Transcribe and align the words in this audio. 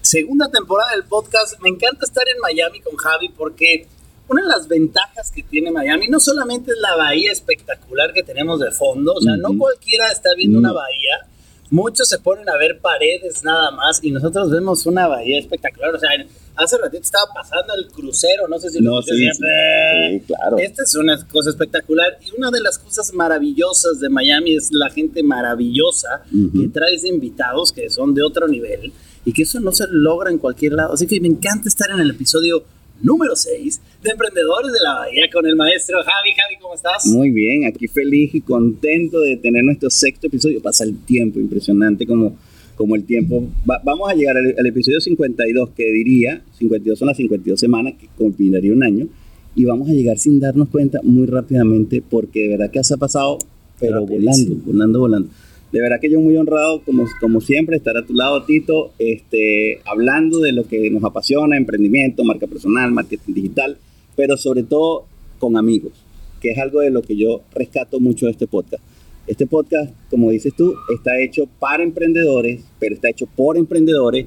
Segunda 0.00 0.50
temporada 0.50 0.90
del 0.90 1.04
podcast. 1.04 1.58
Me 1.60 1.70
encanta 1.70 2.04
estar 2.04 2.24
en 2.28 2.38
Miami 2.40 2.80
con 2.80 2.96
Javi 2.96 3.30
porque 3.30 3.86
una 4.28 4.42
de 4.42 4.48
las 4.48 4.68
ventajas 4.68 5.30
que 5.30 5.42
tiene 5.42 5.70
Miami 5.70 6.08
no 6.08 6.20
solamente 6.20 6.72
es 6.72 6.78
la 6.78 6.96
bahía 6.96 7.32
espectacular 7.32 8.12
que 8.12 8.22
tenemos 8.22 8.60
de 8.60 8.70
fondo, 8.70 9.14
o 9.14 9.20
sea, 9.20 9.36
no 9.36 9.56
cualquiera 9.58 10.10
está 10.10 10.34
viendo 10.34 10.58
una 10.58 10.72
bahía. 10.72 11.26
Muchos 11.70 12.08
se 12.08 12.18
ponen 12.18 12.48
a 12.48 12.56
ver 12.56 12.80
paredes 12.80 13.42
nada 13.44 13.70
más 13.70 14.02
y 14.02 14.10
nosotros 14.10 14.50
vemos 14.50 14.84
una 14.84 15.08
bahía 15.08 15.38
espectacular. 15.38 15.94
O 15.94 15.98
sea, 15.98 16.10
hace 16.56 16.78
ratito 16.78 17.02
estaba 17.02 17.32
pasando 17.34 17.74
el 17.74 17.88
crucero, 17.88 18.48
no 18.48 18.58
sé 18.58 18.70
si 18.70 18.80
lo 18.80 18.92
no, 18.92 19.02
sí, 19.02 19.12
sí, 19.16 20.20
claro. 20.26 20.58
Esta 20.58 20.82
es 20.82 20.94
una 20.94 21.26
cosa 21.26 21.50
espectacular 21.50 22.18
y 22.24 22.36
una 22.36 22.50
de 22.50 22.60
las 22.60 22.78
cosas 22.78 23.12
maravillosas 23.12 24.00
de 24.00 24.08
Miami 24.08 24.56
es 24.56 24.70
la 24.72 24.90
gente 24.90 25.22
maravillosa 25.22 26.24
que 26.30 26.68
traes 26.68 27.02
de 27.02 27.08
invitados 27.08 27.72
que 27.72 27.88
son 27.90 28.14
de 28.14 28.22
otro 28.22 28.48
nivel 28.48 28.92
y 29.24 29.32
que 29.32 29.42
eso 29.42 29.60
no 29.60 29.72
se 29.72 29.86
logra 29.90 30.30
en 30.30 30.38
cualquier 30.38 30.72
lado. 30.72 30.94
Así 30.94 31.06
que 31.06 31.20
me 31.20 31.28
encanta 31.28 31.68
estar 31.68 31.90
en 31.90 32.00
el 32.00 32.10
episodio 32.10 32.64
número 33.02 33.34
6 33.34 33.80
de 34.02 34.10
Emprendedores 34.10 34.72
de 34.72 34.78
la 34.82 34.94
Bahía 34.94 35.28
con 35.32 35.46
el 35.46 35.56
maestro 35.56 35.98
Javi. 36.02 36.30
Javi, 36.34 36.56
¿cómo 36.60 36.74
estás? 36.74 37.06
Muy 37.06 37.30
bien, 37.30 37.66
aquí 37.66 37.88
feliz 37.88 38.34
y 38.34 38.40
contento 38.40 39.20
de 39.20 39.36
tener 39.36 39.64
nuestro 39.64 39.90
sexto 39.90 40.28
episodio. 40.28 40.62
Pasa 40.62 40.84
el 40.84 41.04
tiempo, 41.04 41.40
impresionante 41.40 42.06
como, 42.06 42.36
como 42.76 42.96
el 42.96 43.04
tiempo. 43.04 43.44
vamos 43.64 44.10
a 44.10 44.14
llegar 44.14 44.36
al, 44.36 44.66
episodio 44.66 45.00
52, 45.00 45.70
que 45.70 45.90
diría, 45.92 46.42
52 46.58 46.98
son 46.98 47.08
las 47.08 47.16
52 47.16 47.58
semanas, 47.58 47.94
que 47.98 48.08
culminaría 48.16 48.72
un 48.72 48.82
año, 48.82 49.08
y 49.54 49.64
vamos 49.64 49.88
a 49.88 49.92
llegar 49.92 50.18
sin 50.18 50.40
darnos 50.40 50.68
cuenta 50.68 51.00
muy 51.02 51.26
rápidamente, 51.26 52.02
porque 52.08 52.42
de 52.42 52.48
verdad 52.48 52.70
que 52.70 52.82
se 52.84 52.94
ha 52.94 52.96
pasado, 52.96 53.38
pero 53.78 54.06
volando, 54.06 54.56
volando, 54.64 54.98
volando 55.00 55.28
de 55.72 55.80
verdad 55.80 56.00
que 56.00 56.10
yo 56.10 56.20
muy 56.20 56.36
honrado, 56.36 56.82
como, 56.82 57.06
como 57.18 57.40
siempre, 57.40 57.76
estar 57.76 57.96
a 57.96 58.04
tu 58.04 58.12
lado, 58.12 58.44
Tito, 58.44 58.92
este, 58.98 59.80
hablando 59.86 60.38
de 60.38 60.52
lo 60.52 60.68
que 60.68 60.90
nos 60.90 61.02
apasiona, 61.02 61.56
emprendimiento, 61.56 62.24
marca 62.24 62.46
personal, 62.46 62.92
marketing 62.92 63.32
digital, 63.32 63.78
pero 64.14 64.36
sobre 64.36 64.64
todo 64.64 65.06
con 65.38 65.56
amigos, 65.56 65.92
que 66.40 66.50
es 66.50 66.58
algo 66.58 66.80
de 66.80 66.90
lo 66.90 67.00
que 67.00 67.16
yo 67.16 67.40
rescato 67.54 68.00
mucho 68.00 68.26
de 68.26 68.32
este 68.32 68.46
podcast. 68.46 68.84
Este 69.26 69.46
podcast, 69.46 69.92
como 70.10 70.30
dices 70.30 70.52
tú, 70.56 70.74
está 70.92 71.20
hecho 71.20 71.46
para 71.60 71.84
emprendedores, 71.84 72.64
pero 72.80 72.94
está 72.94 73.08
hecho 73.08 73.26
por 73.26 73.56
emprendedores 73.56 74.26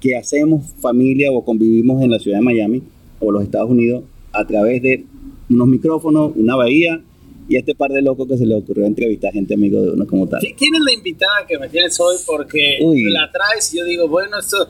que 0.00 0.16
hacemos 0.16 0.66
familia 0.80 1.32
o 1.32 1.44
convivimos 1.44 2.02
en 2.02 2.10
la 2.10 2.18
ciudad 2.18 2.38
de 2.38 2.44
Miami 2.44 2.82
o 3.20 3.32
los 3.32 3.42
Estados 3.42 3.70
Unidos 3.70 4.04
a 4.32 4.46
través 4.46 4.82
de 4.82 5.06
unos 5.48 5.66
micrófonos, 5.66 6.32
una 6.36 6.56
bahía 6.56 7.02
y 7.48 7.56
este 7.56 7.74
par 7.74 7.90
de 7.90 8.02
locos 8.02 8.28
que 8.28 8.36
se 8.36 8.44
le 8.44 8.54
ocurrió 8.54 8.84
entrevistar 8.84 9.30
a 9.30 9.32
gente 9.32 9.54
amigo 9.54 9.80
de 9.80 9.92
uno 9.92 10.06
como 10.06 10.28
tal. 10.28 10.40
¿Quién 10.40 10.74
es 10.74 10.80
la 10.82 10.92
invitada 10.92 11.46
que 11.48 11.58
me 11.58 11.68
tienes 11.70 11.98
hoy? 11.98 12.16
Porque 12.26 12.78
la 13.10 13.32
traes 13.32 13.72
y 13.72 13.78
yo 13.78 13.86
digo, 13.86 14.08
bueno, 14.08 14.38
esto, 14.38 14.68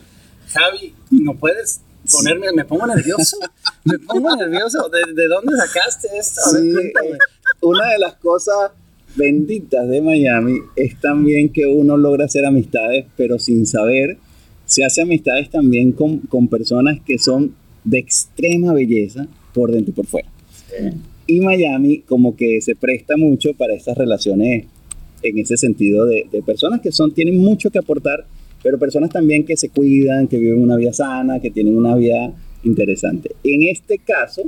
Javi, 0.51 0.95
¿no 1.11 1.35
puedes 1.37 1.81
ponerme, 2.13 2.53
me 2.53 2.65
pongo 2.65 2.87
nervioso? 2.87 3.37
me 3.85 3.99
pongo 3.99 4.37
nervioso. 4.37 4.89
¿De, 4.89 5.27
dónde 5.27 5.57
sacaste 5.57 6.09
esto? 6.17 6.41
Sí, 6.53 6.73
una 7.61 7.89
de 7.89 7.99
las 7.99 8.15
cosas 8.15 8.71
benditas 9.17 9.89
de 9.89 10.01
Miami 10.01 10.59
es 10.77 11.01
también 11.01 11.51
que 11.51 11.67
uno 11.67 11.97
logra 11.97 12.27
hacer 12.27 12.45
amistades, 12.45 13.07
pero 13.17 13.39
sin 13.39 13.67
saber, 13.67 14.19
se 14.65 14.85
hace 14.85 15.03
amistades 15.03 15.51
también 15.51 15.93
con, 15.93 16.19
con 16.19 16.49
personas 16.49 17.01
que 17.01 17.19
son 17.19 17.55
de 17.85 17.99
extrema 17.99 18.73
belleza 18.73 19.27
por 19.55 19.73
dentro 19.73 19.93
y 19.93 19.95
por 19.95 20.07
fuera. 20.07 20.29
Sí. 20.69 20.91
Y 21.27 21.41
Miami 21.41 21.99
como 22.01 22.37
que 22.37 22.61
se 22.61 22.75
presta 22.75 23.17
mucho 23.17 23.55
para 23.55 23.75
estas 23.75 23.97
relaciones 23.99 24.67
en 25.23 25.39
ese 25.39 25.57
sentido 25.57 26.07
de, 26.07 26.27
personas 26.45 26.81
que 26.81 26.93
son, 26.93 27.13
tienen 27.13 27.39
mucho 27.39 27.71
que 27.71 27.79
aportar, 27.79 28.27
pero 28.63 28.79
personas 28.79 29.11
también 29.11 29.45
que 29.45 29.57
se 29.57 29.69
cuidan, 29.69 30.29
que 30.29 30.39
viven 30.39 30.61
una 30.61 30.77
vida 30.77 30.93
sana, 30.93 31.41
que 31.41 31.51
tienen 31.51 31.77
una 31.77 31.95
vida 31.95 32.33
interesante. 32.65 33.33
En 33.45 33.63
este 33.65 33.99
caso, 33.99 34.43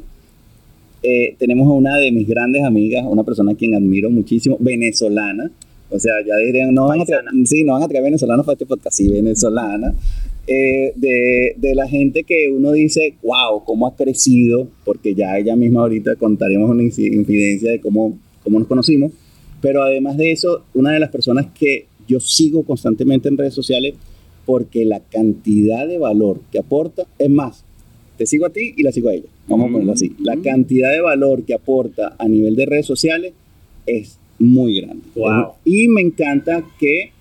eh, 1.02 1.34
tenemos 1.38 1.66
a 1.66 1.72
una 1.72 1.96
de 1.96 2.12
mis 2.12 2.28
grandes 2.28 2.62
amigas, 2.62 3.04
una 3.08 3.24
persona 3.24 3.52
a 3.52 3.54
quien 3.54 3.74
admiro 3.74 4.10
muchísimo, 4.10 4.56
venezolana. 4.60 5.50
O 5.90 5.98
sea, 5.98 6.14
ya 6.24 6.36
dirían, 6.36 6.72
no 6.72 6.86
van, 6.86 7.00
a 7.00 7.04
traer, 7.04 7.24
sí, 7.44 7.64
no 7.64 7.72
van 7.72 7.82
a 7.82 7.88
traer 7.88 8.04
venezolanos 8.04 8.46
para 8.46 8.54
este 8.54 8.66
podcast, 8.66 8.96
sí, 8.96 9.08
venezolana. 9.08 9.94
Eh, 10.46 10.92
de, 10.96 11.54
de, 11.56 11.74
la 11.74 11.88
gente 11.88 12.24
que 12.24 12.50
uno 12.50 12.72
dice, 12.72 13.14
wow, 13.22 13.64
cómo 13.64 13.86
ha 13.86 13.96
crecido, 13.96 14.68
porque 14.84 15.14
ya 15.14 15.36
ella 15.38 15.56
misma 15.56 15.80
ahorita 15.80 16.16
contaremos 16.16 16.70
una 16.70 16.82
incidencia 16.82 17.70
de 17.70 17.80
cómo, 17.80 18.18
cómo 18.42 18.58
nos 18.58 18.68
conocimos, 18.68 19.12
pero 19.60 19.82
además 19.82 20.16
de 20.16 20.32
eso, 20.32 20.64
una 20.74 20.92
de 20.92 21.00
las 21.00 21.10
personas 21.10 21.46
que 21.58 21.86
yo 22.08 22.20
sigo 22.20 22.64
constantemente 22.64 23.28
en 23.28 23.36
redes 23.36 23.54
sociales, 23.54 23.94
porque 24.46 24.84
la 24.84 25.00
cantidad 25.00 25.86
de 25.86 25.98
valor 25.98 26.40
que 26.50 26.58
aporta, 26.58 27.06
es 27.18 27.30
más, 27.30 27.64
te 28.16 28.26
sigo 28.26 28.46
a 28.46 28.50
ti 28.50 28.74
y 28.76 28.82
la 28.82 28.92
sigo 28.92 29.08
a 29.08 29.14
ella, 29.14 29.28
vamos 29.50 29.68
a 29.68 29.72
ponerlo 29.72 29.92
así, 29.92 30.14
la 30.20 30.36
cantidad 30.36 30.92
de 30.92 31.00
valor 31.00 31.44
que 31.44 31.54
aporta 31.54 32.16
a 32.18 32.28
nivel 32.28 32.56
de 32.56 32.66
redes 32.66 32.86
sociales 32.86 33.32
es 33.86 34.18
muy 34.38 34.80
grande. 34.80 35.04
Wow. 35.14 35.52
Y 35.64 35.88
me 35.88 36.00
encanta 36.00 36.64
que 36.78 37.12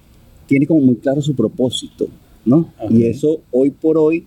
tiene 0.48 0.66
como 0.66 0.82
muy 0.82 0.96
claro 0.96 1.22
su 1.22 1.36
propósito. 1.36 2.08
¿no? 2.46 2.74
Y 2.90 3.04
eso 3.04 3.42
hoy 3.52 3.72
por 3.72 3.98
hoy 3.98 4.26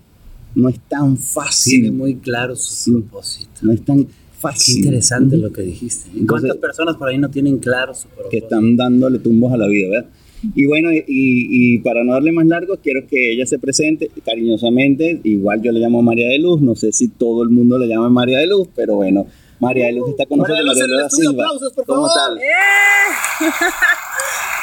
no 0.54 0.68
es 0.68 0.78
tan 0.88 1.16
fácil. 1.16 1.82
Tiene 1.82 1.96
muy 1.96 2.16
claro 2.16 2.54
su 2.56 3.00
propósito. 3.00 3.50
No 3.62 3.72
es 3.72 3.84
tan 3.84 4.06
fácil. 4.38 4.74
Qué 4.74 4.80
interesante 4.80 5.36
lo 5.36 5.52
que 5.52 5.62
dijiste. 5.62 6.10
¿Cuántas 6.26 6.56
personas 6.56 6.96
por 6.96 7.08
ahí 7.08 7.18
no 7.18 7.30
tienen 7.30 7.58
claro 7.58 7.94
su 7.94 8.08
propósito? 8.08 8.30
Que 8.30 8.38
están 8.38 8.76
dándole 8.76 9.18
tumbos 9.18 9.52
a 9.52 9.56
la 9.56 9.66
vida, 9.66 9.88
¿verdad? 9.88 10.10
Y 10.54 10.66
bueno, 10.66 10.90
y, 10.92 11.78
para 11.78 12.04
no 12.04 12.12
darle 12.12 12.32
más 12.32 12.46
largo, 12.46 12.76
quiero 12.82 13.06
que 13.06 13.32
ella 13.32 13.46
se 13.46 13.58
presente 13.58 14.10
cariñosamente. 14.24 15.20
Igual 15.24 15.62
yo 15.62 15.72
le 15.72 15.80
llamo 15.80 16.02
María 16.02 16.28
de 16.28 16.38
Luz. 16.38 16.60
No 16.60 16.74
sé 16.74 16.92
si 16.92 17.08
todo 17.08 17.42
el 17.42 17.50
mundo 17.50 17.78
le 17.78 17.86
llama 17.86 18.08
María 18.08 18.38
de 18.38 18.46
Luz, 18.46 18.68
pero 18.74 18.96
bueno, 18.96 19.26
María 19.60 19.86
de 19.86 19.92
Luz 19.92 20.10
está 20.10 20.26
con 20.26 20.38
nosotros. 20.38 20.66
María 20.66 20.82
de 20.82 20.88
Luz, 20.88 21.12
María 21.12 21.30
aplausos, 21.30 21.72
por 21.72 21.86
¿Cómo 21.86 22.08
tal? 22.12 22.38
¡Eh! 22.38 22.42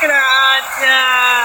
Gracias. 0.02 1.40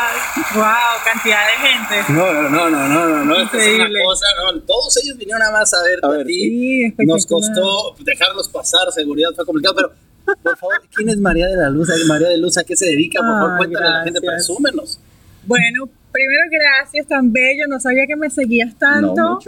Wow, 0.54 0.64
cantidad 1.04 1.40
de 1.46 1.68
gente. 1.68 2.12
No, 2.12 2.32
no, 2.32 2.48
no, 2.50 2.70
no, 2.70 3.08
no, 3.08 3.24
no. 3.24 3.36
Esta 3.36 3.56
es 3.58 3.74
una 3.74 3.88
cosa, 4.04 4.26
no. 4.44 4.60
Todos 4.62 4.96
ellos 5.02 5.16
vinieron 5.16 5.40
nada 5.40 5.52
más 5.52 5.74
a 5.74 5.82
verte 5.82 6.06
a, 6.06 6.08
ver, 6.10 6.20
a 6.20 6.24
ti. 6.24 6.34
Sí, 6.34 6.94
Nos 6.98 7.26
costó 7.26 7.96
dejarlos 8.00 8.48
pasar, 8.48 8.92
seguridad 8.92 9.30
fue 9.34 9.44
complicado, 9.44 9.74
pero 9.74 9.92
por 10.42 10.56
favor, 10.56 10.82
¿quién 10.94 11.08
es 11.08 11.18
María 11.18 11.48
de 11.48 11.56
la 11.56 11.70
Luz? 11.70 11.88
María 12.06 12.28
de 12.28 12.38
Luz, 12.38 12.56
¿a 12.58 12.64
qué 12.64 12.76
se 12.76 12.86
dedica? 12.86 13.20
Por 13.20 13.28
favor, 13.28 13.56
cuéntale 13.58 13.86
a 13.86 13.90
la 13.98 14.04
gente, 14.04 14.20
presúmenos. 14.20 15.00
Bueno, 15.46 15.88
primero 16.10 16.42
gracias, 16.50 17.06
tan 17.06 17.32
bello, 17.32 17.66
no 17.68 17.78
sabía 17.80 18.06
que 18.06 18.16
me 18.16 18.30
seguías 18.30 18.74
tanto. 18.78 19.40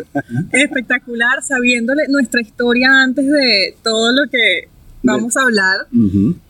Espectacular, 0.53 1.42
sabiéndole 1.42 2.09
nuestra 2.09 2.41
historia 2.41 2.88
antes 3.03 3.26
de 3.26 3.76
todo 3.82 4.12
lo 4.12 4.31
que 4.31 4.69
vamos 5.03 5.36
a 5.36 5.42
hablar. 5.42 5.86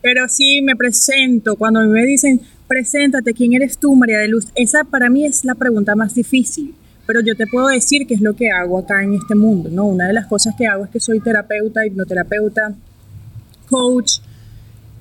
Pero 0.01 0.27
sí, 0.27 0.61
me 0.61 0.75
presento. 0.75 1.55
Cuando 1.55 1.81
me 1.85 2.05
dicen, 2.05 2.41
preséntate, 2.67 3.33
¿quién 3.33 3.53
eres 3.53 3.77
tú, 3.77 3.95
María 3.95 4.19
de 4.19 4.27
Luz? 4.27 4.47
Esa 4.55 4.83
para 4.83 5.09
mí 5.09 5.25
es 5.25 5.45
la 5.45 5.55
pregunta 5.55 5.95
más 5.95 6.13
difícil. 6.15 6.75
Pero 7.05 7.21
yo 7.21 7.37
te 7.37 7.47
puedo 7.47 7.67
decir 7.67 8.05
qué 8.05 8.15
es 8.15 8.21
lo 8.21 8.35
que 8.35 8.49
hago 8.51 8.79
acá 8.79 9.01
en 9.01 9.13
este 9.13 9.33
mundo, 9.33 9.69
¿no? 9.71 9.85
Una 9.85 10.07
de 10.07 10.13
las 10.13 10.27
cosas 10.27 10.55
que 10.57 10.67
hago 10.67 10.83
es 10.83 10.89
que 10.89 10.99
soy 10.99 11.21
terapeuta, 11.21 11.85
hipnoterapeuta, 11.85 12.75
coach, 13.69 14.19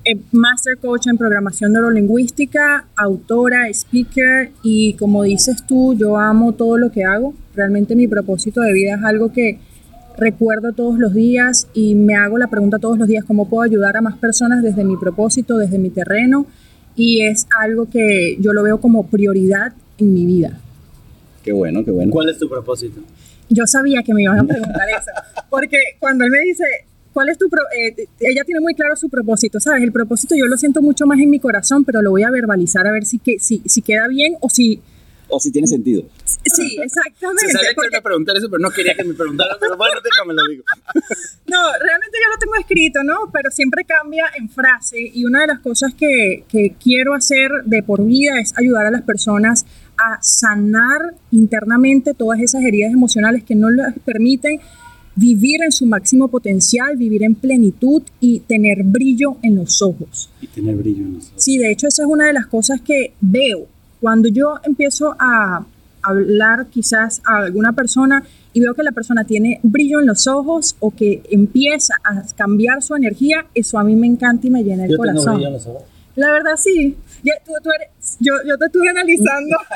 eh, 0.05 0.17
master 0.31 0.79
coach 0.79 1.09
en 1.09 1.19
programación 1.19 1.73
neurolingüística, 1.73 2.87
autora, 2.95 3.69
speaker 3.71 4.51
y 4.63 4.95
como 4.95 5.25
dices 5.25 5.67
tú, 5.67 5.95
yo 5.95 6.17
amo 6.17 6.53
todo 6.53 6.79
lo 6.79 6.93
que 6.93 7.05
hago. 7.05 7.35
Realmente 7.55 7.97
mi 7.97 8.07
propósito 8.07 8.61
de 8.61 8.73
vida 8.73 8.95
es 8.95 9.03
algo 9.03 9.33
que 9.33 9.59
recuerdo 10.17 10.73
todos 10.73 10.99
los 10.99 11.13
días 11.13 11.69
y 11.75 11.95
me 11.95 12.15
hago 12.15 12.39
la 12.39 12.47
pregunta 12.47 12.79
todos 12.79 12.99
los 12.99 13.09
días, 13.09 13.25
¿cómo 13.25 13.49
puedo 13.49 13.63
ayudar 13.63 13.97
a 13.97 14.01
más 14.01 14.17
personas 14.17 14.63
desde 14.63 14.85
mi 14.85 14.97
propósito, 14.97 15.59
desde 15.59 15.79
mi 15.79 15.91
terreno? 15.91 16.47
Y 16.95 17.23
es 17.23 17.47
algo 17.59 17.91
que 17.91 18.39
yo 18.41 18.53
lo 18.53 18.63
veo 18.63 18.81
como 18.81 19.09
prioridad 19.09 19.73
en 19.99 20.15
mi 20.15 20.25
vida. 20.25 20.59
Qué 21.43 21.53
bueno, 21.53 21.85
qué 21.85 21.91
bueno. 21.91 22.13
¿Cuál 22.13 22.29
es 22.31 22.39
tu 22.39 22.49
propósito? 22.49 23.01
Yo 23.49 23.67
sabía 23.67 24.03
que 24.03 24.15
me 24.15 24.23
iban 24.23 24.39
a 24.39 24.45
preguntar 24.45 24.89
eso, 24.89 25.11
porque 25.51 25.79
cuando 25.99 26.25
él 26.25 26.31
me 26.31 26.41
dice, 26.41 26.65
¿cuál 27.17 27.31
es 27.31 27.39
tu 27.39 27.47
eh, 27.47 28.09
ella 28.21 28.45
tiene 28.45 28.61
muy 28.61 28.75
claro 28.75 28.95
su 28.95 29.09
propósito, 29.09 29.59
¿sabes? 29.59 29.83
El 29.83 29.91
propósito 29.91 30.35
yo 30.37 30.45
lo 30.45 30.59
siento 30.59 30.83
mucho 30.83 31.07
más 31.07 31.19
en 31.19 31.31
mi 31.31 31.41
corazón, 31.41 31.83
pero 31.83 32.03
lo 32.03 32.11
voy 32.11 32.25
a 32.25 32.31
verbalizar 32.31 32.87
a 32.87 32.93
ver 32.93 33.07
si, 33.07 33.19
que, 33.19 33.39
si, 33.39 33.63
si 33.65 33.81
queda 33.81 34.07
bien 34.07 34.35
o 34.43 34.51
si 34.51 34.83
o 35.29 35.41
si 35.41 35.51
tiene 35.51 35.67
sentido. 35.67 36.03
Sí, 36.27 36.77
exactamente. 36.83 37.47
Se 37.47 37.53
sabía 37.53 37.71
que 37.71 37.87
iba 37.89 37.99
a 37.99 38.03
preguntar 38.03 38.37
eso, 38.37 38.51
pero 38.51 38.59
no 38.59 38.71
quería 38.71 38.95
que 38.95 39.03
me 39.03 39.15
preguntaran, 39.15 39.57
pero 39.59 39.79
bueno, 39.79 39.95
déjame 40.05 40.35
lo 40.35 40.43
digo. 40.47 40.65
No, 41.47 41.59
realmente 41.81 42.19
yo 42.23 42.31
lo 42.31 42.39
tengo 42.39 42.55
escrito, 42.61 43.03
¿no? 43.03 43.31
Pero 43.33 43.51
siempre 43.51 43.87
cambia 43.87 44.27
en 44.39 44.51
frase 44.51 44.99
y 45.01 45.25
una 45.25 45.41
de 45.41 45.47
las 45.47 45.61
cosas 45.61 45.95
que, 45.95 46.45
que 46.51 46.75
quiero 46.79 47.15
hacer 47.15 47.51
de 47.65 47.83
por 47.83 48.05
vida 48.05 48.39
es 48.39 48.53
ayudar 48.59 48.85
a 48.85 48.91
las 48.91 49.03
personas 49.03 49.65
a 49.97 50.19
sanar 50.21 51.15
internamente 51.31 52.13
todas 52.13 52.41
esas 52.41 52.63
heridas 52.63 52.93
emocionales 52.93 53.43
que 53.43 53.55
no 53.55 53.71
les 53.71 53.99
permiten 54.05 54.61
vivir 55.17 55.63
en 55.63 55.73
su 55.73 55.87
máximo 55.87 56.29
potencial, 56.29 56.97
vivir 56.97 57.25
en 57.25 57.35
plenitud 57.35 58.03
y 58.21 58.41
tener 58.41 58.85
brillo 58.85 59.39
en 59.43 59.57
los 59.57 59.83
ojos. 59.83 60.31
Y 60.41 60.47
tener 60.47 60.77
brillo 60.77 61.05
en 61.05 61.15
los 61.15 61.29
ojos. 61.29 61.43
Sí, 61.43 61.59
de 61.59 61.73
hecho 61.73 61.89
esa 61.89 62.03
es 62.03 62.09
una 62.09 62.27
de 62.27 62.35
las 62.35 62.47
cosas 62.47 62.81
que 62.83 63.15
veo. 63.21 63.67
Cuando 64.01 64.29
yo 64.29 64.61
empiezo 64.63 65.17
a 65.19 65.65
hablar 66.03 66.67
quizás 66.67 67.21
a 67.25 67.39
alguna 67.39 67.73
persona 67.73 68.23
y 68.53 68.61
veo 68.61 68.75
que 68.75 68.83
la 68.83 68.93
persona 68.93 69.25
tiene 69.25 69.59
brillo 69.63 70.01
en 70.01 70.07
los 70.07 70.27
ojos 70.27 70.77
o 70.79 70.95
que 70.95 71.23
empieza 71.31 71.95
a 72.05 72.23
cambiar 72.37 72.83
su 72.83 72.95
energía, 72.95 73.47
eso 73.55 73.79
a 73.79 73.85
mí 73.85 73.97
me 73.97 74.07
encanta 74.07 74.47
y 74.47 74.51
me 74.51 74.63
llena 74.63 74.85
el 74.85 74.93
yo 74.93 74.99
corazón. 74.99 75.25
Tengo 75.25 75.35
brillo 75.35 75.49
en 75.49 75.55
los 75.55 75.67
ojos. 75.67 75.83
La 76.15 76.31
verdad 76.31 76.57
sí. 76.57 76.97
tú, 77.45 77.53
tú 77.63 77.71
eres, 77.75 78.17
yo, 78.21 78.35
yo 78.47 78.57
te 78.57 78.67
estuve 78.67 78.89
analizando. 78.89 79.57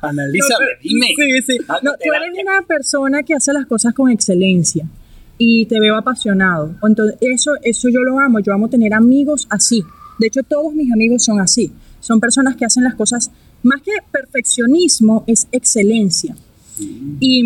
Analízame, 0.00 0.66
dime. 0.82 1.06
Sí, 1.06 1.42
sí. 1.46 1.58
No, 1.82 1.92
tú 1.92 2.12
eres 2.12 2.42
una 2.42 2.62
persona 2.62 3.22
que 3.22 3.34
hace 3.34 3.52
las 3.52 3.66
cosas 3.66 3.94
con 3.94 4.10
excelencia 4.10 4.86
y 5.38 5.66
te 5.66 5.80
veo 5.80 5.96
apasionado. 5.96 6.74
Entonces, 6.82 7.18
eso, 7.20 7.52
eso 7.62 7.88
yo 7.88 8.02
lo 8.02 8.18
amo. 8.20 8.40
Yo 8.40 8.52
amo 8.52 8.68
tener 8.68 8.94
amigos 8.94 9.46
así. 9.50 9.84
De 10.18 10.28
hecho, 10.28 10.42
todos 10.42 10.74
mis 10.74 10.92
amigos 10.92 11.24
son 11.24 11.40
así. 11.40 11.72
Son 12.00 12.20
personas 12.20 12.56
que 12.56 12.64
hacen 12.64 12.84
las 12.84 12.94
cosas, 12.94 13.30
más 13.62 13.80
que 13.82 13.92
perfeccionismo, 14.10 15.24
es 15.26 15.46
excelencia. 15.52 16.34
Y 17.20 17.44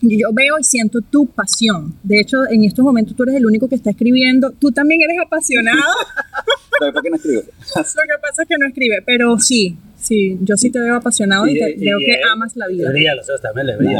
yo 0.00 0.28
veo 0.32 0.58
y 0.58 0.64
siento 0.64 1.00
tu 1.00 1.26
pasión. 1.26 1.94
De 2.02 2.20
hecho, 2.20 2.48
en 2.48 2.64
estos 2.64 2.84
momentos 2.84 3.16
tú 3.16 3.22
eres 3.24 3.36
el 3.36 3.46
único 3.46 3.68
que 3.68 3.74
está 3.74 3.90
escribiendo. 3.90 4.50
Tú 4.52 4.70
también 4.70 5.00
eres 5.02 5.16
apasionado. 5.24 5.80
¿Por 6.92 7.02
qué 7.02 7.10
no 7.10 7.16
escribe? 7.16 7.36
Lo 7.76 7.82
que 7.82 8.20
pasa 8.22 8.42
es 8.42 8.48
que 8.48 8.58
no 8.58 8.66
escribe, 8.66 9.02
pero 9.04 9.38
sí, 9.38 9.76
Sí, 10.04 10.36
yo 10.42 10.54
sí 10.58 10.70
te 10.70 10.78
veo 10.78 10.96
apasionado 10.96 11.46
y, 11.46 11.58
te, 11.58 11.76
veo 11.78 11.98
que 11.98 12.18
amas 12.30 12.54
la 12.56 12.68
vida. 12.68 12.88
Le 12.88 12.92
brilla 12.92 13.14
los 13.14 13.26
ojos 13.26 13.40
también, 13.40 13.68
le 13.68 13.76
brilla. 13.76 13.98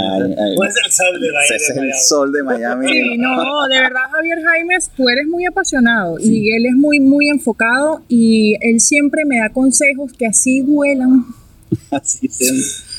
Pues 0.54 0.74
el 0.84 0.92
sol 0.92 1.18
de 1.18 1.32
Miami. 1.32 1.56
es 1.56 1.70
el 1.70 1.94
sol 1.94 2.30
de 2.32 2.42
Miami. 2.42 2.86
Sí, 2.88 3.16
no, 3.16 3.66
de 3.68 3.78
verdad, 3.80 4.02
Javier 4.12 4.38
Jaimes, 4.42 4.90
tú 4.94 5.08
eres 5.08 5.26
muy 5.26 5.46
apasionado 5.46 6.18
y 6.20 6.52
él 6.52 6.66
es 6.66 6.74
muy, 6.74 7.00
muy 7.00 7.30
enfocado 7.30 8.02
y 8.06 8.54
él 8.60 8.80
siempre 8.80 9.24
me 9.24 9.38
da 9.38 9.48
consejos 9.48 10.12
que 10.12 10.26
así 10.26 10.60
duelan. 10.60 11.24
Así 11.90 12.28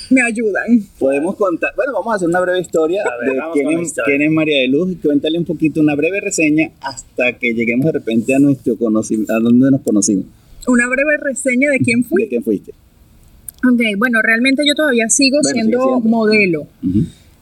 me 0.09 0.21
ayudan. 0.21 0.81
Podemos 0.99 1.35
contar, 1.35 1.71
bueno, 1.75 1.93
vamos 1.93 2.11
a 2.11 2.15
hacer 2.17 2.27
una 2.27 2.41
breve 2.41 2.59
historia 2.59 3.03
de 3.03 3.39
quién 3.53 3.79
es, 3.79 3.93
quién 4.03 4.21
es, 4.21 4.31
María 4.31 4.59
de 4.59 4.67
Luz 4.67 4.91
y 4.91 4.95
cuéntale 4.95 5.37
un 5.37 5.45
poquito, 5.45 5.79
una 5.79 5.95
breve 5.95 6.19
reseña 6.19 6.71
hasta 6.81 7.33
que 7.37 7.53
lleguemos 7.53 7.85
de 7.85 7.93
repente 7.93 8.35
a 8.35 8.39
nuestro 8.39 8.75
conocimiento, 8.75 9.33
a 9.33 9.39
donde 9.39 9.71
nos 9.71 9.81
conocimos. 9.81 10.25
Una 10.67 10.89
breve 10.89 11.17
reseña 11.17 11.69
de 11.69 11.79
quién 11.79 12.03
fui. 12.03 12.23
De 12.23 12.27
quién 12.27 12.43
fuiste. 12.43 12.73
Ok, 13.71 13.81
bueno, 13.97 14.21
realmente 14.21 14.63
yo 14.67 14.75
todavía 14.75 15.09
sigo 15.09 15.43
siendo 15.43 15.99
modelo. 16.01 16.67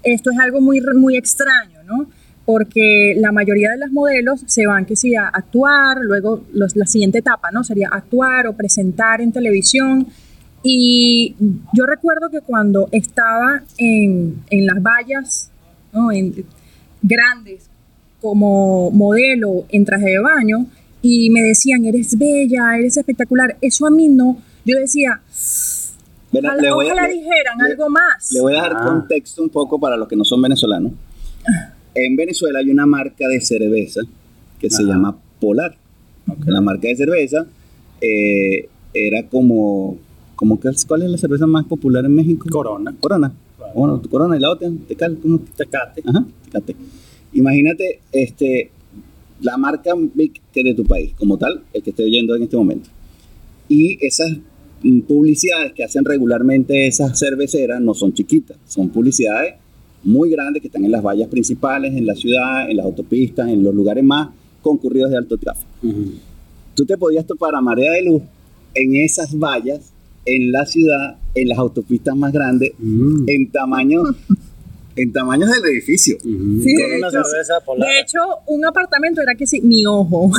Esto 0.04 0.32
es 0.32 0.40
algo 0.40 0.62
muy, 0.62 0.82
muy 0.96 1.18
extraño, 1.18 1.84
¿no? 1.86 2.08
Porque 2.46 3.16
la 3.18 3.32
mayoría 3.32 3.72
de 3.72 3.78
las 3.78 3.92
modelos 3.92 4.44
se 4.46 4.66
van 4.66 4.86
que 4.86 4.96
sí 4.96 5.16
a 5.16 5.28
actuar, 5.28 5.98
luego 6.02 6.44
la 6.54 6.86
siguiente 6.86 7.20
etapa, 7.20 7.52
¿no? 7.52 7.64
Sería 7.64 7.90
actuar 7.92 8.48
o 8.48 8.54
presentar 8.54 9.22
en 9.22 9.32
televisión. 9.32 10.08
Y 10.62 11.36
yo 11.74 11.86
recuerdo 11.86 12.30
que 12.30 12.42
cuando 12.42 12.90
estaba 12.92 13.64
en, 13.78 14.44
en 14.50 14.66
las 14.66 14.82
vallas, 14.82 15.52
¿no? 15.94 16.12
En, 16.12 16.34
grandes, 17.04 17.70
como 18.22 18.90
modelo 18.90 19.66
en 19.70 19.86
traje 19.86 20.12
de 20.12 20.20
baño, 20.20 20.66
y 21.02 21.30
me 21.30 21.42
decían, 21.42 21.86
eres 21.86 22.18
bella, 22.18 22.78
eres 22.78 22.98
espectacular, 22.98 23.58
eso 23.62 23.86
a 23.86 23.92
mí 23.92 24.08
no, 24.08 24.38
yo 24.66 24.78
decía, 24.78 25.22
ojalá, 26.40 26.62
le 26.62 26.72
voy 26.72 26.88
a, 26.88 27.08
dijeran 27.08 27.62
algo 27.62 27.90
más. 27.90 28.32
Le 28.32 28.42
voy 28.42 28.56
a 28.56 28.62
dar 28.62 28.74
ah. 28.76 28.86
contexto 28.86 29.42
un 29.42 29.50
poco 29.50 29.80
para 29.80 29.98
los 29.98 30.08
que 30.08 30.16
no 30.16 30.24
son 30.24 30.42
venezolanos. 30.42 30.92
En 31.96 32.16
Venezuela 32.16 32.60
hay 32.60 32.70
una 32.70 32.86
marca 32.86 33.28
de 33.28 33.40
cerveza 33.42 34.02
que 34.60 34.70
se 34.70 34.84
llama 34.84 35.18
Polar. 35.40 35.76
La 36.46 36.62
marca 36.62 36.88
de 36.88 36.96
cerveza 36.96 37.46
eh, 38.02 38.70
era 38.94 39.28
como, 39.28 39.98
como 40.36 40.60
¿cuál 40.88 41.04
es 41.04 41.10
la 41.10 41.18
cerveza 41.18 41.46
más 41.46 41.66
popular 41.66 42.06
en 42.06 42.16
México? 42.16 42.48
Corona. 42.50 42.96
Corona. 43.00 43.34
Bueno, 43.76 44.02
Corona 44.10 44.38
y 44.38 44.40
la 44.40 44.52
otra, 44.52 44.70
Tecate. 44.88 45.18
¿cómo? 45.22 45.40
Tecate. 45.56 46.04
Ajá, 46.06 46.26
Tecate. 46.46 46.76
Imagínate 47.34 48.00
este, 48.12 48.72
la 49.42 49.58
marca 49.58 49.92
Big 50.14 50.42
que 50.52 50.64
de 50.64 50.74
tu 50.74 50.86
país, 50.86 51.14
como 51.18 51.38
tal, 51.38 51.64
el 51.74 51.84
que 51.84 51.90
estoy 51.90 52.06
oyendo 52.06 52.36
en 52.36 52.44
este 52.44 52.56
momento. 52.56 52.90
Y 53.68 53.98
esas 54.06 54.38
publicidades 55.08 55.74
que 55.74 55.84
hacen 55.84 56.06
regularmente 56.06 56.88
esas 56.88 57.18
cerveceras 57.18 57.82
no 57.82 57.94
son 57.94 58.14
chiquitas, 58.14 58.58
son 58.68 58.90
publicidades 58.90 59.56
muy 60.04 60.30
grandes 60.30 60.62
que 60.62 60.68
están 60.68 60.84
en 60.84 60.92
las 60.92 61.02
vallas 61.02 61.30
principales, 61.30 61.96
en 61.96 62.06
la 62.06 62.16
ciudad, 62.16 62.70
en 62.70 62.78
las 62.78 62.86
autopistas, 62.86 63.50
en 63.50 63.64
los 63.64 63.74
lugares 63.74 64.04
más 64.04 64.30
concurridos 64.62 65.12
de 65.12 65.18
alto 65.18 65.38
tráfico. 65.38 65.70
Tú 66.76 66.86
te 66.86 66.98
podías 66.98 67.26
topar 67.26 67.56
a 67.56 67.62
marea 67.62 67.92
de 67.92 68.04
luz 68.04 68.22
en 68.76 68.96
esas 68.96 69.38
vallas, 69.38 69.92
en 70.26 70.52
la 70.52 70.66
ciudad, 70.66 71.18
en 71.36 71.50
las 71.50 71.58
autopistas 71.58 72.16
más 72.16 72.34
grandes, 72.34 72.72
mm. 72.80 73.26
en 73.28 73.52
tamaño 73.52 74.04
en 74.96 75.12
tamaños 75.12 75.50
del 75.50 75.66
edificio. 75.72 76.18
Sí, 76.22 76.76
de, 76.76 78.00
hecho, 78.00 78.20
un 78.48 78.66
apartamento 78.66 79.22
era 79.22 79.36
que 79.36 79.48
sí, 79.48 79.62
mi 79.62 79.86
ojo. 79.86 80.32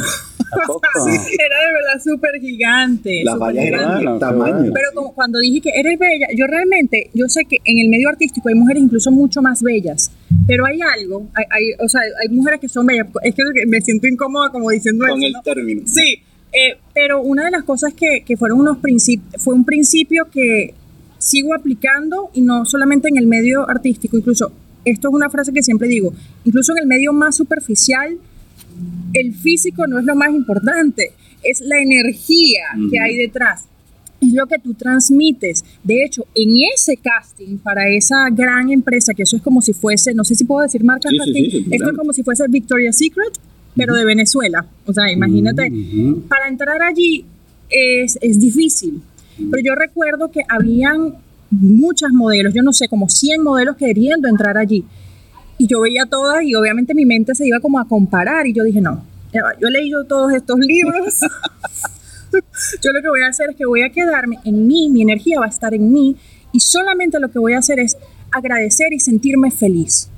era 0.55 1.58
de 1.61 1.73
verdad 1.73 2.02
súper 2.02 2.41
gigante. 2.41 3.23
Vallas 3.25 3.64
eran 3.64 4.19
tamaño. 4.19 4.73
Pero 4.73 4.88
como 4.94 5.14
cuando 5.14 5.38
dije 5.38 5.61
que 5.61 5.70
eres 5.75 5.99
bella, 5.99 6.29
yo 6.37 6.46
realmente, 6.46 7.11
yo 7.14 7.29
sé 7.29 7.44
que 7.44 7.58
en 7.64 7.79
el 7.79 7.88
medio 7.88 8.08
artístico 8.08 8.49
hay 8.49 8.55
mujeres 8.55 8.82
incluso 8.82 9.11
mucho 9.11 9.43
más 9.43 9.62
bellas. 9.62 10.11
Pero 10.46 10.67
hay 10.67 10.79
algo, 10.99 11.26
hay, 11.35 11.73
o 11.79 11.88
sea, 11.88 12.00
hay 12.23 12.29
mujeres 12.35 12.61
que 12.61 12.69
son 12.69 12.87
bellas. 12.87 13.06
Es 13.23 13.35
que 13.35 13.43
me 13.67 13.81
siento 13.81 14.06
incómoda 14.06 14.50
como 14.50 14.70
diciendo 14.70 15.06
Con 15.08 15.23
el 15.23 15.35
término. 15.43 15.82
Sí, 15.87 16.23
eh, 16.52 16.79
pero 16.94 17.23
una 17.23 17.44
de 17.44 17.50
las 17.50 17.64
cosas 17.64 17.94
que, 17.94 18.23
que 18.25 18.37
fueron 18.37 18.61
unos 18.61 18.79
principios, 18.79 19.43
fue 19.43 19.55
un 19.55 19.64
principio 19.64 20.29
que 20.31 20.75
sigo 21.19 21.55
aplicando 21.55 22.31
y 22.35 22.43
no 22.43 22.64
solamente 22.64 23.08
en 23.08 23.17
el 23.17 23.26
medio 23.26 23.69
artístico, 23.69 24.17
incluso 24.19 24.52
esto 24.85 25.08
es 25.08 25.14
una 25.14 25.31
frase 25.31 25.52
que 25.52 25.62
siempre 25.62 25.88
digo, 25.88 26.12
incluso 26.44 26.73
en 26.73 26.79
el 26.79 26.87
medio 26.87 27.12
más 27.12 27.37
superficial, 27.37 28.19
el 29.12 29.35
físico 29.35 29.87
no 29.87 29.99
es 29.99 30.05
lo 30.05 30.15
más 30.15 30.31
importante, 30.31 31.12
es 31.43 31.61
la 31.61 31.81
energía 31.81 32.62
que 32.91 32.99
hay 32.99 33.17
detrás. 33.17 33.65
Es 34.21 34.32
lo 34.32 34.47
que 34.47 34.59
tú 34.59 34.73
transmites. 34.75 35.65
De 35.82 36.05
hecho, 36.05 36.26
en 36.35 36.55
ese 36.75 36.97
casting 36.97 37.59
para 37.59 37.88
esa 37.88 38.31
gran 38.31 38.71
empresa, 38.71 39.12
que 39.12 39.25
eso 39.25 39.37
es 39.37 39.43
como 39.43 39.61
si 39.61 39.73
fuese, 39.73 40.15
no 40.15 40.25
sé 40.25 40.35
si 40.35 40.44
puedo 40.44 40.62
decir 40.62 40.82
marca 40.82 41.09
casting, 41.17 41.67
esto 41.71 41.91
es 41.91 41.97
como 41.97 42.12
si 42.12 42.23
fuese 42.23 42.44
Victoria's 42.49 42.97
Secret, 42.97 43.32
pero 43.76 43.94
de 43.94 44.05
Venezuela. 44.05 44.67
O 44.87 44.93
sea, 44.93 45.12
imagínate, 45.12 45.71
para 46.29 46.49
entrar 46.49 46.81
allí 46.82 47.25
es, 47.69 48.19
es 48.23 48.41
difícil 48.41 49.02
pero 49.50 49.62
yo 49.62 49.75
recuerdo 49.75 50.31
que 50.31 50.40
habían 50.49 51.14
muchas 51.50 52.12
modelos, 52.12 52.54
yo 52.54 52.62
no 52.62 52.73
sé, 52.73 52.88
como 52.88 53.09
100 53.09 53.43
modelos 53.43 53.76
queriendo 53.76 54.28
entrar 54.28 54.57
allí. 54.57 54.85
Y 55.58 55.66
yo 55.66 55.80
veía 55.80 56.06
todas 56.06 56.42
y 56.42 56.54
obviamente 56.54 56.94
mi 56.94 57.06
mente 57.06 57.34
se 57.34 57.46
iba 57.46 57.61
como 57.61 57.78
a 57.78 57.87
comparar 57.87 58.46
y 58.46 58.52
yo 58.52 58.64
dije, 58.64 58.80
no, 58.80 59.04
yo 59.32 59.68
he 59.68 59.70
leído 59.70 60.04
todos 60.04 60.32
estos 60.32 60.58
libros. 60.58 61.20
yo 62.82 62.92
lo 62.92 63.02
que 63.02 63.08
voy 63.08 63.23
a 63.23 63.28
hacer 63.28 63.50
es 63.50 63.56
que 63.56 63.66
voy 63.66 63.82
a 63.82 63.90
quedarme 63.90 64.38
en 64.44 64.66
mí, 64.66 64.88
mi 64.90 65.02
energía 65.02 65.40
va 65.40 65.46
a 65.46 65.50
estar 65.50 65.75
en 65.75 65.92
mí 65.92 66.16
y 66.52 66.61
solamente 66.61 67.18
lo 67.20 67.30
que 67.30 67.38
voy 67.38 67.54
a 67.54 67.58
hacer 67.58 67.80
es 67.80 67.96
agradecer 68.30 68.92
y 68.92 69.00
sentirme 69.00 69.50
feliz. 69.50 70.11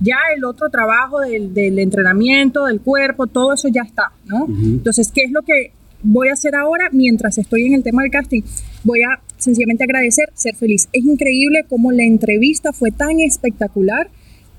Ya 0.00 0.16
el 0.36 0.44
otro 0.44 0.68
trabajo 0.68 1.20
del, 1.20 1.54
del 1.54 1.78
entrenamiento, 1.78 2.66
del 2.66 2.80
cuerpo, 2.80 3.26
todo 3.26 3.54
eso 3.54 3.68
ya 3.68 3.82
está, 3.82 4.12
¿no? 4.26 4.46
Entonces, 4.46 5.10
¿qué 5.12 5.22
es 5.22 5.30
lo 5.30 5.42
que 5.42 5.72
voy 6.02 6.28
a 6.28 6.34
hacer 6.34 6.54
ahora 6.54 6.90
mientras 6.92 7.38
estoy 7.38 7.64
en 7.66 7.74
el 7.74 7.82
tema 7.82 8.02
del 8.02 8.10
casting? 8.10 8.42
Voy 8.84 9.02
a 9.02 9.20
sencillamente 9.38 9.84
agradecer, 9.84 10.30
ser 10.34 10.54
feliz. 10.54 10.88
Es 10.92 11.04
increíble 11.04 11.64
cómo 11.68 11.92
la 11.92 12.04
entrevista 12.04 12.72
fue 12.72 12.90
tan 12.90 13.20
espectacular 13.20 14.10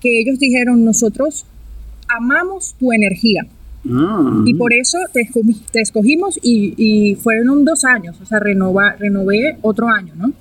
que 0.02 0.20
ellos 0.20 0.40
dijeron, 0.40 0.84
nosotros 0.84 1.46
amamos 2.08 2.76
tu 2.80 2.92
energía. 2.94 3.46
Ah. 3.90 4.44
Y 4.46 4.54
por 4.56 4.74
eso 4.74 4.98
te, 5.14 5.30
te 5.72 5.82
escogimos 5.82 6.38
y, 6.42 6.74
y, 6.78 7.16
fueron 7.16 7.64
dos 7.64 7.86
años, 7.86 8.20
o 8.22 8.26
sea, 8.26 8.40
renova, 8.40 8.96
renové 9.00 9.58
otro 9.62 9.88
año, 9.88 10.14
¿no? 10.16 10.34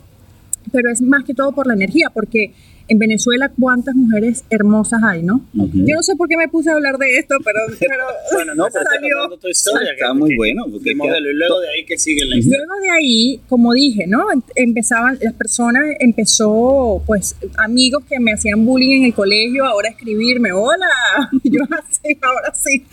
Pero 0.72 0.90
es 0.90 1.02
más 1.02 1.24
que 1.24 1.34
todo 1.34 1.52
por 1.52 1.66
la 1.66 1.74
energía, 1.74 2.10
porque 2.12 2.52
en 2.88 2.98
Venezuela 2.98 3.50
cuántas 3.58 3.94
mujeres 3.94 4.44
hermosas 4.50 5.00
hay, 5.02 5.22
¿no? 5.22 5.44
Yo 5.52 5.96
no 5.96 6.02
sé 6.02 6.14
por 6.14 6.28
qué 6.28 6.36
me 6.36 6.48
puse 6.48 6.70
a 6.70 6.74
hablar 6.74 6.98
de 6.98 7.18
esto, 7.18 7.36
pero, 7.44 7.58
pero 7.80 8.04
bueno, 8.32 8.54
no, 8.54 8.70
salió. 8.70 9.36
Tu 9.40 9.48
historia, 9.48 9.92
está 9.92 10.14
muy 10.14 10.36
bueno. 10.36 10.66
Porque 10.70 10.94
modelo, 10.94 11.30
y 11.30 11.34
luego 11.34 11.60
de 11.60 11.68
ahí 11.70 11.84
que 11.84 11.98
sigue 11.98 12.24
la 12.24 12.36
historia. 12.36 12.64
Luego 12.64 12.80
de 12.80 12.90
ahí, 12.90 13.40
como 13.48 13.72
dije, 13.72 14.06
¿no? 14.06 14.26
Empezaban, 14.54 15.18
las 15.20 15.34
personas, 15.34 15.84
empezó, 15.98 17.02
pues, 17.06 17.36
amigos 17.58 18.04
que 18.08 18.20
me 18.20 18.32
hacían 18.32 18.64
bullying 18.64 19.00
en 19.00 19.04
el 19.06 19.14
colegio, 19.14 19.64
ahora 19.64 19.88
escribirme, 19.88 20.52
hola, 20.52 20.86
yo 21.44 21.62
así, 21.70 22.18
ahora 22.22 22.54
sí. 22.54 22.84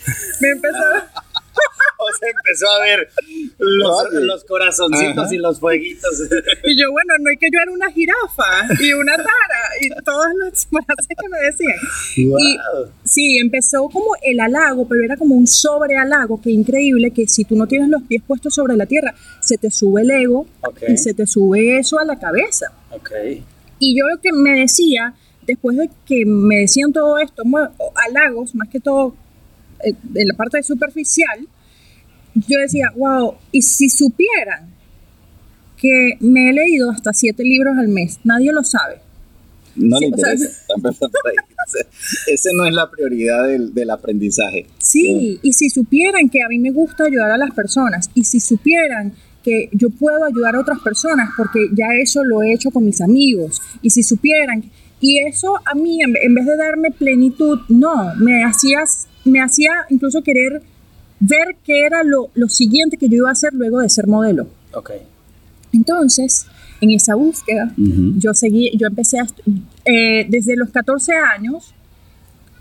Me 0.41 0.49
empezaron... 0.49 1.03
se 2.19 2.29
empezó 2.29 2.69
a 2.69 2.79
ver 2.81 3.09
los, 3.57 4.13
los 4.13 4.43
corazoncitos 4.43 5.31
y 5.31 5.37
los 5.37 5.59
fueguitos. 5.59 6.21
Y 6.63 6.79
yo, 6.79 6.91
bueno, 6.91 7.13
no 7.19 7.29
hay 7.29 7.37
que 7.37 7.47
yo 7.51 7.59
era 7.61 7.71
una 7.71 7.91
jirafa 7.91 8.67
y 8.79 8.93
una 8.93 9.15
tara 9.15 9.61
y 9.81 9.89
todas 10.03 10.33
las 10.35 10.65
frases 10.71 11.17
que 11.19 11.29
me 11.29 11.39
decían. 11.39 11.77
Y 12.15 12.57
sí, 13.03 13.37
empezó 13.37 13.89
como 13.89 14.11
el 14.21 14.39
halago, 14.39 14.87
pero 14.87 15.03
era 15.03 15.17
como 15.17 15.35
un 15.35 15.47
sobrehalago, 15.47 16.41
que 16.41 16.51
increíble 16.51 17.11
que 17.11 17.27
si 17.27 17.43
tú 17.45 17.55
no 17.55 17.67
tienes 17.67 17.89
los 17.89 18.03
pies 18.03 18.23
puestos 18.25 18.53
sobre 18.53 18.75
la 18.75 18.85
tierra, 18.85 19.13
se 19.41 19.57
te 19.57 19.71
sube 19.71 20.01
el 20.01 20.11
ego 20.11 20.47
y 20.87 20.97
se 20.97 21.13
te 21.13 21.25
sube 21.25 21.77
eso 21.77 21.99
a 21.99 22.05
la 22.05 22.19
cabeza. 22.19 22.71
Okay. 22.91 23.43
Y 23.79 23.97
yo 23.97 24.07
lo 24.07 24.19
que 24.21 24.31
me 24.31 24.59
decía, 24.59 25.13
después 25.45 25.77
de 25.77 25.89
que 26.05 26.25
me 26.25 26.57
decían 26.57 26.93
todo 26.93 27.17
esto, 27.17 27.43
halagos, 28.07 28.55
más 28.55 28.69
que 28.69 28.79
todo 28.79 29.15
eh, 29.83 29.93
en 30.15 30.27
la 30.27 30.35
parte 30.35 30.63
superficial, 30.63 31.47
yo 32.35 32.59
decía, 32.59 32.87
wow, 32.95 33.35
y 33.51 33.61
si 33.61 33.89
supieran 33.89 34.73
que 35.77 36.17
me 36.21 36.49
he 36.49 36.53
leído 36.53 36.91
hasta 36.91 37.13
siete 37.13 37.43
libros 37.43 37.77
al 37.77 37.89
mes, 37.89 38.19
nadie 38.23 38.51
lo 38.51 38.63
sabe. 38.63 38.99
No 39.75 39.99
le 39.99 40.07
interesa. 40.07 40.45
Ese 42.27 42.49
no 42.53 42.65
es 42.65 42.73
la 42.73 42.89
prioridad 42.89 43.47
del, 43.47 43.73
del 43.73 43.89
aprendizaje. 43.89 44.67
Sí, 44.77 45.39
y 45.41 45.53
si 45.53 45.69
supieran 45.69 46.29
que 46.29 46.43
a 46.43 46.47
mí 46.47 46.59
me 46.59 46.71
gusta 46.71 47.05
ayudar 47.05 47.31
a 47.31 47.37
las 47.37 47.51
personas, 47.51 48.09
y 48.13 48.23
si 48.23 48.39
supieran 48.39 49.13
que 49.43 49.69
yo 49.73 49.89
puedo 49.89 50.23
ayudar 50.23 50.55
a 50.55 50.61
otras 50.61 50.79
personas, 50.79 51.31
porque 51.35 51.67
ya 51.73 51.87
eso 51.99 52.23
lo 52.23 52.43
he 52.43 52.53
hecho 52.53 52.71
con 52.71 52.85
mis 52.85 53.01
amigos, 53.01 53.61
y 53.81 53.89
si 53.89 54.03
supieran, 54.03 54.63
y 55.01 55.19
eso 55.19 55.55
a 55.65 55.75
mí, 55.75 55.99
en 56.01 56.33
vez 56.33 56.45
de 56.45 56.55
darme 56.55 56.91
plenitud, 56.91 57.59
no, 57.67 58.15
me 58.15 58.43
hacía, 58.43 58.83
me 59.25 59.41
hacía 59.41 59.71
incluso 59.89 60.21
querer 60.21 60.61
ver 61.23 61.55
qué 61.63 61.85
era 61.85 62.03
lo, 62.03 62.29
lo 62.33 62.49
siguiente 62.49 62.97
que 62.97 63.07
yo 63.07 63.17
iba 63.17 63.29
a 63.29 63.33
hacer 63.33 63.53
luego 63.53 63.79
de 63.79 63.89
ser 63.89 64.07
modelo. 64.07 64.47
Ok. 64.73 64.91
Entonces, 65.71 66.45
en 66.81 66.91
esa 66.91 67.15
búsqueda, 67.15 67.73
yo 67.77 68.33
seguí, 68.33 68.71
yo 68.77 68.87
empecé 68.87 69.19
a, 69.19 69.25
eh, 69.85 70.25
desde 70.29 70.55
los 70.55 70.69
14 70.69 71.13
años, 71.13 71.73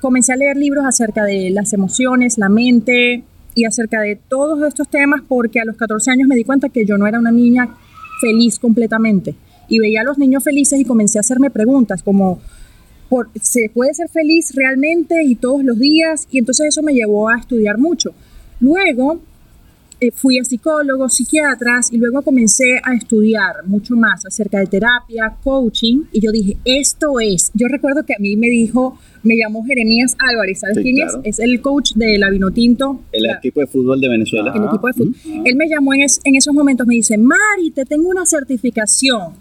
comencé 0.00 0.32
a 0.32 0.36
leer 0.36 0.56
libros 0.56 0.84
acerca 0.86 1.24
de 1.24 1.50
las 1.50 1.72
emociones, 1.72 2.38
la 2.38 2.48
mente 2.48 3.24
y 3.54 3.64
acerca 3.64 4.00
de 4.00 4.16
todos 4.16 4.66
estos 4.66 4.88
temas 4.88 5.22
porque 5.26 5.60
a 5.60 5.64
los 5.64 5.76
14 5.76 6.10
años 6.12 6.28
me 6.28 6.36
di 6.36 6.44
cuenta 6.44 6.68
que 6.68 6.86
yo 6.86 6.96
no 6.96 7.06
era 7.06 7.18
una 7.18 7.32
niña 7.32 7.76
feliz 8.20 8.58
completamente 8.58 9.34
y 9.68 9.78
veía 9.78 10.02
a 10.02 10.04
los 10.04 10.18
niños 10.18 10.44
felices 10.44 10.78
y 10.78 10.84
comencé 10.84 11.18
a 11.18 11.20
hacerme 11.20 11.50
preguntas 11.50 12.02
como, 12.02 12.40
¿se 13.40 13.70
puede 13.74 13.92
ser 13.92 14.08
feliz 14.08 14.54
realmente 14.54 15.22
y 15.24 15.34
todos 15.34 15.64
los 15.64 15.78
días? 15.78 16.28
Y 16.30 16.38
entonces 16.38 16.68
eso 16.68 16.82
me 16.82 16.94
llevó 16.94 17.28
a 17.28 17.38
estudiar 17.38 17.78
mucho. 17.78 18.14
Luego 18.62 19.20
eh, 19.98 20.12
fui 20.12 20.38
a 20.38 20.44
psicólogos, 20.44 21.14
psiquiatras 21.14 21.92
y 21.92 21.96
luego 21.96 22.22
comencé 22.22 22.80
a 22.84 22.94
estudiar 22.94 23.66
mucho 23.66 23.96
más 23.96 24.24
acerca 24.24 24.60
de 24.60 24.66
terapia, 24.66 25.36
coaching 25.42 26.04
y 26.12 26.20
yo 26.20 26.30
dije, 26.30 26.56
esto 26.64 27.18
es, 27.18 27.50
yo 27.54 27.66
recuerdo 27.66 28.06
que 28.06 28.14
a 28.14 28.18
mí 28.20 28.36
me 28.36 28.48
dijo, 28.48 28.96
me 29.24 29.36
llamó 29.36 29.64
Jeremías 29.64 30.16
Álvarez, 30.18 30.60
¿sabes 30.60 30.78
quién 30.78 30.96
es? 30.98 31.18
Es 31.24 31.40
el 31.40 31.60
coach 31.60 31.94
de 31.94 32.18
la 32.18 32.30
Vinotinto. 32.30 33.00
El 33.10 33.26
equipo 33.30 33.60
de 33.60 33.66
fútbol 33.66 34.00
de 34.00 34.08
Venezuela. 34.08 34.52
El 34.54 34.64
equipo 34.64 34.86
de 34.86 34.92
fútbol. 34.92 35.16
Él 35.44 35.56
me 35.56 35.68
llamó 35.68 35.92
en, 35.94 36.02
en 36.02 36.36
esos 36.36 36.54
momentos, 36.54 36.86
me 36.86 36.94
dice, 36.94 37.18
Mari, 37.18 37.72
te 37.74 37.84
tengo 37.84 38.08
una 38.08 38.24
certificación 38.24 39.32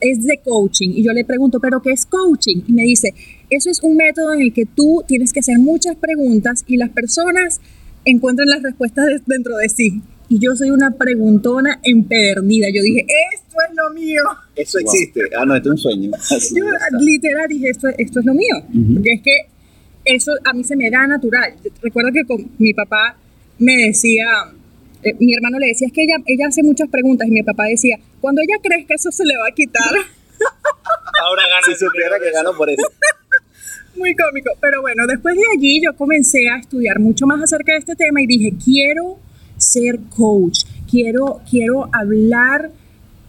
es 0.00 0.22
de 0.24 0.38
coaching. 0.44 0.90
Y 0.90 1.02
yo 1.02 1.12
le 1.12 1.24
pregunto, 1.24 1.60
¿pero 1.60 1.80
qué 1.80 1.92
es 1.92 2.04
coaching? 2.06 2.62
Y 2.66 2.72
me 2.72 2.82
dice, 2.82 3.14
eso 3.50 3.70
es 3.70 3.82
un 3.82 3.96
método 3.96 4.34
en 4.34 4.42
el 4.42 4.52
que 4.52 4.66
tú 4.66 5.02
tienes 5.06 5.32
que 5.32 5.40
hacer 5.40 5.58
muchas 5.58 5.96
preguntas 5.96 6.64
y 6.66 6.76
las 6.76 6.90
personas 6.90 7.60
encuentran 8.10 8.48
las 8.48 8.62
respuestas 8.62 9.06
dentro 9.26 9.56
de 9.56 9.68
sí. 9.68 10.02
Y 10.28 10.38
yo 10.38 10.54
soy 10.54 10.70
una 10.70 10.90
preguntona 10.90 11.80
empedernida. 11.82 12.68
Yo 12.68 12.82
dije, 12.82 13.06
esto 13.34 13.56
es 13.66 13.74
lo 13.74 13.94
mío. 13.94 14.22
Eso 14.54 14.78
existe. 14.78 15.22
Ah, 15.36 15.46
no, 15.46 15.56
esto 15.56 15.70
es 15.70 15.72
un 15.72 15.78
sueño. 15.78 16.10
yo 16.54 16.64
literal 17.00 17.48
dije, 17.48 17.70
esto, 17.70 17.88
esto 17.96 18.20
es 18.20 18.26
lo 18.26 18.34
mío. 18.34 18.56
Porque 18.94 19.12
es 19.12 19.22
que 19.22 19.48
eso 20.04 20.32
a 20.44 20.52
mí 20.52 20.64
se 20.64 20.76
me 20.76 20.90
da 20.90 21.06
natural. 21.06 21.54
Recuerdo 21.82 22.10
que 22.12 22.24
con 22.24 22.50
mi 22.58 22.74
papá 22.74 23.16
me 23.58 23.86
decía, 23.86 24.26
eh, 25.02 25.14
mi 25.18 25.34
hermano 25.34 25.58
le 25.58 25.68
decía, 25.68 25.86
es 25.86 25.92
que 25.92 26.04
ella, 26.04 26.16
ella 26.26 26.48
hace 26.48 26.62
muchas 26.62 26.88
preguntas 26.88 27.26
y 27.26 27.30
mi 27.30 27.42
papá 27.42 27.64
decía, 27.64 27.96
cuando 28.20 28.42
ella 28.42 28.60
cree 28.62 28.84
que 28.84 28.94
eso 28.94 29.10
se 29.10 29.24
le 29.24 29.36
va 29.36 29.48
a 29.48 29.54
quitar. 29.54 29.92
Ahora 31.22 31.42
gana. 31.42 31.66
Si 31.66 31.84
supiera 31.84 32.18
que 32.18 32.30
gano 32.30 32.56
por 32.56 32.70
eso. 32.70 32.86
Muy 33.98 34.14
cómico. 34.14 34.50
Pero 34.60 34.80
bueno, 34.80 35.06
después 35.06 35.34
de 35.34 35.42
allí 35.56 35.82
yo 35.84 35.94
comencé 35.96 36.48
a 36.48 36.58
estudiar 36.58 37.00
mucho 37.00 37.26
más 37.26 37.42
acerca 37.42 37.72
de 37.72 37.78
este 37.78 37.96
tema 37.96 38.22
y 38.22 38.26
dije, 38.26 38.54
quiero 38.64 39.18
ser 39.56 39.98
coach, 40.16 40.60
quiero, 40.88 41.40
quiero 41.50 41.88
hablar 41.92 42.70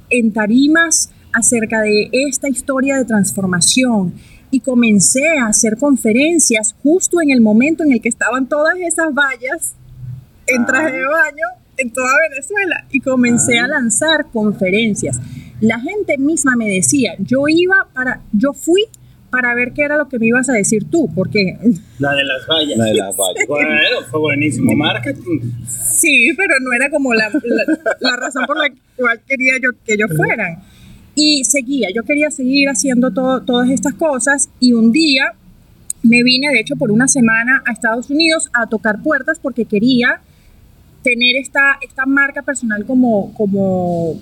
en 0.09 0.31
tarimas 0.31 1.11
acerca 1.33 1.81
de 1.81 2.09
esta 2.11 2.49
historia 2.49 2.97
de 2.97 3.05
transformación. 3.05 4.13
Y 4.51 4.61
comencé 4.61 5.37
a 5.39 5.47
hacer 5.47 5.77
conferencias 5.77 6.75
justo 6.81 7.21
en 7.21 7.31
el 7.31 7.41
momento 7.41 7.83
en 7.83 7.91
el 7.91 8.01
que 8.01 8.09
estaban 8.09 8.47
todas 8.47 8.75
esas 8.79 9.13
vallas 9.13 9.75
en 10.47 10.65
traje 10.65 10.91
de 10.91 11.05
baño 11.05 11.45
en 11.77 11.91
toda 11.91 12.11
Venezuela 12.29 12.85
y 12.91 12.99
comencé 12.99 13.57
a 13.57 13.67
lanzar 13.67 14.27
conferencias. 14.31 15.19
La 15.61 15.79
gente 15.79 16.17
misma 16.17 16.55
me 16.55 16.67
decía, 16.67 17.15
yo 17.19 17.47
iba 17.47 17.87
para, 17.93 18.21
yo 18.31 18.53
fui 18.53 18.85
para 19.29 19.53
ver 19.55 19.73
qué 19.73 19.83
era 19.83 19.97
lo 19.97 20.07
que 20.07 20.19
me 20.19 20.27
ibas 20.27 20.49
a 20.49 20.53
decir 20.53 20.89
tú, 20.89 21.09
porque... 21.13 21.57
La 21.99 22.13
de 22.13 22.23
las 22.23 22.45
vallas. 22.47 22.77
La 22.77 22.85
de 22.85 22.93
las 22.95 23.15
vallas. 23.15 23.45
Bueno, 23.47 24.01
fue 24.09 24.19
buenísimo. 24.19 24.73
Marketing. 24.75 25.51
Sí, 25.67 26.33
pero 26.35 26.55
no 26.61 26.73
era 26.73 26.89
como 26.89 27.13
la, 27.13 27.29
la, 27.99 28.15
razón 28.15 28.45
por 28.45 28.57
la 28.57 28.69
cual 28.95 29.19
quería 29.27 29.53
yo 29.61 29.69
que 29.85 29.97
yo 29.97 30.07
fueran. 30.07 30.59
Y 31.15 31.43
seguía, 31.43 31.89
yo 31.93 32.03
quería 32.03 32.31
seguir 32.31 32.69
haciendo 32.69 33.11
todo, 33.11 33.41
todas 33.41 33.69
estas 33.69 33.93
cosas 33.95 34.49
y 34.59 34.73
un 34.73 34.91
día 34.91 35.33
me 36.03 36.23
vine, 36.23 36.49
de 36.49 36.61
hecho, 36.61 36.75
por 36.75 36.91
una 36.91 37.07
semana 37.07 37.61
a 37.65 37.71
Estados 37.71 38.09
Unidos 38.09 38.49
a 38.53 38.67
tocar 38.67 39.01
puertas 39.01 39.39
porque 39.39 39.65
quería 39.65 40.21
tener 41.03 41.35
esta, 41.35 41.77
esta 41.81 42.05
marca 42.05 42.41
personal 42.41 42.85
como, 42.85 43.33
como 43.33 44.19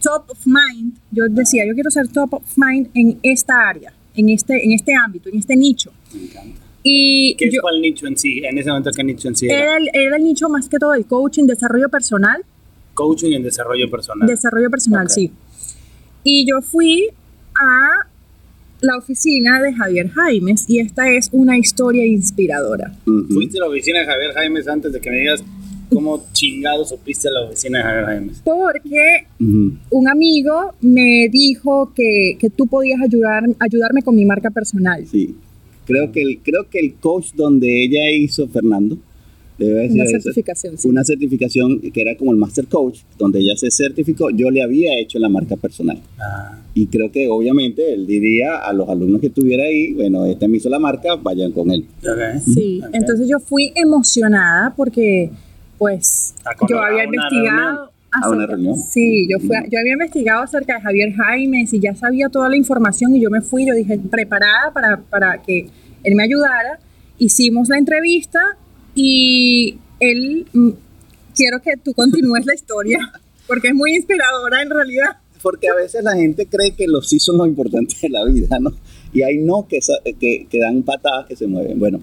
top 0.00 0.30
of 0.30 0.46
mind, 0.46 0.94
yo 1.10 1.24
decía, 1.28 1.66
yo 1.66 1.74
quiero 1.74 1.90
ser 1.90 2.08
top 2.08 2.34
of 2.34 2.56
mind 2.56 2.88
en 2.94 3.18
esta 3.22 3.68
área, 3.68 3.92
en 4.18 4.28
este, 4.30 4.64
en 4.64 4.72
este 4.72 4.92
ámbito, 4.94 5.28
en 5.28 5.38
este 5.38 5.56
nicho. 5.56 5.92
Me 6.12 6.24
encanta. 6.24 6.60
Y 6.82 7.34
¿Qué 7.36 7.46
es 7.46 7.60
cuál 7.60 7.80
nicho 7.80 8.06
en 8.06 8.16
sí? 8.16 8.42
En 8.44 8.58
ese 8.58 8.68
momento, 8.70 8.90
¿qué 8.94 9.04
nicho 9.04 9.28
en 9.28 9.36
sí 9.36 9.46
era? 9.46 9.78
Era 9.92 10.16
el, 10.16 10.22
nicho 10.22 10.48
más 10.48 10.68
que 10.68 10.78
todo 10.78 10.94
el 10.94 11.06
coaching, 11.06 11.44
desarrollo 11.44 11.88
personal. 11.88 12.44
Coaching 12.94 13.32
en 13.32 13.42
desarrollo 13.42 13.90
personal. 13.90 14.26
Desarrollo 14.26 14.70
personal, 14.70 15.08
sí. 15.08 15.30
Y 16.24 16.46
yo 16.48 16.60
fui 16.62 17.08
a 17.54 18.06
la 18.80 18.96
oficina 18.96 19.60
de 19.60 19.74
Javier 19.74 20.08
Jaimes 20.08 20.64
y 20.68 20.80
esta 20.80 21.08
es 21.10 21.28
una 21.32 21.58
historia 21.58 22.06
inspiradora. 22.06 22.94
¿Fuiste 23.04 23.58
a 23.58 23.62
la 23.62 23.68
oficina 23.68 24.00
de 24.00 24.06
Javier 24.06 24.32
Jaimes 24.34 24.68
antes 24.68 24.92
de 24.92 25.00
que 25.00 25.10
me 25.10 25.18
digas 25.18 25.44
¿Cómo 25.90 26.24
chingado 26.32 26.84
supiste 26.84 27.28
a 27.28 27.32
la 27.32 27.42
oficina 27.44 27.78
de 27.78 27.84
Javier? 27.84 28.32
Porque 28.44 29.26
un 29.90 30.08
amigo 30.08 30.74
me 30.80 31.28
dijo 31.30 31.92
que, 31.94 32.36
que, 32.38 32.50
tú 32.50 32.66
podías 32.66 33.00
ayudar, 33.00 33.44
ayudarme 33.58 34.02
con 34.02 34.14
mi 34.16 34.24
marca 34.24 34.50
personal. 34.50 35.06
Sí. 35.06 35.34
Creo 35.86 36.12
que 36.12 36.20
el, 36.20 36.40
creo 36.42 36.68
que 36.68 36.80
el 36.80 36.94
coach 36.94 37.32
donde 37.34 37.84
ella 37.84 38.10
hizo, 38.10 38.46
Fernando, 38.48 38.98
debe 39.58 39.88
una 39.88 40.06
certificación. 40.06 40.78
Sí. 40.78 40.88
Una 40.88 41.04
certificación 41.04 41.80
que 41.80 42.00
era 42.00 42.16
como 42.16 42.32
el 42.32 42.38
Master 42.38 42.66
Coach, 42.66 43.00
donde 43.18 43.40
ella 43.40 43.56
se 43.56 43.70
certificó, 43.70 44.30
yo 44.30 44.50
le 44.50 44.62
había 44.62 44.98
hecho 44.98 45.18
la 45.18 45.28
marca 45.28 45.56
personal. 45.56 46.00
Ah. 46.18 46.58
Y 46.74 46.86
creo 46.86 47.10
que 47.10 47.28
obviamente 47.28 47.92
él 47.92 48.06
diría 48.06 48.58
a 48.58 48.72
los 48.72 48.88
alumnos 48.88 49.20
que 49.20 49.28
estuviera 49.28 49.64
ahí, 49.64 49.92
bueno, 49.94 50.26
este 50.26 50.46
me 50.46 50.58
hizo 50.58 50.68
la 50.68 50.78
marca, 50.78 51.16
vayan 51.16 51.52
con 51.52 51.70
él. 51.70 51.86
Sí, 52.44 52.80
entonces 52.92 53.28
yo 53.28 53.40
fui 53.40 53.72
emocionada 53.74 54.74
porque 54.76 55.30
pues 55.78 56.34
yo 56.68 56.82
había 56.82 57.04
investigado. 57.04 57.90
¿A 58.10 58.30
una 58.30 58.46
reunión? 58.46 58.74
Sí, 58.76 59.28
yo, 59.30 59.38
fui, 59.38 59.50
yo 59.70 59.78
había 59.78 59.92
investigado 59.92 60.42
acerca 60.42 60.76
de 60.76 60.80
Javier 60.80 61.12
Jaimes 61.14 61.72
y 61.74 61.80
ya 61.80 61.94
sabía 61.94 62.30
toda 62.30 62.48
la 62.48 62.56
información 62.56 63.14
y 63.14 63.20
yo 63.20 63.28
me 63.28 63.42
fui, 63.42 63.66
yo 63.66 63.74
dije, 63.74 63.98
preparada 63.98 64.72
para, 64.72 64.96
para 64.96 65.42
que 65.42 65.68
él 66.04 66.14
me 66.14 66.22
ayudara. 66.22 66.80
Hicimos 67.18 67.68
la 67.68 67.76
entrevista 67.76 68.40
y 68.94 69.78
él, 70.00 70.46
mm, 70.52 70.70
quiero 71.34 71.60
que 71.60 71.76
tú 71.76 71.92
continúes 71.92 72.46
la 72.46 72.54
historia, 72.54 72.98
porque 73.46 73.68
es 73.68 73.74
muy 73.74 73.94
inspiradora 73.94 74.62
en 74.62 74.70
realidad. 74.70 75.18
Porque 75.42 75.68
a 75.68 75.74
veces 75.74 76.02
la 76.02 76.14
gente 76.14 76.46
cree 76.46 76.72
que 76.72 76.86
los 76.88 77.08
sí 77.08 77.20
son 77.20 77.36
lo 77.36 77.46
importante 77.46 77.94
de 78.00 78.08
la 78.08 78.24
vida, 78.24 78.58
¿no? 78.58 78.72
Y 79.12 79.22
hay 79.22 79.36
no 79.36 79.68
que, 79.68 79.80
que, 80.18 80.46
que 80.50 80.58
dan 80.58 80.82
patadas 80.82 81.26
que 81.26 81.36
se 81.36 81.46
mueven. 81.46 81.78
Bueno, 81.78 82.00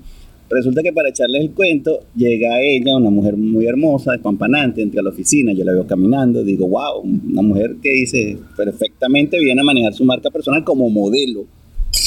Resulta 0.50 0.84
que 0.84 0.94
para 0.94 1.10
echarles 1.10 1.42
el 1.42 1.52
cuento, 1.52 2.02
llega 2.16 2.62
ella, 2.62 2.96
una 2.96 3.10
mujer 3.10 3.36
muy 3.36 3.66
hermosa, 3.66 4.12
despampanante, 4.12 4.82
entra 4.82 5.02
a 5.02 5.04
la 5.04 5.10
oficina, 5.10 5.54
yo 5.54 5.64
la 5.64 5.72
veo 5.72 5.88
caminando, 5.88 6.44
digo, 6.44 6.68
wow, 6.68 7.02
una 7.02 7.42
mujer 7.42 7.78
que 7.82 7.92
dice 7.92 8.38
perfectamente 8.56 9.40
viene 9.40 9.62
a 9.62 9.64
manejar 9.64 9.94
su 9.94 10.06
marca 10.06 10.30
personal 10.30 10.64
como 10.64 10.90
modelo 10.90 11.46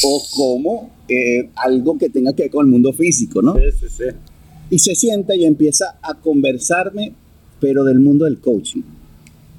o 0.05 0.23
como 0.37 0.91
eh, 1.09 1.49
algo 1.57 1.99
que 1.99 2.11
tenga 2.11 2.33
que 2.33 2.43
ver 2.45 2.51
con 2.51 2.67
el 2.67 2.71
mundo 2.71 2.93
físico, 2.93 3.43
¿no? 3.43 3.55
Sí, 3.55 3.63
sí, 3.81 3.87
sí. 3.89 4.05
Y 4.71 4.79
se 4.79 4.95
sienta 4.95 5.35
y 5.35 5.45
empieza 5.45 5.99
a 6.01 6.15
conversarme 6.15 7.13
pero 7.61 7.85
del 7.85 8.01
mundo 8.01 8.25
del 8.25 8.39
coaching, 8.39 8.83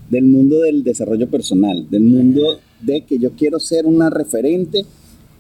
del 0.09 0.25
mundo 0.25 0.61
del 0.61 0.83
desarrollo 0.83 1.29
personal, 1.29 1.89
del 1.89 2.03
mundo 2.03 2.59
de 2.81 3.01
que 3.01 3.19
yo 3.19 3.31
quiero 3.31 3.59
ser 3.59 3.85
una 3.85 4.09
referente 4.09 4.85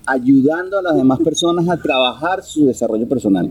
ayudando 0.05 0.79
a 0.79 0.81
las 0.81 0.95
demás 0.95 1.19
personas 1.19 1.67
a 1.69 1.77
trabajar 1.77 2.43
su 2.43 2.65
desarrollo 2.65 3.07
personal. 3.07 3.49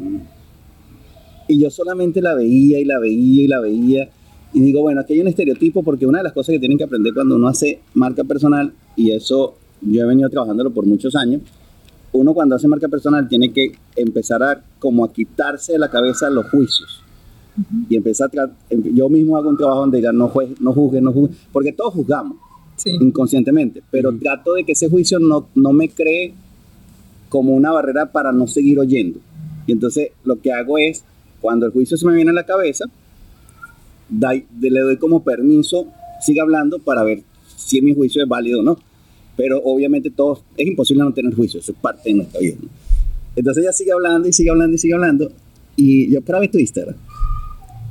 Y 1.46 1.58
yo 1.58 1.70
solamente 1.70 2.20
la 2.20 2.34
veía 2.34 2.78
y 2.78 2.84
la 2.84 2.98
veía 2.98 3.42
y 3.44 3.46
la 3.46 3.60
veía. 3.60 4.10
Y 4.52 4.60
digo, 4.60 4.82
bueno, 4.82 5.00
aquí 5.00 5.14
hay 5.14 5.20
un 5.20 5.28
estereotipo 5.28 5.82
porque 5.82 6.06
una 6.06 6.18
de 6.18 6.24
las 6.24 6.32
cosas 6.32 6.54
que 6.54 6.58
tienen 6.58 6.78
que 6.78 6.84
aprender 6.84 7.14
cuando 7.14 7.36
uno 7.36 7.48
hace 7.48 7.80
marca 7.94 8.24
personal, 8.24 8.72
y 8.96 9.10
eso 9.12 9.54
yo 9.80 10.02
he 10.02 10.06
venido 10.06 10.28
trabajándolo 10.28 10.70
por 10.72 10.86
muchos 10.86 11.14
años, 11.16 11.42
uno 12.12 12.34
cuando 12.34 12.56
hace 12.56 12.68
marca 12.68 12.88
personal 12.88 13.28
tiene 13.28 13.52
que 13.52 13.72
empezar 13.96 14.42
a 14.42 14.62
como 14.78 15.04
a 15.04 15.12
quitarse 15.12 15.72
de 15.72 15.78
la 15.78 15.90
cabeza 15.90 16.30
los 16.30 16.46
juicios. 16.50 17.02
Y 17.88 17.96
empezar 17.96 18.30
a 18.38 18.50
em, 18.70 18.94
yo 18.94 19.08
mismo 19.08 19.36
hago 19.36 19.48
un 19.48 19.56
trabajo 19.56 19.80
donde 19.80 19.98
diga 19.98 20.12
no, 20.12 20.28
juzgue, 20.28 20.54
no 20.60 20.72
juzgue, 20.72 21.00
no 21.00 21.12
juzgue, 21.12 21.34
porque 21.52 21.72
todos 21.72 21.94
juzgamos 21.94 22.36
inconscientemente, 22.84 23.82
pero 23.90 24.16
trato 24.16 24.54
de 24.54 24.64
que 24.64 24.72
ese 24.72 24.88
juicio 24.88 25.18
no, 25.18 25.48
no 25.54 25.72
me 25.72 25.88
cree 25.88 26.34
como 27.28 27.54
una 27.54 27.72
barrera 27.72 28.10
para 28.12 28.32
no 28.32 28.46
seguir 28.46 28.78
oyendo. 28.78 29.20
Y 29.66 29.72
entonces 29.72 30.10
lo 30.24 30.40
que 30.40 30.52
hago 30.52 30.78
es, 30.78 31.04
cuando 31.40 31.66
el 31.66 31.72
juicio 31.72 31.96
se 31.96 32.06
me 32.06 32.14
viene 32.14 32.30
a 32.30 32.34
la 32.34 32.44
cabeza, 32.44 32.86
le 34.10 34.80
doy 34.80 34.96
como 34.96 35.22
permiso, 35.22 35.86
siga 36.20 36.42
hablando 36.42 36.78
para 36.78 37.02
ver 37.02 37.22
si 37.56 37.80
mi 37.82 37.94
juicio 37.94 38.22
es 38.22 38.28
válido 38.28 38.60
o 38.60 38.62
no. 38.62 38.78
Pero 39.36 39.60
obviamente 39.62 40.10
todos, 40.10 40.40
es 40.56 40.66
imposible 40.66 41.04
no 41.04 41.12
tener 41.12 41.34
juicio, 41.34 41.60
eso 41.60 41.72
es 41.72 41.78
parte 41.78 42.08
de 42.08 42.14
nuestra 42.14 42.40
vida. 42.40 42.56
Entonces 43.36 43.62
ella 43.62 43.72
sigue 43.72 43.92
hablando 43.92 44.28
y 44.28 44.32
sigue 44.32 44.50
hablando 44.50 44.74
y 44.74 44.78
sigue 44.78 44.94
hablando. 44.94 45.30
Y 45.76 46.10
yo, 46.10 46.22
para 46.22 46.40
ver 46.40 46.50
tu 46.50 46.58
Instagram. 46.58 46.96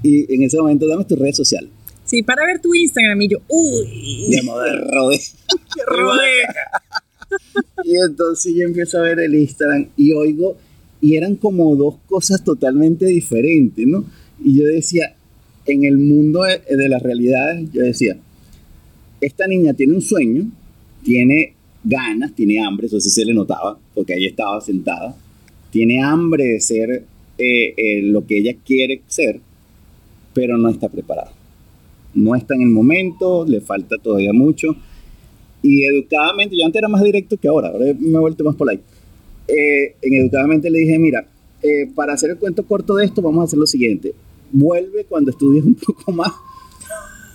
Y 0.03 0.33
en 0.33 0.43
ese 0.43 0.57
momento, 0.57 0.87
dame 0.87 1.05
tu 1.05 1.15
red 1.15 1.33
social. 1.33 1.69
Sí, 2.07 2.23
para 2.23 2.45
ver 2.45 2.59
tu 2.59 2.73
Instagram. 2.73 3.21
Y 3.21 3.27
yo, 3.27 3.37
uy. 3.47 4.31
De 4.31 4.41
rodé. 5.85 6.31
y 7.83 7.95
entonces 7.97 8.53
yo 8.55 8.63
empiezo 8.63 8.97
a 8.97 9.01
ver 9.01 9.19
el 9.19 9.35
Instagram 9.35 9.89
y 9.95 10.13
oigo, 10.13 10.57
y 11.01 11.15
eran 11.15 11.35
como 11.35 11.75
dos 11.75 11.97
cosas 12.07 12.43
totalmente 12.43 13.05
diferentes, 13.05 13.85
¿no? 13.85 14.05
Y 14.43 14.57
yo 14.59 14.65
decía, 14.65 15.15
en 15.65 15.83
el 15.83 15.97
mundo 15.97 16.43
de, 16.43 16.59
de 16.75 16.89
las 16.89 17.01
realidades, 17.03 17.69
yo 17.71 17.83
decía, 17.83 18.17
esta 19.21 19.45
niña 19.47 19.73
tiene 19.73 19.93
un 19.93 20.01
sueño, 20.01 20.49
tiene 21.03 21.53
ganas, 21.83 22.33
tiene 22.33 22.63
hambre, 22.63 22.87
eso 22.87 22.99
sí 22.99 23.09
se 23.09 23.25
le 23.25 23.33
notaba, 23.33 23.77
porque 23.93 24.13
ahí 24.13 24.25
estaba 24.25 24.59
sentada, 24.61 25.15
tiene 25.71 26.01
hambre 26.01 26.45
de 26.45 26.59
ser 26.59 27.05
eh, 27.37 27.73
eh, 27.77 28.01
lo 28.01 28.25
que 28.25 28.39
ella 28.39 28.55
quiere 28.65 29.01
ser, 29.07 29.39
pero 30.33 30.57
no 30.57 30.69
está 30.69 30.89
preparada. 30.89 31.36
No 32.17 32.35
está 32.35 32.55
en 32.55 32.63
el 32.63 32.69
momento, 32.69 33.45
le 33.45 33.61
falta 33.61 33.95
todavía 34.01 34.33
mucho. 34.33 34.75
Y 35.61 35.83
educadamente, 35.83 36.57
yo 36.57 36.65
antes 36.65 36.79
era 36.79 36.87
más 36.87 37.03
directo 37.03 37.37
que 37.37 37.47
ahora, 37.47 37.69
ahora 37.69 37.93
me 37.99 38.17
he 38.17 38.19
vuelto 38.19 38.43
más 38.43 38.55
polite. 38.55 38.83
Eh, 39.47 39.95
en 40.01 40.13
educadamente 40.13 40.69
le 40.69 40.79
dije, 40.79 40.99
mira, 40.99 41.27
eh, 41.61 41.89
para 41.93 42.13
hacer 42.13 42.31
el 42.31 42.37
cuento 42.37 42.65
corto 42.65 42.95
de 42.95 43.05
esto, 43.05 43.21
vamos 43.21 43.41
a 43.41 43.43
hacer 43.45 43.59
lo 43.59 43.67
siguiente. 43.67 44.13
Vuelve 44.51 45.05
cuando 45.05 45.31
estudies 45.31 45.63
un 45.63 45.75
poco 45.85 46.11
más 46.11 46.31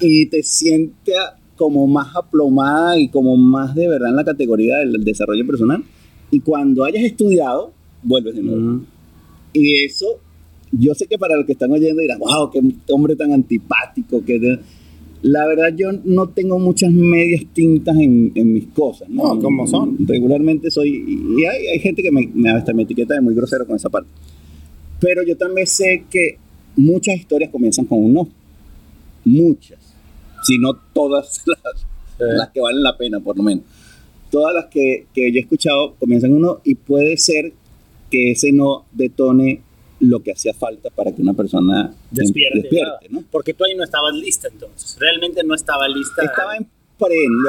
y 0.00 0.26
te 0.26 0.42
sientes 0.42 1.14
como 1.56 1.86
más 1.86 2.14
aplomada 2.16 2.98
y 2.98 3.08
como 3.08 3.36
más 3.36 3.74
de 3.74 3.86
verdad 3.88 4.10
en 4.10 4.16
la 4.16 4.24
categoría 4.24 4.78
del 4.78 5.04
desarrollo 5.04 5.46
personal. 5.46 5.84
Y 6.30 6.40
cuando 6.40 6.84
hayas 6.84 7.04
estudiado, 7.04 7.72
vuelves 8.02 8.34
de 8.34 8.42
nuevo. 8.42 8.80
Y 9.52 9.84
eso, 9.84 10.18
yo 10.72 10.94
sé 10.94 11.06
que 11.06 11.18
para 11.18 11.36
los 11.36 11.44
que 11.44 11.52
están 11.52 11.70
oyendo 11.70 12.00
dirán, 12.00 12.18
wow, 12.18 12.50
qué 12.50 12.60
hombre 12.90 13.14
tan 13.14 13.32
antipático, 13.32 14.24
que 14.24 14.58
la 15.22 15.46
verdad 15.46 15.74
yo 15.76 15.90
no 16.04 16.30
tengo 16.30 16.58
muchas 16.58 16.90
medias 16.90 17.42
tintas 17.52 17.96
en, 17.96 18.32
en 18.34 18.52
mis 18.52 18.66
cosas, 18.68 19.08
¿no? 19.08 19.38
¿Cómo 19.38 19.66
son? 19.66 19.96
Regularmente 20.06 20.70
soy, 20.70 21.04
y 21.38 21.44
hay, 21.44 21.66
hay 21.66 21.78
gente 21.78 22.02
que 22.02 22.10
me, 22.10 22.28
me, 22.34 22.50
hasta 22.50 22.72
me 22.72 22.82
etiqueta 22.82 23.14
de 23.14 23.20
muy 23.20 23.34
grosero 23.34 23.66
con 23.66 23.76
esa 23.76 23.90
parte. 23.90 24.10
Pero 24.98 25.22
yo 25.22 25.36
también 25.36 25.66
sé 25.66 26.04
que 26.10 26.38
muchas 26.74 27.16
historias 27.16 27.50
comienzan 27.50 27.84
con 27.84 28.02
un 28.02 28.14
no. 28.14 28.28
Muchas. 29.24 29.78
Si 30.42 30.58
no 30.58 30.74
todas 30.92 31.42
las, 31.46 31.86
las 32.18 32.50
que 32.50 32.60
valen 32.60 32.82
la 32.82 32.96
pena, 32.96 33.20
por 33.20 33.36
lo 33.36 33.42
menos. 33.42 33.64
Todas 34.30 34.54
las 34.54 34.66
que, 34.66 35.06
que 35.12 35.30
yo 35.30 35.38
he 35.38 35.42
escuchado 35.42 35.94
comienzan 35.96 36.30
con 36.30 36.36
un 36.38 36.42
no 36.42 36.60
y 36.64 36.74
puede 36.76 37.18
ser 37.18 37.52
que 38.10 38.32
ese 38.32 38.52
no 38.52 38.86
detone 38.92 39.60
lo 40.02 40.20
que 40.20 40.32
hacía 40.32 40.52
falta 40.52 40.90
para 40.90 41.14
que 41.14 41.22
una 41.22 41.32
persona 41.32 41.94
despierte, 42.10 42.68
¿no? 43.10 43.22
Porque 43.30 43.54
tú 43.54 43.64
ahí 43.64 43.74
no 43.74 43.84
estabas 43.84 44.14
lista 44.14 44.48
entonces, 44.48 44.96
realmente 44.98 45.42
no 45.44 45.54
estaba 45.54 45.88
lista. 45.88 46.24
Estaba 46.24 46.56
en 46.56 46.66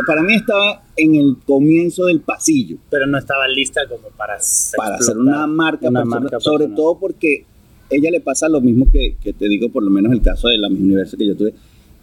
para 0.07 0.23
mí 0.23 0.33
estaba 0.33 0.83
en 0.95 1.15
el 1.15 1.37
comienzo 1.45 2.05
del 2.05 2.21
pasillo. 2.21 2.77
Pero 2.89 3.05
no 3.05 3.17
estaba 3.17 3.47
lista 3.47 3.81
como 3.87 4.07
para 4.17 4.37
Para 4.75 4.95
hacer 4.95 5.17
una 5.17 5.45
marca, 5.47 5.89
una 5.89 6.05
marca 6.05 6.39
sobre 6.39 6.67
todo 6.67 6.97
porque 6.97 7.45
ella 7.89 8.09
le 8.09 8.21
pasa 8.21 8.49
lo 8.49 8.61
mismo 8.61 8.89
que, 8.91 9.17
que, 9.21 9.33
te 9.33 9.47
digo, 9.47 9.69
por 9.69 9.83
lo 9.83 9.91
menos 9.91 10.11
el 10.11 10.21
caso 10.21 10.47
de 10.47 10.57
la 10.57 10.69
misma 10.69 10.85
Universo 10.85 11.17
que 11.17 11.27
yo 11.27 11.35
tuve, 11.35 11.53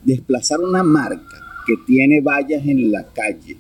desplazar 0.05 0.61
una 0.61 0.83
marca 0.83 1.43
que 1.67 1.77
tiene 1.87 2.21
vallas 2.21 2.65
en 2.67 2.93
la 2.93 3.05
calle, 3.05 3.57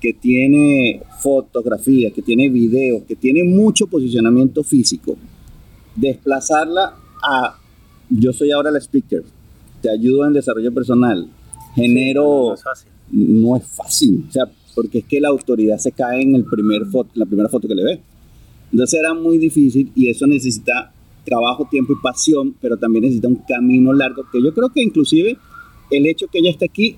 que 0.00 0.12
tiene 0.12 1.02
fotografías, 1.20 2.12
que 2.12 2.22
tiene 2.22 2.48
videos, 2.48 3.04
que 3.04 3.16
tiene 3.16 3.44
mucho 3.44 3.86
posicionamiento 3.86 4.62
físico, 4.62 5.16
desplazarla 5.96 6.94
a 7.22 7.56
yo 8.08 8.32
soy 8.32 8.50
ahora 8.50 8.70
el 8.70 8.76
speaker, 8.76 9.22
te 9.80 9.90
ayudo 9.90 10.26
en 10.26 10.32
desarrollo 10.32 10.72
personal, 10.72 11.28
genero... 11.74 12.48
no, 12.48 12.54
es 12.54 12.62
fácil. 12.62 12.90
no 13.10 13.56
es 13.56 13.66
fácil, 13.66 14.26
o 14.28 14.32
sea, 14.32 14.44
porque 14.74 14.98
es 14.98 15.04
que 15.04 15.20
la 15.20 15.28
autoridad 15.28 15.78
se 15.78 15.92
cae 15.92 16.22
en 16.22 16.34
el 16.34 16.44
primer 16.44 16.86
foto, 16.86 17.10
la 17.14 17.26
primera 17.26 17.48
foto 17.48 17.68
que 17.68 17.74
le 17.74 17.84
ve. 17.84 18.00
Entonces 18.72 19.00
era 19.00 19.14
muy 19.14 19.38
difícil 19.38 19.90
y 19.94 20.08
eso 20.08 20.26
necesita 20.26 20.92
trabajo, 21.24 21.66
tiempo 21.70 21.92
y 21.92 21.96
pasión, 22.02 22.54
pero 22.60 22.76
también 22.76 23.02
necesita 23.02 23.28
un 23.28 23.42
camino 23.48 23.92
largo, 23.92 24.24
que 24.30 24.42
yo 24.42 24.52
creo 24.54 24.70
que 24.70 24.82
inclusive 24.82 25.38
el 25.90 26.06
hecho 26.06 26.26
que 26.28 26.38
ella 26.38 26.50
esté 26.50 26.66
aquí 26.66 26.96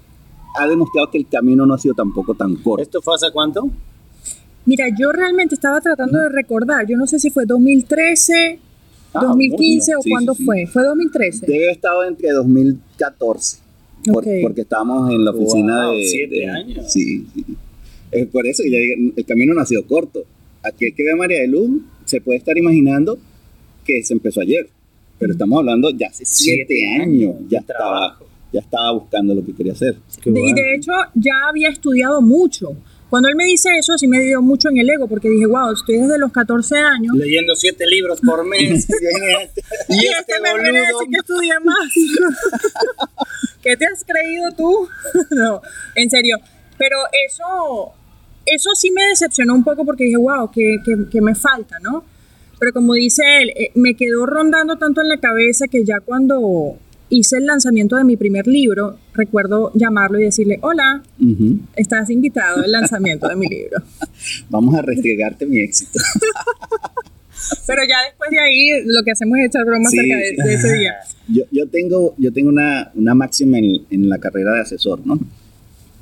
ha 0.59 0.67
demostrado 0.67 1.11
que 1.11 1.19
el 1.19 1.29
camino 1.29 1.65
no 1.67 1.75
ha 1.75 1.79
sido 1.79 1.95
tampoco 1.95 2.35
tan 2.35 2.57
corto. 2.57 2.83
¿Esto 2.83 3.01
fue 3.01 3.15
hace 3.15 3.31
cuánto? 3.33 3.71
Mira, 4.65 4.87
yo 4.97 5.11
realmente 5.13 5.55
estaba 5.55 5.81
tratando 5.81 6.21
de 6.21 6.29
recordar, 6.29 6.87
yo 6.87 6.97
no 6.97 7.07
sé 7.07 7.19
si 7.19 7.31
fue 7.31 7.47
2013, 7.47 8.61
2015 9.13 9.93
ah, 9.93 9.97
o 9.99 10.03
cuándo 10.09 10.35
fue, 10.35 10.67
fue 10.67 10.85
2013. 10.85 11.47
Debe 11.47 11.65
haber 11.65 11.71
estado 11.71 12.05
entre 12.05 12.31
2014, 12.31 13.59
porque 14.43 14.63
estábamos 14.63 15.13
en 15.13 15.25
la 15.25 15.31
oficina 15.31 15.91
de... 15.91 16.07
Siete 16.07 16.49
años. 16.49 16.93
Sí, 16.93 17.27
sí. 17.35 17.45
Es 18.11 18.27
por 18.27 18.47
eso 18.47 18.63
el 18.63 19.25
camino 19.27 19.55
no 19.55 19.63
ha 19.63 19.67
sido 19.67 19.87
corto. 19.87 20.25
Aquel 20.63 20.95
que 20.95 21.03
ve 21.03 21.13
a 21.13 21.17
María 21.17 21.41
de 21.41 21.49
Luz 21.49 21.83
se 22.05 22.21
puede 22.21 22.39
estar 22.39 22.57
imaginando 22.57 23.19
que 23.85 24.03
se 24.03 24.13
empezó 24.13 24.41
ayer, 24.41 24.69
pero 25.19 25.33
estamos 25.33 25.59
hablando 25.59 25.91
ya 25.91 26.09
hace 26.09 26.25
siete, 26.25 26.87
años, 27.01 27.37
ya 27.49 27.61
estaba, 27.61 28.19
ya 28.53 28.61
estaba 28.61 28.93
buscando 28.93 29.35
lo 29.35 29.45
que 29.45 29.53
quería 29.55 29.73
hacer. 29.73 29.97
Y 30.25 30.53
de 30.53 30.75
hecho 30.75 30.93
ya 31.15 31.49
había 31.49 31.69
estudiado 31.71 32.21
mucho. 32.21 32.77
Cuando 33.13 33.29
él 33.29 33.37
me 33.37 33.45
dice 33.45 33.69
eso, 33.79 33.99
sí 33.99 34.09
me 34.09 34.21
dio 34.21 34.41
mucho 34.41 34.71
en 34.71 34.79
el 34.79 34.89
ego, 34.89 35.07
porque 35.07 35.29
dije, 35.29 35.45
wow, 35.45 35.71
estoy 35.71 35.99
desde 35.99 36.17
los 36.17 36.33
14 36.33 36.79
años. 36.79 37.15
Leyendo 37.15 37.55
siete 37.55 37.85
libros 37.87 38.19
por 38.23 38.43
mes. 38.49 38.59
y, 38.61 38.73
este, 38.73 38.97
este 40.19 40.41
me 40.41 40.59
viene 40.59 40.79
a 40.79 40.87
decir 40.87 41.09
que 41.11 41.19
estudié 41.19 41.53
más. 41.63 41.93
¿Qué 43.63 43.77
te 43.77 43.85
has 43.85 44.03
creído 44.03 44.51
tú? 44.57 44.89
no, 45.33 45.61
en 45.95 46.09
serio. 46.09 46.39
Pero 46.79 46.97
eso, 47.29 47.93
eso 48.47 48.71
sí 48.75 48.91
me 48.91 49.05
decepcionó 49.09 49.57
un 49.57 49.63
poco 49.63 49.85
porque 49.85 50.05
dije, 50.05 50.17
wow, 50.17 50.51
que, 50.51 50.79
que, 51.11 51.21
me 51.21 51.35
falta, 51.35 51.79
¿no? 51.81 52.07
Pero 52.59 52.73
como 52.73 52.95
dice 52.95 53.25
él, 53.43 53.51
eh, 53.51 53.73
me 53.75 53.95
quedó 53.95 54.25
rondando 54.25 54.79
tanto 54.79 55.03
en 55.03 55.11
la 55.11 55.19
cabeza 55.19 55.69
que 55.69 55.85
ya 55.85 56.01
cuando 56.01 56.79
hice 57.13 57.37
el 57.37 57.47
lanzamiento 57.47 57.97
de 57.97 58.05
mi 58.05 58.17
primer 58.17 58.47
libro, 58.47 58.97
recuerdo 59.13 59.71
llamarlo 59.75 60.19
y 60.19 60.25
decirle, 60.25 60.59
hola, 60.63 61.03
estás 61.77 62.09
invitado 62.09 62.63
al 62.65 62.73
lanzamiento 62.73 63.29
de 63.29 63.37
mi 63.37 63.47
libro. 63.47 63.83
Vamos 64.49 64.75
a 64.75 64.83
restregarte 64.83 65.47
mi 65.47 65.59
éxito. 65.59 65.99
Pero 67.67 67.83
ya 67.83 67.97
después 68.09 68.31
de 68.31 68.39
ahí 68.39 68.69
lo 68.87 69.03
que 69.05 69.11
hacemos 69.11 69.39
es 69.39 69.47
echar 69.47 69.65
bromas 69.67 69.93
acerca 69.93 70.17
de, 70.17 70.55
ese 70.55 70.73
día. 70.75 70.95
Yo, 71.29 71.45
yo, 71.53 71.69
tengo, 71.69 72.15
yo 72.19 72.33
tengo 72.33 72.49
una, 72.49 72.91
una 72.95 73.15
máxima 73.15 73.57
en, 73.57 73.87
en, 73.91 74.09
la 74.09 74.19
carrera 74.19 74.55
de 74.55 74.61
asesor, 74.63 75.07
¿no? 75.07 75.19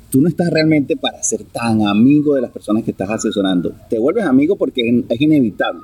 Tú 0.09 0.19
no 0.19 0.27
estás 0.27 0.49
realmente 0.49 0.97
para 0.97 1.21
ser 1.21 1.43
tan 1.43 1.85
amigo 1.85 2.33
de 2.33 2.41
las 2.41 2.49
personas 2.49 2.83
que 2.83 2.91
estás 2.91 3.09
asesorando. 3.09 3.73
Te 3.87 3.99
vuelves 3.99 4.25
amigo 4.25 4.55
porque 4.57 5.03
es 5.07 5.21
inevitable, 5.21 5.81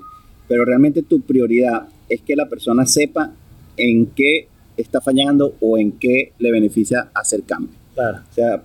pero 0.48 0.66
realmente 0.66 1.04
tu 1.04 1.22
prioridad 1.22 1.88
es 2.10 2.22
que 2.22 2.36
la 2.36 2.50
persona 2.50 2.86
sepa 2.88 3.32
en 3.78 4.08
qué 4.08 4.48
está 4.78 5.02
fallando 5.02 5.56
o 5.60 5.78
en 5.78 5.94
qué 5.94 6.34
le 6.40 6.52
beneficia 6.52 7.10
hacer 7.14 7.44
cambio. 7.44 7.76
Claro. 7.94 8.20
O 8.30 8.34
sea, 8.34 8.64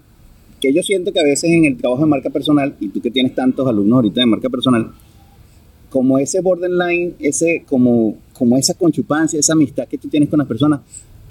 que 0.61 0.73
yo 0.73 0.83
siento 0.83 1.13
que 1.13 1.19
a 1.19 1.25
veces 1.25 1.51
en 1.51 1.65
el 1.65 1.77
trabajo 1.77 2.03
de 2.03 2.09
marca 2.09 2.31
personal, 2.31 2.77
y 2.79 2.89
tú 2.89 3.01
que 3.01 3.11
tienes 3.11 3.35
tantos 3.35 3.67
alumnos 3.67 3.97
ahorita 3.97 4.21
de 4.21 4.27
marca 4.27 4.49
personal, 4.49 4.93
como 5.91 6.19
ese 6.19 6.41
borderline, 6.41 7.15
ese, 7.19 7.65
como, 7.69 8.17
como 8.33 8.57
esa 8.57 8.75
conchupancia, 8.75 9.39
esa 9.39 9.53
amistad 9.55 9.89
que 9.89 9.99
tú 9.99 10.09
tienes 10.09 10.29
con 10.29 10.39
las 10.39 10.49
personas, 10.49 10.81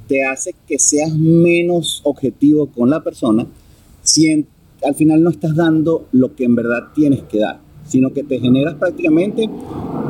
te 0.07 0.23
hace 0.25 0.53
que 0.67 0.77
seas 0.77 1.13
menos 1.13 2.01
objetivo 2.03 2.67
con 2.67 2.89
la 2.89 3.01
persona 3.01 3.47
si 4.03 4.45
al 4.83 4.95
final 4.95 5.23
no 5.23 5.29
estás 5.29 5.55
dando 5.55 6.07
lo 6.11 6.35
que 6.35 6.43
en 6.43 6.55
verdad 6.55 6.89
tienes 6.93 7.21
que 7.23 7.39
dar, 7.39 7.59
sino 7.85 8.11
que 8.11 8.23
te 8.23 8.39
generas 8.39 8.75
prácticamente 8.75 9.49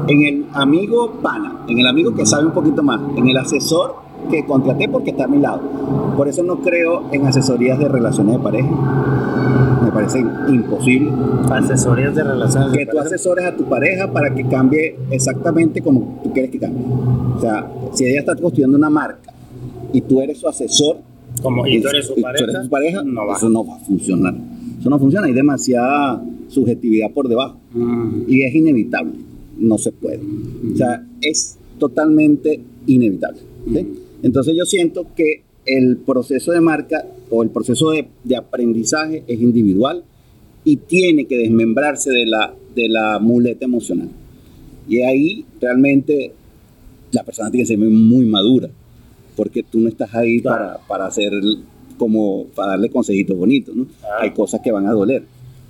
en 0.07 0.21
el 0.23 0.45
amigo 0.53 1.19
pana, 1.21 1.65
en 1.67 1.77
el 1.77 1.88
amigo 1.88 2.15
que 2.15 2.25
sabe 2.25 2.47
un 2.47 2.53
poquito 2.53 2.81
más, 2.81 3.01
en 3.17 3.27
el 3.27 3.38
asesor 3.38 3.95
que 4.32 4.46
contraté 4.46 4.89
porque 4.89 5.12
está 5.12 5.26
a 5.26 5.28
mi 5.28 5.39
lado. 5.39 5.62
Por 6.17 6.28
eso 6.28 6.44
no 6.44 6.62
creo 6.62 7.04
en 7.12 7.26
asesorías 7.26 7.78
de 7.78 7.88
relaciones 7.88 8.38
de 8.38 8.44
pareja. 8.44 8.70
Me 9.84 9.91
parece 9.91 10.20
imposible. 10.48 11.12
Asesorías 11.50 12.15
de 12.15 12.24
relaciones 12.24 12.72
de 12.72 12.78
pareja. 12.78 12.91
Que 12.91 12.98
tú 12.98 13.00
asesores 13.00 13.46
a 13.46 13.56
tu 13.56 13.65
pareja 13.65 14.12
para 14.12 14.34
que 14.34 14.48
cambie 14.48 14.96
exactamente 15.12 15.82
como 15.82 16.20
tú 16.24 16.32
quieres 16.32 16.52
que 16.52 16.60
cambie. 16.60 16.84
O 17.36 17.39
sea, 17.39 17.70
si 17.94 18.06
ella 18.06 18.22
está 18.22 18.36
construyendo 18.36 18.78
una 18.78 18.89
marca 18.89 19.34
y 19.94 20.02
tú 20.02 20.22
eres 20.22 20.39
su 20.39 20.48
asesor, 20.48 20.98
como, 21.41 21.65
y, 21.65 21.82
tú 21.82 21.88
eres 21.89 22.08
su 22.08 22.15
pareja, 22.70 23.04
no 23.04 23.26
va. 23.26 23.36
eso 23.36 23.50
no 23.50 23.65
va 23.65 23.76
a 23.76 23.80
funcionar. 23.80 24.34
Eso 24.80 24.89
no 24.89 25.00
funciona, 25.00 25.28
hay 25.28 25.34
demasiada 25.34 26.24
subjetividad 26.48 27.12
por 27.12 27.28
debajo 27.28 27.58
mm. 27.74 28.24
y 28.28 28.44
es 28.44 28.54
inevitable, 28.54 29.13
no 29.58 29.78
se 29.78 29.91
puede. 29.91 30.22
O 30.74 30.76
sea, 30.76 31.06
es 31.22 31.58
totalmente 31.78 32.62
inevitable. 32.88 33.41
Entonces 34.23 34.55
yo 34.57 34.65
siento 34.65 35.07
que 35.15 35.43
el 35.65 35.97
proceso 35.97 36.51
de 36.51 36.62
marca 36.62 37.05
o 37.29 37.43
el 37.43 37.49
proceso 37.49 37.91
de, 37.91 38.07
de, 38.23 38.36
aprendizaje 38.36 39.23
es 39.27 39.39
individual 39.41 40.03
y 40.63 40.77
tiene 40.77 41.25
que 41.25 41.38
desmembrarse 41.38 42.12
de 42.12 42.25
la, 42.25 42.53
de 42.75 42.89
la 42.89 43.19
muleta 43.19 43.65
emocional. 43.65 44.10
Y 44.88 45.01
ahí 45.01 45.45
realmente 45.60 46.34
la 47.12 47.23
persona 47.23 47.51
tiene 47.51 47.63
que 47.63 47.67
ser 47.67 47.77
muy, 47.77 48.25
madura, 48.25 48.69
porque 49.36 49.63
tú 49.63 49.79
no 49.79 49.89
estás 49.89 50.13
ahí 50.13 50.39
para, 50.41 50.77
para 50.88 51.05
hacer 51.05 51.31
como, 51.97 52.45
para 52.55 52.71
darle 52.71 52.89
consejitos 52.89 53.38
bonitos, 53.38 53.75
¿no? 53.75 53.88
Hay 54.19 54.31
cosas 54.31 54.62
que 54.62 54.71
van 54.71 54.88
a 54.88 54.91
doler. 54.91 55.23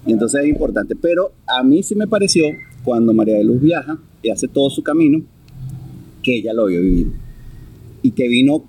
Y 0.05 0.13
entonces 0.13 0.41
es 0.43 0.49
importante. 0.49 0.95
Pero 0.95 1.31
a 1.45 1.63
mí 1.63 1.83
sí 1.83 1.95
me 1.95 2.07
pareció, 2.07 2.45
cuando 2.83 3.13
María 3.13 3.37
de 3.37 3.43
Luz 3.43 3.61
viaja 3.61 3.99
y 4.23 4.29
hace 4.29 4.47
todo 4.47 4.69
su 4.69 4.81
camino, 4.81 5.21
que 6.23 6.37
ella 6.37 6.53
lo 6.53 6.63
había 6.63 6.79
vivido 6.79 7.11
y 8.01 8.11
que 8.11 8.27
vino 8.27 8.63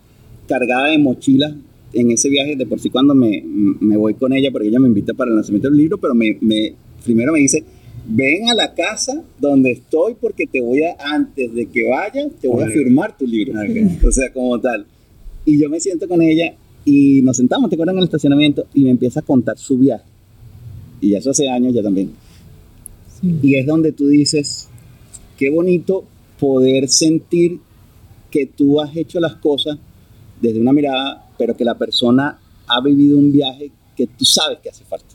cargada 0.46 0.88
de 0.88 0.98
mochilas 0.98 1.54
en 1.92 2.10
ese 2.10 2.28
viaje. 2.28 2.56
De 2.56 2.66
por 2.66 2.80
sí, 2.80 2.90
cuando 2.90 3.14
me, 3.14 3.42
me 3.44 3.96
voy 3.96 4.14
con 4.14 4.32
ella, 4.32 4.50
porque 4.50 4.68
ella 4.68 4.80
me 4.80 4.88
invita 4.88 5.14
para 5.14 5.30
el 5.30 5.36
lanzamiento 5.36 5.68
del 5.68 5.78
libro, 5.78 5.98
pero 5.98 6.14
me, 6.14 6.36
me, 6.40 6.74
primero 7.04 7.32
me 7.32 7.40
dice: 7.40 7.64
Ven 8.06 8.48
a 8.48 8.54
la 8.54 8.74
casa 8.74 9.22
donde 9.38 9.72
estoy 9.72 10.14
porque 10.20 10.46
te 10.46 10.60
voy 10.60 10.82
a, 10.82 10.96
antes 10.98 11.54
de 11.54 11.66
que 11.66 11.88
vaya, 11.88 12.28
te 12.40 12.48
voy 12.48 12.64
a 12.64 12.68
firmar 12.68 13.16
tu 13.16 13.26
libro. 13.26 13.54
O 14.06 14.12
sea, 14.12 14.32
como 14.32 14.58
tal. 14.60 14.86
Y 15.44 15.58
yo 15.58 15.68
me 15.68 15.80
siento 15.80 16.08
con 16.08 16.22
ella 16.22 16.54
y 16.84 17.22
nos 17.22 17.36
sentamos, 17.36 17.70
te 17.70 17.76
acuerdas, 17.76 17.94
en 17.94 17.98
el 17.98 18.04
estacionamiento 18.04 18.66
y 18.74 18.84
me 18.84 18.90
empieza 18.90 19.20
a 19.20 19.22
contar 19.22 19.58
su 19.58 19.78
viaje. 19.78 20.04
Y 21.00 21.14
eso 21.14 21.30
hace 21.30 21.48
años 21.48 21.74
ya 21.74 21.82
también. 21.82 22.10
Y 23.42 23.54
es 23.54 23.66
donde 23.66 23.92
tú 23.92 24.08
dices, 24.08 24.68
qué 25.36 25.50
bonito 25.50 26.04
poder 26.40 26.88
sentir 26.88 27.60
que 28.32 28.46
tú 28.46 28.80
has 28.80 28.96
hecho 28.96 29.20
las 29.20 29.36
cosas 29.36 29.78
desde 30.40 30.58
una 30.58 30.72
mirada, 30.72 31.30
pero 31.38 31.56
que 31.56 31.64
la 31.64 31.78
persona 31.78 32.40
ha 32.66 32.80
vivido 32.80 33.18
un 33.18 33.30
viaje 33.30 33.70
que 33.96 34.08
tú 34.08 34.24
sabes 34.24 34.58
que 34.58 34.70
hace 34.70 34.84
falta. 34.84 35.14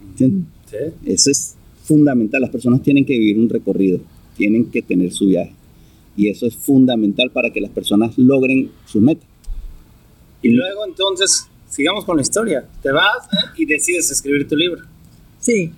¿Entiendes? 0.00 0.46
Sí. 0.70 0.76
Eso 1.04 1.30
es 1.30 1.56
fundamental. 1.82 2.40
Las 2.40 2.50
personas 2.50 2.80
tienen 2.82 3.04
que 3.04 3.12
vivir 3.12 3.38
un 3.38 3.50
recorrido, 3.50 4.00
tienen 4.36 4.70
que 4.70 4.80
tener 4.80 5.12
su 5.12 5.26
viaje. 5.26 5.52
Y 6.16 6.28
eso 6.28 6.46
es 6.46 6.54
fundamental 6.54 7.30
para 7.30 7.50
que 7.50 7.60
las 7.60 7.70
personas 7.70 8.16
logren 8.16 8.70
sus 8.86 9.02
metas. 9.02 9.26
Y 10.40 10.50
luego 10.50 10.86
entonces, 10.86 11.48
sigamos 11.68 12.04
con 12.04 12.16
la 12.16 12.22
historia. 12.22 12.66
Te 12.82 12.92
vas 12.92 13.26
¿eh? 13.32 13.36
y 13.58 13.66
decides 13.66 14.10
escribir 14.10 14.46
tu 14.46 14.56
libro. 14.56 14.82
Sí. 15.40 15.72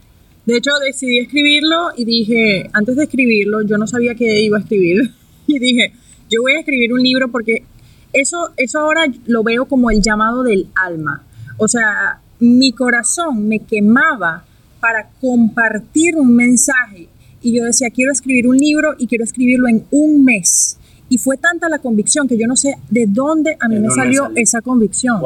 De 0.45 0.59
hecho, 0.59 0.71
decidí 0.85 1.19
escribirlo 1.19 1.89
y 1.97 2.05
dije, 2.05 2.69
antes 2.73 2.97
de 2.97 3.05
escribirlo, 3.05 3.63
yo 3.63 3.79
no 3.79 3.87
sabía 3.87 4.15
que 4.15 4.43
iba 4.43 4.59
a 4.59 4.61
escribir. 4.61 4.99
Y 5.49 5.61
dije, 5.61 5.93
yo 6.31 6.43
voy 6.43 6.53
a 6.53 6.61
escribir 6.61 6.93
un 6.93 7.03
libro 7.03 7.29
porque 7.31 7.65
eso, 8.13 8.51
eso 8.57 8.81
ahora 8.81 9.03
lo 9.27 9.43
veo 9.43 9.67
como 9.67 9.91
el 9.91 10.01
llamado 10.03 10.43
del 10.43 10.69
alma. 10.75 11.25
O 11.59 11.69
sea, 11.69 12.21
mi 12.39 12.73
corazón 12.73 13.47
me 13.49 13.61
quemaba 13.61 14.45
para 14.81 15.09
compartir 15.21 16.17
un 16.17 16.35
mensaje 16.35 17.09
y 17.43 17.57
yo 17.57 17.65
decía, 17.65 17.91
quiero 17.91 18.13
escribir 18.13 18.49
un 18.49 18.57
libro 18.57 18.95
y 18.99 19.07
quiero 19.07 19.25
escribirlo 19.25 19.69
en 19.69 19.85
un 19.91 20.25
mes. 20.25 20.79
Y 21.09 21.19
fue 21.19 21.37
tanta 21.37 21.69
la 21.69 21.79
convicción 21.79 22.27
que 22.27 22.37
yo 22.37 22.47
no 22.47 22.57
sé 22.57 22.75
de 22.91 23.07
dónde 23.07 23.57
a 23.61 23.69
mí 23.69 23.79
me 23.79 23.91
salió, 23.91 24.31
esa 24.35 24.61
convicción. 24.61 25.21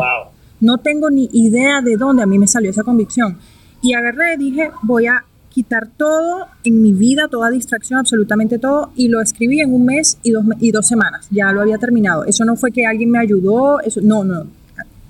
No 0.60 0.78
tengo 0.78 1.10
ni 1.10 1.30
idea 1.32 1.80
de 1.80 1.96
dónde 1.96 2.22
a 2.22 2.26
mí 2.26 2.38
me 2.38 2.46
salió 2.46 2.70
esa 2.70 2.82
convicción. 2.82 3.38
Y 3.80 3.94
agarré, 3.94 4.36
dije, 4.36 4.70
voy 4.82 5.06
a 5.06 5.24
quitar 5.61 5.88
todo 5.94 6.46
en 6.64 6.81
mi 6.81 6.94
vida, 6.94 7.29
toda 7.29 7.51
distracción, 7.51 7.99
absolutamente 7.99 8.59
todo, 8.59 8.92
y 8.96 9.09
lo 9.09 9.20
escribí 9.20 9.61
en 9.61 9.75
un 9.75 9.85
mes 9.85 10.16
y 10.23 10.31
dos, 10.31 10.42
y 10.59 10.70
dos 10.70 10.87
semanas. 10.87 11.29
Ya 11.31 11.53
lo 11.53 11.61
había 11.61 11.77
terminado. 11.77 12.25
Eso 12.25 12.46
no 12.46 12.57
fue 12.57 12.73
que 12.73 12.87
alguien 12.87 13.11
me 13.11 13.18
ayudó, 13.18 13.79
eso, 13.81 14.01
no, 14.03 14.25
no. 14.25 14.46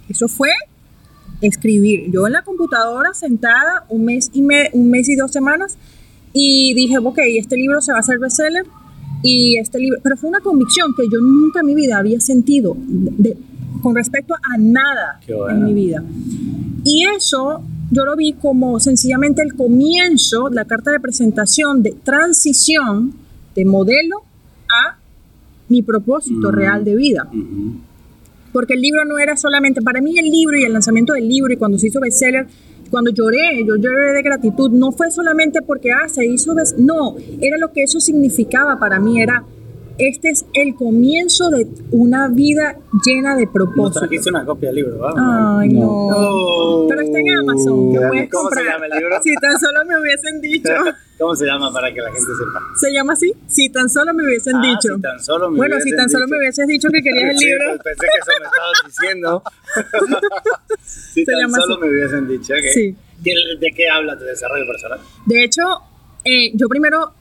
Eso 0.08 0.26
fue 0.26 0.50
escribir. 1.40 2.10
Yo 2.10 2.26
en 2.26 2.32
la 2.32 2.42
computadora 2.42 3.14
sentada 3.14 3.84
un 3.90 4.04
mes 4.04 4.28
y, 4.32 4.42
me, 4.42 4.70
un 4.72 4.90
mes 4.90 5.08
y 5.08 5.14
dos 5.14 5.30
semanas 5.30 5.78
y 6.32 6.74
dije, 6.74 6.98
ok, 6.98 7.18
este 7.38 7.56
libro 7.56 7.80
se 7.80 7.92
va 7.92 7.98
a 7.98 8.00
hacer 8.00 8.18
bestseller 8.18 8.66
y 9.22 9.56
este 9.56 9.78
libro, 9.78 10.00
pero 10.02 10.16
fue 10.16 10.30
una 10.30 10.40
convicción 10.40 10.92
que 10.96 11.04
yo 11.04 11.20
nunca 11.20 11.60
en 11.60 11.66
mi 11.66 11.76
vida 11.76 11.96
había 11.96 12.18
sentido 12.18 12.76
de, 12.76 13.36
con 13.82 13.94
respecto 13.94 14.34
a 14.34 14.58
nada 14.58 15.20
en 15.28 15.64
mi 15.64 15.74
vida. 15.74 16.02
Y 16.82 17.06
eso 17.06 17.62
yo 17.90 18.04
lo 18.04 18.16
vi 18.16 18.34
como 18.34 18.78
sencillamente 18.78 19.42
el 19.42 19.54
comienzo, 19.54 20.48
la 20.48 20.64
carta 20.64 20.92
de 20.92 21.00
presentación 21.00 21.82
de 21.82 21.92
transición 21.92 23.14
de 23.54 23.64
modelo 23.64 24.22
a 24.68 24.96
mi 25.68 25.82
propósito 25.82 26.50
real 26.50 26.84
de 26.84 26.94
vida. 26.94 27.28
Porque 28.52 28.74
el 28.74 28.80
libro 28.80 29.04
no 29.04 29.18
era 29.18 29.36
solamente, 29.36 29.82
para 29.82 30.00
mí 30.00 30.18
el 30.18 30.30
libro 30.30 30.56
y 30.56 30.64
el 30.64 30.72
lanzamiento 30.72 31.12
del 31.12 31.28
libro 31.28 31.52
y 31.52 31.56
cuando 31.56 31.78
se 31.78 31.88
hizo 31.88 32.00
bestseller, 32.00 32.46
cuando 32.90 33.10
lloré, 33.12 33.64
yo 33.64 33.76
lloré 33.76 34.12
de 34.12 34.22
gratitud, 34.22 34.70
no 34.70 34.90
fue 34.90 35.10
solamente 35.10 35.62
porque, 35.62 35.90
ah, 35.92 36.08
se 36.08 36.26
hizo, 36.26 36.54
no, 36.78 37.16
era 37.40 37.56
lo 37.58 37.72
que 37.72 37.84
eso 37.84 38.00
significaba 38.00 38.78
para 38.78 38.98
mí, 38.98 39.22
era 39.22 39.44
este 40.00 40.30
es 40.30 40.46
el 40.54 40.74
comienzo 40.74 41.50
de 41.50 41.66
una 41.90 42.28
vida 42.28 42.78
llena 43.04 43.36
de 43.36 43.46
propósitos. 43.46 44.00
trajiste 44.00 44.30
una 44.30 44.44
copia 44.44 44.70
del 44.70 44.76
libro, 44.76 45.06
Ay, 45.16 45.68
no. 45.68 46.86
Pero 46.88 47.00
está 47.02 47.18
en 47.18 47.38
Amazon. 47.38 47.94
¿Cómo 48.30 48.50
se 48.50 48.64
llama 48.64 48.86
el 48.86 48.92
libro? 48.98 49.22
Si 49.22 49.34
tan 49.34 49.58
solo 49.58 49.84
me 49.84 50.00
hubiesen 50.00 50.40
dicho. 50.40 50.72
¿Cómo 51.18 51.36
se 51.36 51.44
llama 51.44 51.70
para 51.70 51.92
que 51.92 52.00
la 52.00 52.10
gente 52.10 52.30
sepa? 52.38 52.60
Se 52.80 52.90
llama 52.92 53.12
así. 53.12 53.30
Si 53.46 53.68
tan 53.68 53.90
solo 53.90 54.14
me 54.14 54.24
hubiesen 54.24 54.56
ah, 54.56 54.62
dicho. 54.62 54.94
Si 54.96 55.02
tan 55.02 55.20
solo 55.20 55.50
me 55.50 55.58
bueno, 55.58 55.78
si 55.80 55.94
tan 55.94 56.08
solo 56.08 56.26
me 56.26 56.38
hubieses 56.38 56.66
dicho 56.66 56.88
que 56.88 57.02
querías 57.02 57.34
el 57.34 57.36
libro. 57.46 57.64
Pues 57.82 57.98
pensé 57.98 58.06
que 58.06 58.18
eso 58.18 58.32
me 58.40 58.46
estabas 58.46 58.82
diciendo. 58.86 59.42
si 61.12 61.24
tan 61.26 61.52
solo 61.52 61.78
me 61.78 61.90
hubiesen 61.90 62.26
dicho. 62.26 62.54
Sí. 62.72 62.96
¿De 63.22 63.70
qué 63.76 63.88
habla 63.90 64.18
tu 64.18 64.24
desarrollo 64.24 64.66
personal? 64.66 64.98
De 65.26 65.44
hecho, 65.44 65.62
eh, 66.24 66.52
yo 66.54 66.68
primero 66.68 67.12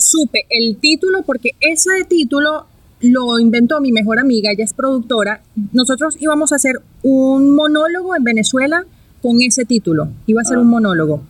supe 0.00 0.46
el 0.48 0.76
título 0.78 1.22
porque 1.22 1.50
ese 1.60 2.04
título 2.08 2.66
lo 3.00 3.38
inventó 3.38 3.80
mi 3.80 3.92
mejor 3.92 4.18
amiga, 4.18 4.50
ella 4.52 4.64
es 4.64 4.74
productora. 4.74 5.42
Nosotros 5.72 6.16
íbamos 6.20 6.52
a 6.52 6.56
hacer 6.56 6.80
un 7.02 7.54
monólogo 7.54 8.14
en 8.14 8.24
Venezuela 8.24 8.84
con 9.22 9.40
ese 9.40 9.64
título. 9.64 10.08
Iba 10.26 10.42
a 10.42 10.44
ser 10.44 10.58
un 10.58 10.66
ah. 10.66 10.70
monólogo. 10.70 11.22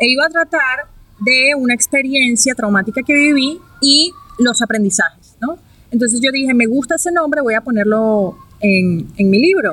E 0.00 0.08
iba 0.08 0.26
a 0.26 0.28
tratar 0.28 0.86
de 1.20 1.54
una 1.56 1.74
experiencia 1.74 2.54
traumática 2.54 3.02
que 3.04 3.14
viví 3.14 3.58
y 3.80 4.12
los 4.38 4.62
aprendizajes, 4.62 5.36
¿no? 5.40 5.58
Entonces 5.90 6.20
yo 6.20 6.30
dije, 6.30 6.54
me 6.54 6.66
gusta 6.66 6.94
ese 6.94 7.10
nombre, 7.10 7.40
voy 7.40 7.54
a 7.54 7.62
ponerlo 7.62 8.36
en, 8.60 9.08
en 9.16 9.30
mi 9.30 9.40
libro. 9.40 9.72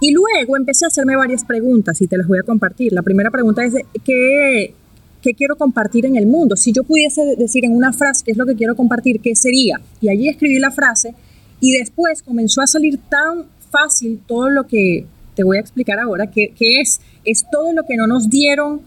Y 0.00 0.12
luego 0.12 0.56
empecé 0.56 0.86
a 0.86 0.88
hacerme 0.88 1.14
varias 1.14 1.44
preguntas 1.44 2.00
y 2.00 2.06
te 2.06 2.16
las 2.16 2.26
voy 2.26 2.38
a 2.38 2.42
compartir. 2.42 2.92
La 2.92 3.02
primera 3.02 3.30
pregunta 3.30 3.62
es, 3.64 3.74
¿qué, 4.02 4.74
qué 5.20 5.34
quiero 5.34 5.56
compartir 5.56 6.06
en 6.06 6.16
el 6.16 6.26
mundo. 6.26 6.56
Si 6.56 6.72
yo 6.72 6.84
pudiese 6.84 7.36
decir 7.36 7.64
en 7.64 7.74
una 7.74 7.92
frase 7.92 8.24
qué 8.24 8.32
es 8.32 8.36
lo 8.36 8.46
que 8.46 8.54
quiero 8.54 8.76
compartir, 8.76 9.20
¿qué 9.20 9.34
sería? 9.34 9.80
Y 10.00 10.08
allí 10.08 10.28
escribí 10.28 10.58
la 10.58 10.70
frase 10.70 11.14
y 11.60 11.72
después 11.72 12.22
comenzó 12.22 12.62
a 12.62 12.66
salir 12.66 12.98
tan 13.08 13.44
fácil 13.70 14.20
todo 14.26 14.48
lo 14.48 14.66
que 14.66 15.06
te 15.34 15.44
voy 15.44 15.58
a 15.58 15.60
explicar 15.60 15.98
ahora, 15.98 16.30
que, 16.30 16.52
es, 16.58 17.00
es 17.24 17.46
todo 17.50 17.72
lo 17.72 17.84
que 17.84 17.96
no 17.96 18.06
nos 18.06 18.28
dieron 18.28 18.82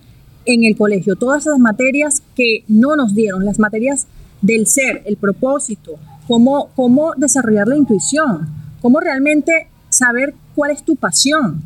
en 0.46 0.66
el 0.66 0.76
colegio, 0.76 1.16
todas 1.16 1.44
esas 1.44 1.58
materias 1.58 2.22
que 2.36 2.64
no 2.68 2.96
nos 2.96 3.16
dieron, 3.16 3.46
las 3.46 3.60
materias 3.60 4.08
del 4.42 4.68
ser, 4.68 5.04
el 5.06 5.16
propósito, 5.16 5.96
cómo, 6.28 6.70
cómo 6.76 7.14
desarrollar 7.16 7.68
la 7.68 7.78
intuición, 7.78 8.50
cómo 8.82 9.00
realmente 9.00 9.68
saber 9.90 10.34
cuál 10.54 10.72
es 10.72 10.84
tu 10.84 10.96
pasión, 10.96 11.64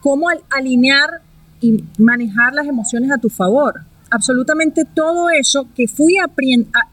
cómo 0.00 0.28
alinear 0.50 1.22
y 1.60 1.84
manejar 1.98 2.54
las 2.54 2.66
emociones 2.66 3.10
a 3.10 3.18
tu 3.18 3.28
favor. 3.28 3.82
Absolutamente 4.10 4.84
todo 4.84 5.30
eso 5.30 5.68
que 5.74 5.88
fui, 5.88 6.14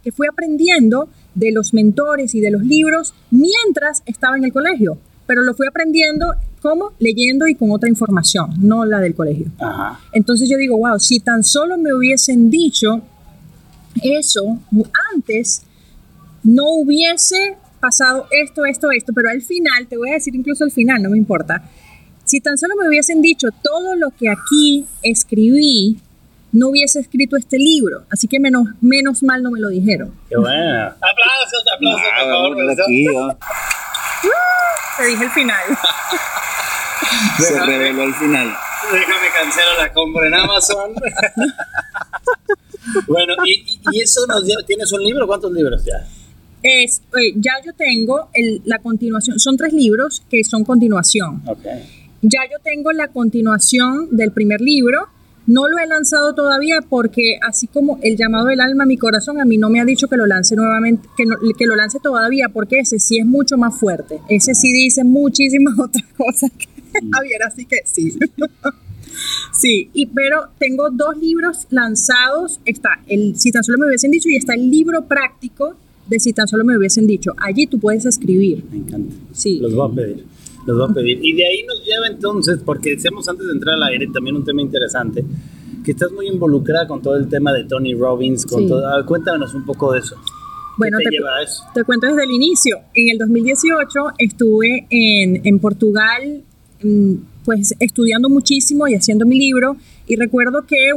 que 0.04 0.12
fui 0.12 0.28
aprendiendo 0.28 1.10
de 1.36 1.52
los 1.52 1.74
mentores 1.74 2.34
y 2.36 2.42
de 2.42 2.52
los 2.52 2.64
libros 2.64 3.14
mientras 3.32 4.04
estaba 4.06 4.38
en 4.38 4.46
el 4.46 4.54
colegio, 4.54 4.98
pero 5.28 5.42
lo 5.42 5.54
fui 5.54 5.68
aprendiendo 5.68 6.34
como 6.62 6.94
leyendo 7.00 7.48
y 7.48 7.56
con 7.56 7.72
otra 7.72 7.90
información, 7.90 8.52
no 8.60 8.86
la 8.86 9.00
del 9.00 9.16
colegio. 9.16 9.48
Entonces 10.12 10.50
yo 10.50 10.58
digo, 10.58 10.78
wow, 10.78 11.00
si 11.00 11.20
tan 11.20 11.44
solo 11.44 11.78
me 11.78 11.94
hubiesen 11.94 12.50
dicho 12.50 13.02
eso 14.02 14.60
antes, 15.14 15.64
no 16.44 16.70
hubiese 16.70 17.58
pasado 17.80 18.28
esto, 18.32 18.66
esto, 18.66 18.92
esto, 18.92 19.12
pero 19.14 19.30
al 19.30 19.42
final, 19.42 19.88
te 19.88 19.98
voy 19.98 20.12
a 20.12 20.14
decir 20.14 20.34
incluso 20.36 20.64
al 20.64 20.72
final, 20.72 21.04
no 21.04 21.10
me 21.10 21.18
importa, 21.18 21.70
si 22.34 22.42
tan 22.42 22.58
solo 22.58 22.74
me 22.82 22.88
hubiesen 22.88 23.22
dicho 23.22 23.50
todo 23.62 23.96
lo 23.96 24.10
que 24.10 24.28
aquí 24.28 24.88
escribí, 25.04 26.00
no 26.52 26.70
hubiese 26.70 27.00
escrito 27.00 27.38
este 27.38 27.60
libro. 27.60 28.06
Así 28.10 28.28
que 28.28 28.40
menos, 28.40 28.70
menos 28.82 29.22
mal 29.22 29.44
no 29.44 29.52
me 29.52 29.60
lo 29.60 29.70
dijeron. 29.70 30.12
Qué 30.28 30.36
bueno. 30.36 30.96
aplausos, 30.96 31.64
aplausos, 31.76 32.08
por 32.10 32.32
favor. 32.32 33.38
Te 34.98 35.06
dije 35.06 35.24
el 35.26 35.30
final. 35.30 35.64
Se 37.38 37.60
reveló 37.60 38.02
el 38.02 38.16
final. 38.16 38.52
Déjame 38.92 39.28
cancelar 39.38 39.78
la 39.78 39.94
compra 39.94 40.26
en 40.26 40.34
Amazon. 40.34 40.92
bueno, 43.08 43.36
y, 43.46 43.80
y, 43.92 44.02
eso 44.02 44.22
nos 44.26 44.44
¿tienes 44.66 44.92
un 44.92 45.04
libro? 45.04 45.28
¿Cuántos 45.28 45.52
libros 45.52 45.86
ya? 45.86 46.04
Es, 46.64 47.04
ya 47.36 47.52
yo 47.64 47.74
tengo 47.74 48.30
el, 48.34 48.64
la 48.66 48.80
continuación, 48.80 49.38
son 49.38 49.56
tres 49.56 49.72
libros 49.74 50.24
que 50.32 50.44
son 50.44 50.64
continuación. 50.64 51.44
Okay. 51.46 52.03
Ya 52.24 52.40
yo 52.50 52.58
tengo 52.64 52.94
la 52.94 53.10
continuación 53.10 54.08
del 54.12 54.32
primer 54.32 54.62
libro, 54.62 55.10
no 55.46 55.68
lo 55.68 55.78
he 55.78 55.86
lanzado 55.88 56.34
todavía 56.34 56.78
porque 56.88 57.38
así 57.46 57.68
como 57.68 58.00
el 58.02 58.16
llamado 58.16 58.46
del 58.46 58.62
alma 58.62 58.86
a 58.86 58.88
mi 58.88 58.98
corazón, 58.98 59.42
a 59.42 59.46
mí 59.46 59.58
no 59.58 59.70
me 59.70 59.82
ha 59.82 59.86
dicho 59.86 60.08
que 60.08 60.16
lo 60.16 60.26
lance 60.26 60.56
nuevamente, 60.56 61.10
que, 61.18 61.26
que 61.58 61.66
lo 61.66 61.76
lance 61.76 62.00
todavía 62.00 62.48
porque 62.48 62.80
ese 62.80 62.98
sí 62.98 63.18
es 63.18 63.26
mucho 63.26 63.58
más 63.58 63.78
fuerte. 63.78 64.22
Ese 64.30 64.56
sí 64.56 64.72
dice 64.72 65.04
muchísimas 65.04 65.78
otras 65.80 66.06
cosas 66.16 66.50
que 66.58 66.68
Javier, 67.12 67.44
así 67.44 67.66
que 67.66 67.82
sí. 67.86 68.18
Sí, 69.52 69.92
y, 69.94 70.08
pero 70.08 70.48
tengo 70.58 70.90
dos 70.90 71.16
libros 71.18 71.68
lanzados. 71.70 72.60
Está 72.66 73.00
el 73.08 73.36
Si 73.36 73.52
tan 73.52 73.64
solo 73.64 73.78
me 73.78 73.86
hubiesen 73.86 74.10
dicho 74.10 74.28
y 74.28 74.36
está 74.36 74.56
el 74.56 74.72
libro 74.72 75.06
práctico 75.06 75.76
de 76.08 76.20
Si 76.20 76.34
tan 76.34 76.48
solo 76.48 76.64
me 76.64 76.76
hubiesen 76.76 77.06
dicho. 77.06 77.34
Allí 77.38 77.68
tú 77.68 77.80
puedes 77.80 78.06
escribir. 78.06 78.64
Me 78.72 78.78
encanta. 78.78 79.14
Sí. 79.32 79.60
Los 79.60 79.76
voy 79.76 79.92
a 79.92 79.96
pedir 79.96 80.26
los 80.66 80.78
voy 80.78 80.90
a 80.90 80.94
pedir. 80.94 81.20
Y 81.22 81.34
de 81.34 81.46
ahí 81.46 81.64
nos 81.64 81.84
lleva 81.84 82.08
entonces, 82.08 82.60
porque 82.64 82.92
decíamos 82.92 83.28
antes 83.28 83.46
de 83.46 83.54
entrar 83.54 83.76
al 83.76 83.84
aire, 83.84 84.08
también 84.14 84.36
un 84.36 84.44
tema 84.44 84.62
interesante, 84.62 85.24
que 85.84 85.92
estás 85.92 86.12
muy 86.12 86.28
involucrada 86.28 86.88
con 86.88 87.02
todo 87.02 87.16
el 87.16 87.28
tema 87.28 87.52
de 87.54 87.66
Tony 87.66 87.94
Robbins. 87.94 88.46
Con 88.46 88.68
todo, 88.68 89.06
cuéntanos 89.06 89.54
un 89.54 89.66
poco 89.66 89.94
de 89.94 90.00
eso. 90.00 90.16
Bueno, 90.78 90.98
te, 90.98 91.10
te, 91.74 91.84
cuento 91.84 92.08
desde 92.08 92.24
el 92.24 92.32
inicio. 92.32 92.80
En 92.96 93.10
el 93.12 93.18
2018 93.20 94.00
estuve 94.18 94.88
en, 94.90 95.42
en 95.46 95.60
Portugal, 95.60 96.42
mm, 96.82 97.14
pues 97.46 97.76
estudiando 97.80 98.30
muchísimo 98.30 98.88
y 98.88 98.96
haciendo 98.96 99.26
mi 99.26 99.38
libro. 99.38 99.76
Y 100.08 100.16
recuerdo 100.16 100.66
que 100.66 100.90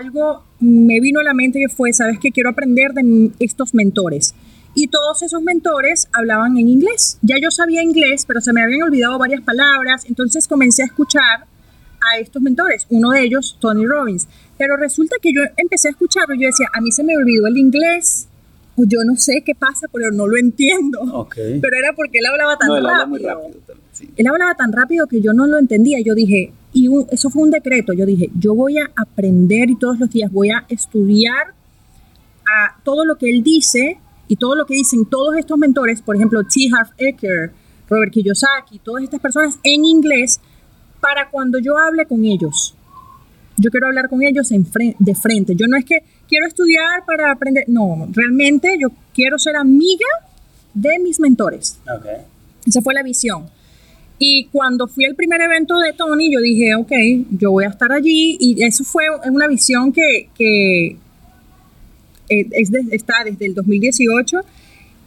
algo 0.00 0.44
me 0.60 1.00
vino 1.00 1.20
a 1.20 1.24
la 1.24 1.34
mente 1.34 1.58
que 1.58 1.68
fue, 1.68 1.92
¿sabes 1.92 2.18
qué? 2.20 2.30
Quiero 2.30 2.50
aprender 2.50 2.92
de 2.92 3.32
estos 3.40 3.74
mentores 3.74 4.34
y 4.74 4.88
todos 4.88 5.22
esos 5.22 5.42
mentores 5.42 6.08
hablaban 6.12 6.56
en 6.58 6.68
inglés. 6.68 7.18
Ya 7.22 7.36
yo 7.40 7.50
sabía 7.50 7.82
inglés, 7.82 8.24
pero 8.26 8.40
se 8.40 8.52
me 8.52 8.62
habían 8.62 8.82
olvidado 8.82 9.18
varias 9.18 9.42
palabras, 9.42 10.04
entonces 10.06 10.48
comencé 10.48 10.82
a 10.82 10.86
escuchar 10.86 11.46
a 12.12 12.18
estos 12.18 12.42
mentores, 12.42 12.86
uno 12.90 13.12
de 13.12 13.22
ellos, 13.22 13.56
Tony 13.60 13.86
Robbins. 13.86 14.26
Pero 14.58 14.76
resulta 14.76 15.16
que 15.22 15.32
yo 15.32 15.42
empecé 15.56 15.88
a 15.88 15.92
escucharlo 15.92 16.34
y 16.34 16.42
yo 16.42 16.46
decía, 16.48 16.68
a 16.72 16.80
mí 16.80 16.92
se 16.92 17.02
me 17.02 17.16
olvidó 17.16 17.46
el 17.46 17.56
inglés, 17.56 18.28
o 18.76 18.84
yo 18.84 19.04
no 19.04 19.16
sé 19.16 19.42
qué 19.44 19.54
pasa, 19.54 19.86
pero 19.92 20.10
no 20.10 20.26
lo 20.26 20.36
entiendo. 20.36 21.28
Pero 21.34 21.76
era 21.76 21.92
porque 21.94 22.18
él 22.18 22.26
hablaba 22.26 22.58
tan 22.58 22.70
rápido. 22.82 23.40
Él 24.16 24.26
hablaba 24.26 24.54
tan 24.54 24.72
rápido 24.72 25.06
que 25.06 25.20
yo 25.20 25.32
no 25.32 25.46
lo 25.46 25.58
entendía. 25.58 26.00
Yo 26.00 26.14
dije, 26.14 26.52
y 26.72 26.88
eso 27.10 27.30
fue 27.30 27.42
un 27.42 27.50
decreto, 27.50 27.92
yo 27.92 28.04
dije, 28.04 28.30
yo 28.38 28.54
voy 28.54 28.78
a 28.78 28.90
aprender 28.96 29.70
y 29.70 29.76
todos 29.76 29.98
los 29.98 30.10
días 30.10 30.32
voy 30.32 30.50
a 30.50 30.64
estudiar 30.68 31.54
a 32.46 32.76
todo 32.82 33.04
lo 33.04 33.16
que 33.16 33.30
él 33.30 33.42
dice 33.42 33.98
y 34.28 34.36
todo 34.36 34.54
lo 34.54 34.66
que 34.66 34.74
dicen 34.74 35.04
todos 35.06 35.36
estos 35.36 35.58
mentores, 35.58 36.02
por 36.02 36.16
ejemplo, 36.16 36.42
T. 36.42 36.68
Harv 36.72 36.90
Eker, 36.98 37.52
Robert 37.88 38.12
Kiyosaki, 38.12 38.78
todas 38.78 39.04
estas 39.04 39.20
personas 39.20 39.58
en 39.62 39.84
inglés, 39.84 40.40
para 41.00 41.28
cuando 41.28 41.58
yo 41.58 41.76
hable 41.76 42.06
con 42.06 42.24
ellos. 42.24 42.74
Yo 43.56 43.70
quiero 43.70 43.86
hablar 43.86 44.08
con 44.08 44.22
ellos 44.22 44.50
en 44.50 44.66
de 44.98 45.14
frente. 45.14 45.54
Yo 45.54 45.66
no 45.68 45.76
es 45.76 45.84
que 45.84 46.02
quiero 46.28 46.46
estudiar 46.46 47.04
para 47.06 47.30
aprender, 47.30 47.64
no, 47.68 48.08
realmente 48.12 48.76
yo 48.80 48.88
quiero 49.12 49.38
ser 49.38 49.56
amiga 49.56 50.06
de 50.72 50.98
mis 50.98 51.20
mentores. 51.20 51.78
Okay. 51.98 52.22
Esa 52.66 52.80
fue 52.82 52.94
la 52.94 53.02
visión. 53.02 53.46
Y 54.18 54.46
cuando 54.46 54.86
fui 54.86 55.04
al 55.04 55.14
primer 55.14 55.40
evento 55.40 55.78
de 55.78 55.92
Tony, 55.92 56.32
yo 56.32 56.40
dije, 56.40 56.74
ok, 56.74 56.92
yo 57.30 57.50
voy 57.50 57.64
a 57.64 57.68
estar 57.68 57.92
allí. 57.92 58.36
Y 58.40 58.62
eso 58.64 58.84
fue 58.84 59.04
una 59.30 59.48
visión 59.48 59.92
que, 59.92 60.30
que, 60.36 60.96
eh, 62.28 62.46
es 62.52 62.70
está 62.90 63.24
desde 63.24 63.46
el 63.46 63.54
2018. 63.54 64.40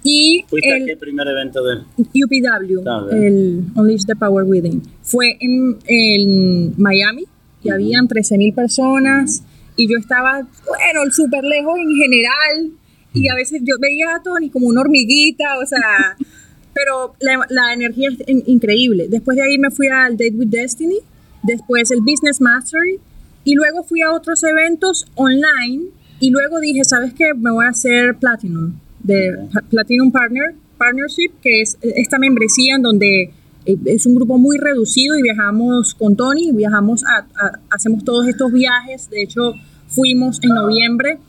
Y 0.03 0.45
¿Fuiste 0.47 0.75
el, 0.75 0.83
a 0.83 0.85
qué 0.85 0.97
primer 0.97 1.27
evento 1.27 1.63
de 1.63 1.79
UPW, 1.99 2.87
ah, 2.87 3.07
el 3.11 3.63
Unleash 3.75 4.05
the 4.05 4.15
Power 4.15 4.45
Within. 4.45 4.81
Fue 5.01 5.37
en, 5.39 5.77
en 5.85 6.73
Miami 6.77 7.25
y 7.63 7.69
habían 7.69 8.07
13.000 8.07 8.55
personas 8.55 9.43
y 9.75 9.91
yo 9.91 9.97
estaba, 9.97 10.47
bueno, 10.67 11.11
súper 11.11 11.43
lejos 11.43 11.77
en 11.77 11.95
general 11.95 12.71
y 13.13 13.27
a 13.29 13.35
veces 13.35 13.61
yo 13.63 13.75
veía 13.81 14.15
a 14.15 14.23
Tony 14.23 14.49
como 14.49 14.67
una 14.67 14.81
hormiguita, 14.81 15.57
o 15.61 15.65
sea, 15.65 16.15
pero 16.73 17.15
la, 17.19 17.45
la, 17.49 17.73
energía 17.73 18.09
es 18.09 18.47
increíble. 18.47 19.07
Después 19.09 19.35
de 19.35 19.43
ahí 19.43 19.57
me 19.57 19.71
fui 19.71 19.87
al 19.87 20.13
Date 20.15 20.35
with 20.35 20.49
Destiny, 20.49 20.99
después 21.43 21.91
el 21.91 22.01
Business 22.01 22.39
Mastery 22.39 22.99
y 23.43 23.55
luego 23.55 23.83
fui 23.83 24.01
a 24.01 24.11
otros 24.11 24.43
eventos 24.43 25.05
online 25.15 25.87
y 26.19 26.29
luego 26.31 26.59
dije, 26.59 26.83
¿sabes 26.83 27.13
qué? 27.13 27.33
Me 27.35 27.51
voy 27.51 27.65
a 27.65 27.69
hacer 27.69 28.15
Platinum, 28.17 28.73
de 29.03 29.37
Platinum 29.69 30.11
Partner, 30.11 30.55
Partnership, 30.77 31.31
que 31.41 31.61
es 31.61 31.77
esta 31.81 32.17
membresía 32.19 32.75
en 32.75 32.81
donde 32.81 33.31
eh, 33.65 33.77
es 33.85 34.05
un 34.05 34.15
grupo 34.15 34.37
muy 34.37 34.57
reducido 34.57 35.17
y 35.17 35.21
viajamos 35.21 35.93
con 35.93 36.15
Tony, 36.15 36.51
viajamos 36.51 37.03
a, 37.05 37.25
hacemos 37.69 38.03
todos 38.03 38.27
estos 38.27 38.51
viajes. 38.51 39.09
De 39.09 39.21
hecho, 39.21 39.53
fuimos 39.87 40.39
en 40.43 40.49
noviembre 40.49 41.19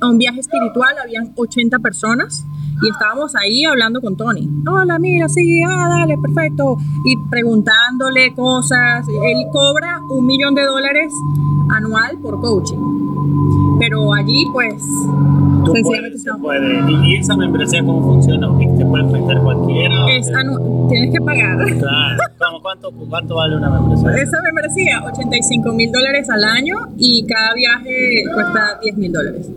a 0.00 0.08
un 0.08 0.18
viaje 0.18 0.40
espiritual, 0.40 0.94
habían 1.02 1.32
80 1.36 1.78
personas 1.80 2.44
y 2.82 2.90
estábamos 2.90 3.34
ahí 3.36 3.64
hablando 3.64 4.00
con 4.00 4.16
Tony. 4.16 4.48
Hola, 4.70 4.98
mira, 4.98 5.28
sí, 5.28 5.62
ah, 5.62 5.88
dale, 5.88 6.16
perfecto. 6.18 6.76
Y 7.04 7.16
preguntándole 7.30 8.34
cosas. 8.34 9.06
Él 9.08 9.46
cobra 9.52 10.00
un 10.10 10.26
millón 10.26 10.54
de 10.54 10.64
dólares 10.64 11.12
anual 11.70 12.18
por 12.18 12.40
coaching. 12.40 13.63
Pero 13.84 14.14
allí, 14.14 14.44
pues, 14.50 14.74
Tú 15.66 15.72
puedes, 15.82 16.22
se 16.22 16.30
puede. 16.40 16.80
¿Y 17.06 17.16
esa 17.16 17.36
membresía 17.36 17.84
cómo 17.84 18.02
funciona? 18.02 18.48
¿Te 18.78 18.84
puede 18.84 19.04
enfrentar 19.04 19.42
cualquiera? 19.42 19.94
Es 20.10 20.30
tienes 20.88 21.12
que 21.12 21.20
pagar. 21.20 21.58
Claro. 21.78 22.60
¿Cuánto, 22.62 22.90
¿Cuánto 22.92 23.34
vale 23.34 23.56
una 23.56 23.70
membresía? 23.70 24.22
Esa 24.22 24.40
membresía, 24.42 25.02
85 25.04 25.72
mil 25.72 25.92
dólares 25.92 26.28
al 26.30 26.44
año 26.44 26.76
y 26.96 27.26
cada 27.26 27.54
viaje 27.54 28.24
cuesta 28.32 28.78
10 28.82 28.96
mil 28.96 29.12
dólares. 29.12 29.50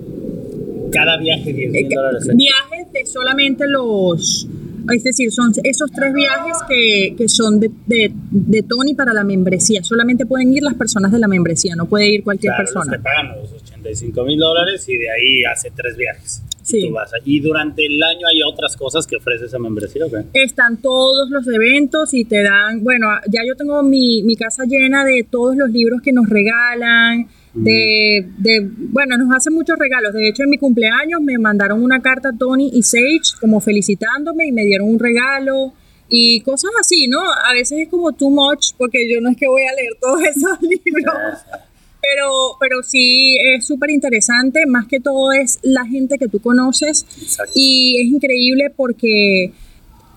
Cada 0.92 1.18
viaje 1.18 1.54
10 1.54 1.72
mil 1.72 1.86
eh, 1.86 1.96
dólares. 1.96 2.30
Viajes 2.36 2.92
de 2.92 3.06
solamente 3.06 3.66
los 3.68 4.48
es 4.94 5.04
decir, 5.04 5.32
son 5.32 5.52
esos 5.64 5.92
tres 5.92 6.14
viajes 6.14 6.58
que, 6.68 7.16
que 7.18 7.30
son 7.30 7.60
de, 7.60 7.72
de, 7.86 8.12
de, 8.32 8.64
Tony 8.64 8.94
para 8.94 9.14
la 9.14 9.24
membresía. 9.24 9.84
Solamente 9.84 10.26
pueden 10.26 10.54
ir 10.54 10.64
las 10.64 10.76
personas 10.76 11.12
de 11.12 11.20
la 11.20 11.28
membresía, 11.28 11.76
no 11.76 11.88
puede 11.88 12.10
ir 12.10 12.24
cualquier 12.24 12.56
persona. 12.56 12.92
Te 12.92 13.00
pagan 13.00 13.36
los 13.40 13.52
85 13.54 14.24
mil 14.24 14.40
dólares 14.40 14.88
y 14.88 14.98
de 14.98 15.10
ahí 15.10 15.44
hace 15.44 15.72
tres 15.72 15.98
viajes. 15.98 16.42
Sí. 16.62 16.80
Y, 16.80 16.88
tú 16.88 16.94
vas 16.94 17.12
y 17.24 17.40
durante 17.40 17.86
el 17.86 18.02
año 18.04 18.28
hay 18.28 18.42
otras 18.44 18.76
cosas 18.76 19.08
que 19.08 19.16
ofrece 19.16 19.46
esa 19.46 19.58
membresía, 19.60 20.06
¿o 20.06 20.10
Están 20.34 20.78
todos 20.78 21.30
los 21.30 21.48
eventos 21.48 22.14
y 22.14 22.26
te 22.26 22.44
dan, 22.44 22.84
bueno, 22.84 23.08
ya 23.32 23.42
yo 23.48 23.56
tengo 23.56 23.82
mi, 23.84 24.24
mi 24.24 24.36
casa 24.36 24.66
llena 24.66 25.06
de 25.06 25.26
todos 25.30 25.56
los 25.56 25.70
libros 25.70 26.02
que 26.02 26.12
nos 26.12 26.28
regalan, 26.28 27.28
de, 27.64 28.30
de, 28.38 28.70
bueno, 28.78 29.18
nos 29.18 29.36
hacen 29.36 29.54
muchos 29.54 29.78
regalos. 29.78 30.14
De 30.14 30.28
hecho, 30.28 30.44
en 30.44 30.50
mi 30.50 30.58
cumpleaños 30.58 31.22
me 31.22 31.38
mandaron 31.38 31.84
una 31.84 32.02
carta 32.02 32.32
Tony 32.38 32.70
y 32.74 32.84
Sage 32.84 33.38
como 33.40 33.60
felicitándome 33.60 34.48
y 34.48 34.52
me 34.52 34.64
dieron 34.64 34.90
un 34.90 35.00
regalo 35.00 35.74
y 36.10 36.42
cosas 36.42 36.72
así, 36.80 37.08
¿no? 37.08 37.20
A 37.20 37.54
veces 37.54 37.80
es 37.80 37.90
como 37.90 38.14
too 38.14 38.30
much 38.30 38.74
porque 38.78 39.10
yo 39.12 39.20
no 39.22 39.30
es 39.30 39.38
que 39.38 39.48
voy 39.48 39.64
a 39.64 39.74
leer 39.74 39.94
todos 40.00 40.22
esos 40.24 40.62
libros. 40.62 41.14
Pero, 42.00 42.56
pero 42.62 42.84
sí 42.84 43.36
es 43.44 43.66
súper 43.66 43.90
interesante, 43.90 44.66
más 44.66 44.88
que 44.88 45.02
todo 45.02 45.34
es 45.34 45.60
la 45.62 45.84
gente 45.84 46.18
que 46.18 46.30
tú 46.30 46.40
conoces 46.40 47.06
y 47.54 48.00
es 48.00 48.08
increíble 48.08 48.72
porque 48.74 49.52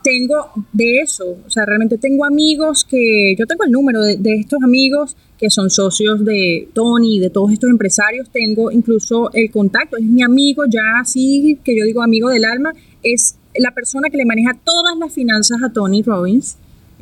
tengo 0.04 0.52
de 0.72 1.00
eso, 1.00 1.38
o 1.44 1.50
sea, 1.50 1.64
realmente 1.66 1.98
tengo 1.98 2.24
amigos 2.24 2.84
que, 2.84 3.34
yo 3.36 3.44
tengo 3.46 3.64
el 3.64 3.72
número 3.72 4.02
de, 4.02 4.18
de 4.18 4.36
estos 4.36 4.62
amigos 4.62 5.16
que 5.40 5.48
son 5.48 5.70
socios 5.70 6.22
de 6.22 6.68
Tony, 6.74 7.18
de 7.18 7.30
todos 7.30 7.50
estos 7.50 7.70
empresarios. 7.70 8.28
Tengo 8.30 8.70
incluso 8.70 9.30
el 9.32 9.50
contacto, 9.50 9.96
es 9.96 10.04
mi 10.04 10.22
amigo, 10.22 10.64
ya 10.68 11.00
así 11.00 11.58
que 11.64 11.76
yo 11.76 11.86
digo 11.86 12.02
amigo 12.02 12.28
del 12.28 12.44
alma, 12.44 12.74
es 13.02 13.36
la 13.56 13.72
persona 13.72 14.10
que 14.10 14.18
le 14.18 14.26
maneja 14.26 14.52
todas 14.62 14.98
las 14.98 15.12
finanzas 15.12 15.62
a 15.64 15.72
Tony 15.72 16.02
Robbins. 16.02 16.58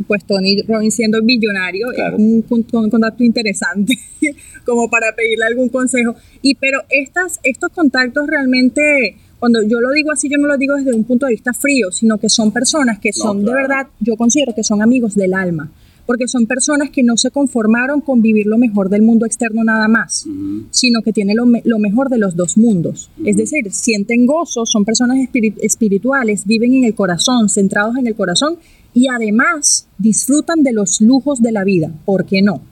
Pues 0.07 0.25
Tony 0.25 0.63
Robbins 0.63 0.95
siendo 0.95 1.21
billonario 1.21 1.91
es 1.91 1.99
un, 2.17 2.43
contacto 2.71 3.25
interesante 3.25 3.99
como 4.65 4.89
para 4.89 5.17
pedirle 5.17 5.45
algún 5.45 5.69
consejo. 5.69 6.15
Y 6.41 6.55
pero 6.55 6.83
estas, 6.91 7.41
estos 7.43 7.73
contactos 7.73 8.29
realmente, 8.29 9.17
cuando 9.41 9.61
yo 9.65 9.81
lo 9.81 9.91
digo 9.91 10.13
así, 10.13 10.29
yo 10.29 10.39
no 10.39 10.47
lo 10.47 10.57
digo 10.57 10.77
desde 10.77 10.95
un 10.95 11.03
punto 11.03 11.27
de 11.27 11.33
vista 11.33 11.53
frío, 11.53 11.91
sino 11.91 12.19
que 12.19 12.29
son 12.29 12.53
personas 12.53 13.01
que 13.01 13.13
son 13.13 13.45
de 13.45 13.53
verdad, 13.53 13.89
yo 13.99 14.17
considero 14.17 14.55
que 14.55 14.63
son 14.63 14.81
amigos 14.81 15.17
del 15.17 15.35
alma 15.35 15.73
porque 16.09 16.27
son 16.27 16.47
personas 16.47 16.89
que 16.89 17.03
no 17.03 17.19
se 17.19 17.31
conformaron 17.31 18.01
con 18.01 18.23
vivir 18.23 18.47
lo 18.47 18.57
mejor 18.57 18.89
del 18.89 19.03
mundo 19.03 19.27
externo 19.27 19.63
nada 19.63 19.89
más, 19.89 20.27
sino 20.71 21.03
que 21.03 21.13
tienen 21.13 21.37
lo, 21.37 21.79
mejor 21.79 22.09
de 22.09 22.17
los 22.17 22.35
dos 22.35 22.57
mundos. 22.57 23.11
Es 23.27 23.37
decir, 23.37 23.71
sienten 23.71 24.25
gozo, 24.25 24.65
son 24.65 24.87
personas 24.87 25.19
espirituales, 25.61 26.47
viven 26.47 26.73
en 26.73 26.85
el 26.85 26.95
corazón, 26.95 27.51
centrados 27.51 27.99
en 27.99 28.07
el 28.07 28.15
corazón 28.15 28.57
y 28.95 29.09
además 29.09 29.87
disfrutan 29.99 30.63
de 30.63 30.73
los 30.73 31.03
lujos 31.03 31.43
de 31.43 31.53
la 31.53 31.63
vida. 31.63 31.93
¿Por 32.07 32.25
qué 32.25 32.41
no? 32.41 32.63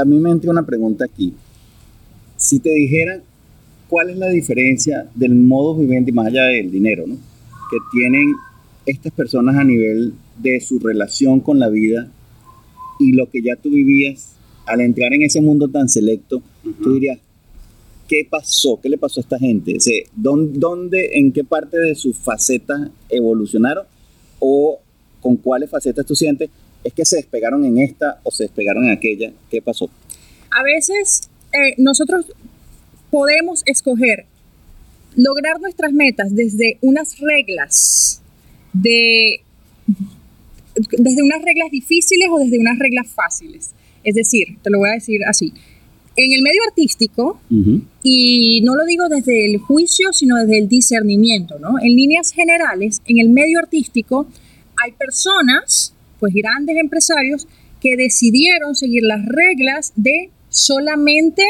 a 0.00 0.04
mí 0.04 0.20
me 0.20 0.30
entra 0.30 0.52
una 0.52 0.64
pregunta 0.64 1.06
aquí. 1.06 1.34
Si 2.36 2.60
te 2.60 2.70
dijeran 2.70 3.22
cuál 3.88 4.10
es 4.10 4.16
la 4.16 4.28
diferencia 4.28 5.08
del 5.16 5.34
modo 5.34 5.74
viviente 5.74 6.12
y 6.12 6.14
más 6.14 6.28
allá 6.28 6.44
del 6.44 6.70
dinero, 6.70 7.02
¿no? 7.08 7.16
que 7.16 7.78
tienen 7.90 8.32
estas 8.86 9.12
personas 9.12 9.56
a 9.56 9.64
nivel 9.64 10.14
de 10.38 10.60
su 10.60 10.78
relación 10.78 11.40
con 11.40 11.58
la 11.58 11.68
vida 11.68 12.10
y 12.98 13.12
lo 13.12 13.30
que 13.30 13.42
ya 13.42 13.56
tú 13.56 13.70
vivías 13.70 14.36
al 14.66 14.80
entrar 14.80 15.12
en 15.12 15.22
ese 15.22 15.40
mundo 15.40 15.68
tan 15.68 15.88
selecto, 15.88 16.42
tú 16.82 16.94
dirías, 16.94 17.18
¿qué 18.08 18.26
pasó? 18.28 18.80
¿Qué 18.82 18.88
le 18.88 18.98
pasó 18.98 19.20
a 19.20 19.22
esta 19.22 19.38
gente? 19.38 19.76
¿dónde, 20.14 21.18
en 21.18 21.32
qué 21.32 21.44
parte 21.44 21.78
de 21.78 21.94
sus 21.94 22.16
facetas 22.16 22.90
evolucionaron? 23.08 23.86
¿O 24.38 24.80
con 25.20 25.36
cuáles 25.36 25.70
facetas 25.70 26.04
tú 26.06 26.14
sientes? 26.14 26.50
¿Es 26.82 26.92
que 26.92 27.04
se 27.04 27.16
despegaron 27.16 27.64
en 27.64 27.78
esta 27.78 28.20
o 28.22 28.30
se 28.30 28.44
despegaron 28.44 28.84
en 28.84 28.90
aquella? 28.90 29.32
¿Qué 29.50 29.62
pasó? 29.62 29.88
A 30.50 30.62
veces 30.62 31.28
eh, 31.52 31.74
nosotros 31.78 32.26
podemos 33.10 33.62
escoger 33.66 34.26
lograr 35.16 35.60
nuestras 35.60 35.92
metas 35.92 36.34
desde 36.34 36.78
unas 36.82 37.18
reglas 37.18 38.20
de 38.72 39.40
desde 40.98 41.22
unas 41.22 41.42
reglas 41.42 41.70
difíciles 41.70 42.28
o 42.30 42.38
desde 42.38 42.58
unas 42.58 42.78
reglas 42.78 43.08
fáciles. 43.08 43.74
Es 44.04 44.14
decir, 44.14 44.58
te 44.62 44.70
lo 44.70 44.78
voy 44.78 44.90
a 44.90 44.94
decir 44.94 45.20
así. 45.26 45.52
En 46.16 46.32
el 46.32 46.40
medio 46.40 46.62
artístico, 46.68 47.40
y 48.02 48.62
no 48.62 48.74
lo 48.74 48.86
digo 48.86 49.08
desde 49.08 49.44
el 49.50 49.58
juicio, 49.58 50.14
sino 50.14 50.36
desde 50.36 50.58
el 50.58 50.68
discernimiento, 50.68 51.58
¿no? 51.58 51.78
En 51.78 51.94
líneas 51.94 52.32
generales, 52.32 53.02
en 53.06 53.18
el 53.18 53.28
medio 53.28 53.58
artístico 53.58 54.26
hay 54.82 54.92
personas, 54.92 55.92
pues 56.18 56.32
grandes 56.32 56.76
empresarios, 56.78 57.46
que 57.82 57.96
decidieron 57.96 58.74
seguir 58.74 59.02
las 59.02 59.26
reglas 59.26 59.92
de 59.96 60.30
solamente 60.48 61.42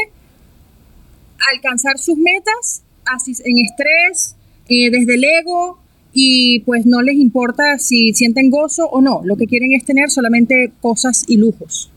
alcanzar 1.53 1.97
sus 1.97 2.17
metas 2.17 2.83
así, 3.05 3.33
en 3.45 3.59
estrés, 3.59 4.35
eh, 4.67 4.89
desde 4.89 5.15
el 5.15 5.23
ego, 5.23 5.79
y 6.19 6.61
pues 6.61 6.87
no 6.87 7.03
les 7.03 7.15
importa 7.15 7.77
si 7.77 8.11
sienten 8.15 8.49
gozo 8.49 8.87
o 8.89 9.01
no, 9.01 9.21
lo 9.23 9.37
que 9.37 9.45
quieren 9.45 9.73
es 9.73 9.85
tener 9.85 10.09
solamente 10.09 10.71
cosas 10.81 11.23
y 11.27 11.37
lujos. 11.37 11.91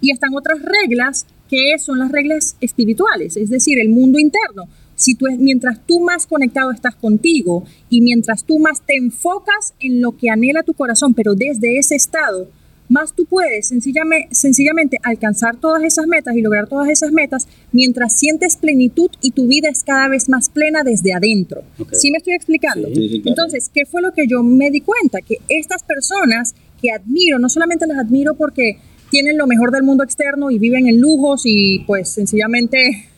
Y 0.00 0.12
están 0.12 0.34
otras 0.34 0.62
reglas 0.62 1.26
que 1.50 1.78
son 1.78 1.98
las 1.98 2.10
reglas 2.10 2.56
espirituales, 2.62 3.36
es 3.36 3.50
decir, 3.50 3.78
el 3.78 3.90
mundo 3.90 4.18
interno. 4.18 4.64
Si 4.94 5.14
tú, 5.14 5.26
mientras 5.38 5.86
tú 5.86 6.00
más 6.00 6.26
conectado 6.26 6.72
estás 6.72 6.94
contigo 6.94 7.64
y 7.90 8.00
mientras 8.00 8.44
tú 8.44 8.58
más 8.58 8.80
te 8.80 8.96
enfocas 8.96 9.74
en 9.78 10.00
lo 10.00 10.16
que 10.16 10.30
anhela 10.30 10.62
tu 10.62 10.72
corazón, 10.72 11.12
pero 11.12 11.34
desde 11.34 11.76
ese 11.76 11.96
estado, 11.96 12.48
más 12.88 13.12
tú 13.14 13.24
puedes 13.26 13.68
sencillamente, 13.68 14.28
sencillamente 14.34 14.98
alcanzar 15.02 15.56
todas 15.56 15.82
esas 15.82 16.06
metas 16.06 16.36
y 16.36 16.42
lograr 16.42 16.68
todas 16.68 16.88
esas 16.88 17.12
metas 17.12 17.48
mientras 17.72 18.18
sientes 18.18 18.56
plenitud 18.56 19.10
y 19.20 19.32
tu 19.32 19.46
vida 19.48 19.68
es 19.70 19.82
cada 19.84 20.08
vez 20.08 20.28
más 20.28 20.48
plena 20.48 20.82
desde 20.84 21.12
adentro. 21.12 21.62
¿Sí 21.92 22.10
me 22.10 22.18
estoy 22.18 22.34
explicando? 22.34 22.88
Entonces, 22.90 23.70
¿qué 23.72 23.86
fue 23.86 24.02
lo 24.02 24.12
que 24.12 24.26
yo 24.26 24.42
me 24.42 24.70
di 24.70 24.80
cuenta? 24.80 25.20
Que 25.20 25.38
estas 25.48 25.82
personas 25.82 26.54
que 26.80 26.90
admiro, 26.90 27.38
no 27.38 27.48
solamente 27.48 27.86
las 27.86 27.98
admiro 27.98 28.34
porque 28.34 28.78
tienen 29.10 29.38
lo 29.38 29.46
mejor 29.46 29.70
del 29.70 29.82
mundo 29.82 30.04
externo 30.04 30.50
y 30.50 30.58
viven 30.58 30.86
en 30.86 31.00
lujos 31.00 31.42
y 31.44 31.80
pues 31.86 32.08
sencillamente 32.08 33.08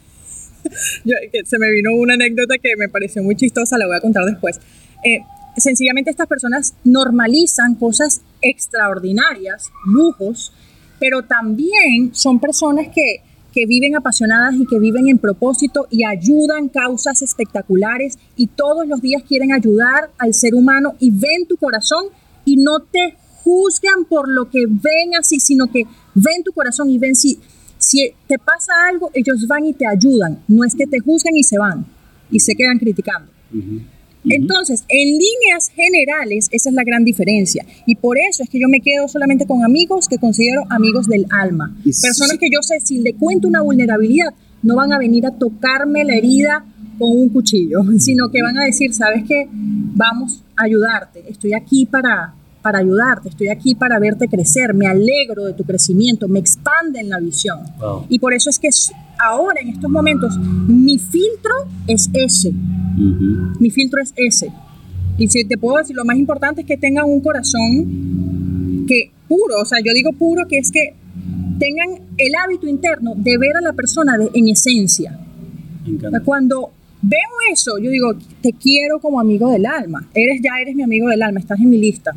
se 1.45 1.59
me 1.59 1.71
vino 1.71 1.95
una 1.95 2.15
anécdota 2.15 2.57
que 2.59 2.77
me 2.77 2.89
pareció 2.89 3.23
muy 3.23 3.37
chistosa, 3.37 3.79
la 3.79 3.87
voy 3.87 3.97
a 3.97 4.01
contar 4.01 4.25
después. 4.25 4.61
Eh, 5.05 5.21
sencillamente 5.57 6.11
estas 6.11 6.27
personas 6.27 6.75
normalizan 6.85 7.75
cosas 7.75 8.21
extraordinarias, 8.43 9.71
lujos, 9.87 10.53
pero 11.01 11.23
también 11.23 12.11
son 12.13 12.41
personas 12.41 12.89
que, 12.95 13.23
que 13.53 13.67
viven 13.67 13.97
apasionadas 13.97 14.55
y 14.55 14.67
que 14.67 14.79
viven 14.79 15.09
en 15.09 15.19
propósito 15.19 15.87
y 15.91 16.05
ayudan 16.05 16.69
causas 16.69 17.23
espectaculares 17.23 18.19
y 18.37 18.49
todos 18.49 18.87
los 18.87 19.01
días 19.01 19.23
quieren 19.27 19.53
ayudar 19.53 20.11
al 20.19 20.35
ser 20.35 20.55
humano 20.55 20.95
y 20.99 21.11
ven 21.11 21.47
tu 21.49 21.57
corazón 21.57 22.07
y 22.45 22.57
no 22.57 22.81
te 22.81 23.17
juzgan 23.43 24.05
por 24.09 24.29
lo 24.29 24.51
que 24.51 24.67
ven 24.67 25.15
así, 25.19 25.41
sino 25.41 25.71
que 25.71 25.85
ven 26.15 26.43
tu 26.45 26.53
corazón 26.53 26.91
y 26.91 26.99
ven 26.99 27.15
si, 27.15 27.41
si 27.79 28.13
te 28.27 28.39
pasa 28.39 28.73
algo, 28.89 29.11
ellos 29.15 29.47
van 29.47 29.67
y 29.67 29.73
te 29.73 29.87
ayudan, 29.87 30.43
no 30.49 30.65
es 30.65 30.75
que 30.75 30.87
te 30.87 31.01
juzgan 31.01 31.35
y 31.35 31.43
se 31.43 31.59
van 31.59 31.87
y 32.31 32.41
se 32.41 32.55
quedan 32.55 32.79
criticando. 32.79 33.31
Entonces, 34.29 34.85
en 34.89 35.09
líneas 35.09 35.71
generales, 35.75 36.49
esa 36.51 36.69
es 36.69 36.75
la 36.75 36.85
gran 36.85 37.05
diferencia. 37.05 37.65
Y 37.87 37.97
por 37.97 38.19
eso 38.19 38.43
es 38.43 38.51
que 38.51 38.61
yo 38.61 38.69
me 38.69 38.81
quedo 38.81 39.09
solamente 39.09 39.47
con 39.47 39.65
amigos 39.65 40.09
que 40.09 40.19
considero 40.19 40.65
amigos 40.71 41.07
del 41.07 41.27
alma. 41.31 41.77
Personas 41.85 42.39
que 42.39 42.49
yo 42.53 42.63
sé, 42.63 42.81
si 42.81 42.99
le 43.01 43.15
cuento 43.15 43.49
una 43.49 43.63
vulnerabilidad, 43.63 44.35
no 44.63 44.77
van 44.77 44.93
a 44.93 44.99
venir 44.99 45.27
a 45.27 45.31
tocarme 45.31 46.05
la 46.05 46.15
herida 46.15 46.65
con 46.99 47.11
un 47.11 47.29
cuchillo, 47.29 47.83
sino 47.99 48.31
que 48.31 48.43
van 48.43 48.59
a 48.59 48.65
decir, 48.65 48.93
¿sabes 48.93 49.25
qué? 49.27 49.49
Vamos 49.51 50.43
a 50.57 50.65
ayudarte. 50.65 51.25
Estoy 51.29 51.55
aquí 51.55 51.87
para, 51.87 52.35
para 52.63 52.81
ayudarte, 52.81 53.29
estoy 53.29 53.49
aquí 53.49 53.75
para 53.75 53.99
verte 53.99 54.29
crecer, 54.29 54.75
me 54.75 54.87
alegro 54.87 55.45
de 55.45 55.53
tu 55.53 55.65
crecimiento, 55.65 56.29
me 56.29 56.41
expande 56.41 57.01
en 57.01 57.09
la 57.09 57.21
visión. 57.21 57.61
Y 58.09 58.19
por 58.19 58.35
eso 58.35 58.51
es 58.51 58.59
que 58.59 58.69
ahora, 59.19 59.61
en 59.61 59.69
estos 59.69 59.91
momentos, 59.91 60.37
mi 60.39 60.99
filtro 60.99 61.55
es 61.87 62.11
ese 62.13 62.53
mi 62.99 63.71
filtro 63.71 64.03
es 64.03 64.13
ese. 64.17 64.53
Y 65.17 65.29
si 65.29 65.45
te 65.45 65.59
puedo 65.59 65.79
decir, 65.79 65.97
lo 65.97 66.05
más 66.05 66.17
importante 66.17 66.61
es 66.63 66.67
que 66.67 66.77
tengan 66.77 67.05
un 67.07 67.21
corazón 67.21 68.85
que 68.87 69.11
puro, 69.27 69.61
o 69.61 69.65
sea, 69.65 69.79
yo 69.85 69.93
digo 69.93 70.13
puro, 70.13 70.47
que 70.47 70.59
es 70.59 70.71
que 70.71 70.95
tengan 71.59 71.89
el 72.17 72.33
hábito 72.35 72.69
interno 72.69 73.15
de 73.17 73.37
ver 73.37 73.57
a 73.57 73.61
la 73.61 73.73
persona 73.73 74.17
en 74.33 74.49
esencia. 74.49 75.19
cuando 76.25 76.71
veo 77.03 77.53
eso, 77.53 77.79
yo 77.79 77.91
digo, 77.91 78.15
te 78.41 78.53
quiero 78.53 79.01
como 79.01 79.21
amigo 79.21 79.51
del 79.51 79.67
alma. 79.67 80.09
Eres 80.15 80.41
ya 80.43 80.61
eres 80.61 80.75
mi 80.75 80.83
amigo 80.83 81.09
del 81.09 81.23
alma, 81.23 81.41
estás 81.41 81.59
en 81.59 81.71
mi 81.71 81.79
lista. 81.79 82.13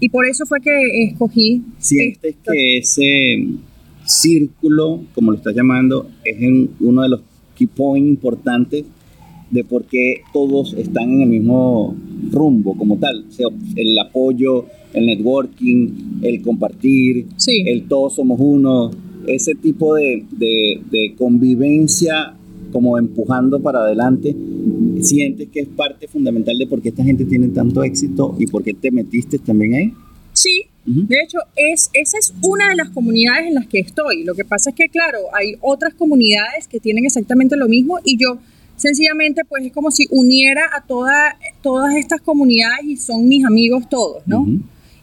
Y 0.00 0.08
por 0.08 0.26
eso 0.26 0.44
fue 0.46 0.60
que 0.60 1.04
escogí. 1.04 1.62
Sientes 1.78 2.36
que 2.44 2.78
ese 2.78 3.46
círculo, 4.04 5.02
como 5.14 5.32
lo 5.32 5.38
estás 5.38 5.54
llamando, 5.54 6.10
es 6.24 6.36
uno 6.80 7.02
de 7.02 7.08
los 7.08 7.20
key 7.54 7.66
points 7.66 8.08
importantes 8.08 8.84
de 9.52 9.64
por 9.64 9.84
qué 9.84 10.22
todos 10.32 10.72
están 10.74 11.12
en 11.12 11.20
el 11.22 11.28
mismo 11.28 11.94
rumbo 12.30 12.76
como 12.76 12.96
tal. 12.96 13.26
O 13.28 13.32
sea, 13.32 13.46
el 13.76 13.98
apoyo, 13.98 14.66
el 14.94 15.06
networking, 15.06 16.20
el 16.22 16.40
compartir, 16.42 17.26
el 17.66 17.86
todos 17.86 18.16
somos 18.16 18.40
uno, 18.40 18.90
ese 19.26 19.54
tipo 19.54 19.94
de, 19.94 20.24
de, 20.30 21.14
convivencia 21.16 22.34
como 22.72 22.96
empujando 22.98 23.60
para 23.60 23.80
adelante, 23.80 24.34
sientes 25.00 25.48
que 25.50 25.60
es 25.60 25.68
parte 25.68 26.08
fundamental 26.08 26.56
de 26.56 26.66
por 26.66 26.80
qué 26.80 26.88
esta 26.88 27.04
gente 27.04 27.26
tiene 27.26 27.48
tanto 27.48 27.84
éxito 27.84 28.34
y 28.38 28.46
por 28.46 28.64
qué 28.64 28.72
te 28.72 28.90
metiste 28.90 29.38
también 29.38 29.74
ahí? 29.74 29.92
Sí, 30.32 30.62
de 30.86 31.16
hecho, 31.22 31.38
es, 31.54 31.90
esa 31.92 32.18
es 32.18 32.32
una 32.42 32.70
de 32.70 32.76
las 32.76 32.88
comunidades 32.88 33.46
en 33.46 33.54
las 33.54 33.66
que 33.66 33.78
estoy. 33.78 34.24
Lo 34.24 34.34
que 34.34 34.44
pasa 34.44 34.70
es 34.70 34.76
que, 34.76 34.88
claro, 34.88 35.18
hay 35.32 35.54
otras 35.60 35.94
comunidades 35.94 36.66
que 36.66 36.80
tienen 36.80 37.04
exactamente 37.04 37.56
lo 37.56 37.68
mismo 37.68 37.98
y 38.02 38.16
yo 38.16 38.38
sencillamente 38.82 39.44
pues 39.44 39.64
es 39.64 39.72
como 39.72 39.92
si 39.92 40.08
uniera 40.10 40.68
a 40.76 40.84
toda, 40.84 41.38
todas 41.62 41.94
estas 41.94 42.20
comunidades 42.20 42.84
y 42.84 42.96
son 42.96 43.28
mis 43.28 43.44
amigos 43.44 43.88
todos, 43.88 44.26
¿no? 44.26 44.44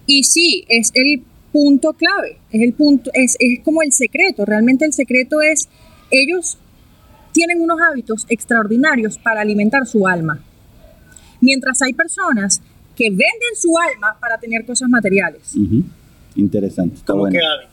Y 0.05 0.23
sí, 0.23 0.65
es 0.67 0.91
el 0.93 1.23
punto 1.53 1.93
clave, 1.93 2.37
es 2.51 2.61
el 2.61 2.73
punto, 2.73 3.09
es, 3.13 3.37
es 3.39 3.61
como 3.63 3.81
el 3.81 3.93
secreto, 3.93 4.45
realmente 4.45 4.83
el 4.85 4.91
secreto 4.91 5.41
es, 5.41 5.69
ellos 6.11 6.57
tienen 7.31 7.61
unos 7.61 7.79
hábitos 7.79 8.25
extraordinarios 8.27 9.17
para 9.17 9.41
alimentar 9.41 9.87
su 9.87 10.05
alma. 10.05 10.43
Mientras 11.39 11.81
hay 11.81 11.93
personas 11.93 12.61
que 12.97 13.09
venden 13.09 13.55
su 13.55 13.77
alma 13.77 14.17
para 14.19 14.37
tener 14.37 14.65
cosas 14.65 14.89
materiales. 14.89 15.55
Interesante. 16.35 16.99
¿Cómo 17.05 17.27
qué 17.27 17.37
hábitos 17.37 17.37
tienen? 17.37 17.68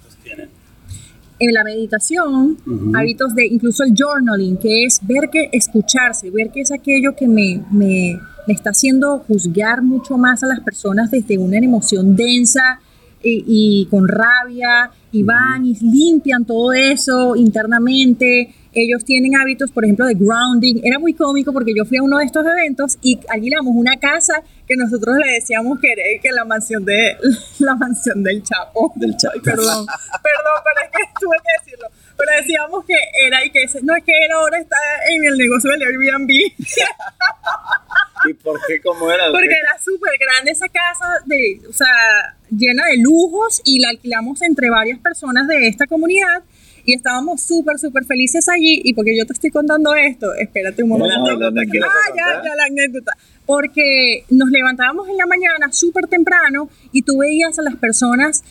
En 1.39 1.53
la 1.53 1.65
meditación, 1.65 2.57
hábitos 2.95 3.35
de 3.35 3.47
incluso 3.47 3.85
el 3.85 3.93
journaling, 3.95 4.57
que 4.57 4.85
es 4.85 5.01
ver 5.03 5.29
que 5.31 5.51
escucharse, 5.53 6.31
ver 6.31 6.51
que 6.51 6.63
es 6.63 6.73
aquello 6.73 7.15
que 7.15 7.29
me, 7.29 7.63
me, 7.71 8.19
me 8.47 8.55
está 8.55 8.71
haciendo 8.71 9.19
juzgar 9.19 9.83
mucho 9.83 10.17
más 10.17 10.43
a 10.43 10.47
las 10.47 10.61
personas 10.61 11.11
desde 11.11 11.37
una 11.37 11.59
emoción 11.59 12.17
densa 12.17 12.81
y, 13.23 13.87
con 13.91 14.07
rabia 14.09 14.91
y 15.13 15.23
van 15.23 15.67
y 15.67 15.75
limpian 15.81 16.45
todo 16.45 16.73
eso 16.73 17.37
internamente. 17.37 18.55
Ellos 18.77 19.05
tienen 19.05 19.35
hábitos, 19.37 19.71
por 19.71 19.85
ejemplo, 19.85 20.05
de 20.05 20.15
grounding. 20.15 20.83
Era 20.85 20.99
muy 20.99 21.15
cómico 21.15 21.51
porque 21.53 21.73
yo 21.75 21.87
fui 21.87 21.97
a 21.97 22.03
uno 22.03 22.19
de 22.19 22.27
estos 22.27 22.45
eventos 22.45 22.99
y 23.01 23.19
alquilamos 23.29 23.73
una 23.75 23.97
casa 23.97 24.43
que 24.69 24.77
nosotros 24.77 25.17
le 25.17 25.33
decíamos 25.33 25.79
que 25.81 25.93
era 25.93 26.03
que 26.21 26.31
la 26.31 26.45
mansión 26.45 26.85
de 26.85 27.17
la 27.61 27.75
mansión 27.75 28.23
del 28.23 28.43
Chapo. 28.43 28.93
Del 28.97 29.17
Chapo. 29.17 29.41
perdón, 29.43 29.87
perdón, 29.87 30.57
pero 30.63 30.85
es 30.85 30.91
que 30.93 31.13
tuve 31.21 31.37
que 31.43 31.65
decirlo. 31.65 31.89
Pero 32.19 32.31
decíamos 32.37 32.85
que 32.85 32.97
era 33.27 33.45
y 33.45 33.51
que 33.51 33.65
no 33.83 33.97
es 33.97 34.05
que 34.05 34.13
él 34.13 34.33
ahora 34.33 34.59
está 34.59 34.77
en 35.11 35.25
el 35.25 35.39
negocio 35.39 35.71
del 35.71 35.83
Airbnb. 35.83 36.31
¿Y 38.29 38.35
por 38.35 38.61
qué 38.67 38.81
cómo 38.81 39.11
era? 39.11 39.31
Porque 39.31 39.47
era 39.47 39.79
súper 39.83 40.13
grande 40.19 40.51
esa 40.51 40.69
casa, 40.69 41.07
de, 41.27 41.61
o 41.69 41.73
sea, 41.73 42.37
llena 42.51 42.87
de 42.87 42.99
lujos 42.99 43.61
y 43.65 43.79
la 43.79 43.91
alquilamos 43.91 44.43
entre 44.43 44.71
varias 44.71 44.99
personas 44.99 45.47
de 45.49 45.69
esta 45.69 45.87
comunidad 45.87 46.43
y 46.87 46.95
estábamos 46.95 47.43
súper, 47.43 47.79
súper 47.79 48.05
felices 48.05 48.49
allí. 48.49 48.81
Y 48.85 48.95
porque 48.95 49.17
yo 49.19 49.27
te 49.27 49.33
estoy 49.33 49.51
contando 49.51 49.95
esto, 49.95 50.33
espérate 50.35 50.83
un 50.85 50.91
momento. 50.91 51.33
ah, 51.37 52.15
ya, 52.17 52.43
ya 52.43 52.55
la 52.55 52.65
anécdota. 52.71 53.13
Porque 53.45 54.25
nos 54.31 54.51
levantábamos 54.51 55.09
en 55.09 55.17
la 55.17 55.27
mañana 55.27 55.73
súper 55.73 56.07
temprano 56.07 56.71
y 56.93 57.03
tú 57.03 57.19
veías 57.19 57.59
a 57.59 57.63
las 57.63 57.77
personas, 57.77 58.45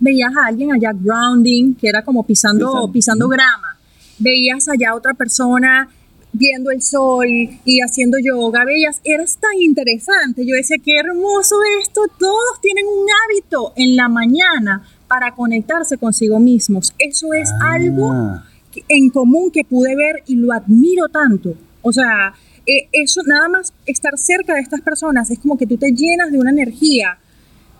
veías 0.00 0.32
a 0.36 0.46
alguien 0.46 0.72
allá 0.72 0.90
grounding, 0.92 1.74
que 1.74 1.88
era 1.88 2.02
como 2.02 2.26
pisando, 2.26 2.90
pisando 2.92 3.28
grama. 3.28 3.78
Veías 4.18 4.68
allá 4.68 4.90
a 4.90 4.94
otra 4.96 5.14
persona 5.14 5.88
viendo 6.32 6.70
el 6.70 6.82
sol 6.82 7.26
y 7.28 7.80
haciendo 7.80 8.16
yoga, 8.18 8.64
veías, 8.64 9.00
eras 9.04 9.36
tan 9.38 9.60
interesante. 9.60 10.46
Yo 10.46 10.56
decía, 10.56 10.78
qué 10.82 10.96
hermoso 10.98 11.56
esto, 11.80 12.02
todos 12.18 12.60
tienen 12.60 12.86
un 12.86 13.06
hábito 13.06 13.72
en 13.76 13.96
la 13.96 14.08
mañana 14.08 14.82
para 15.12 15.34
conectarse 15.34 15.98
consigo 15.98 16.40
mismos. 16.40 16.94
Eso 16.98 17.34
es 17.34 17.50
ah. 17.60 17.74
algo 17.74 18.40
en 18.88 19.10
común 19.10 19.50
que 19.50 19.62
pude 19.62 19.94
ver 19.94 20.22
y 20.26 20.36
lo 20.36 20.54
admiro 20.54 21.06
tanto. 21.10 21.54
O 21.82 21.92
sea, 21.92 22.32
eh, 22.66 22.88
eso 22.92 23.20
nada 23.26 23.46
más 23.50 23.74
estar 23.84 24.16
cerca 24.16 24.54
de 24.54 24.60
estas 24.60 24.80
personas 24.80 25.30
es 25.30 25.38
como 25.38 25.58
que 25.58 25.66
tú 25.66 25.76
te 25.76 25.92
llenas 25.92 26.32
de 26.32 26.38
una 26.38 26.50
energía 26.50 27.18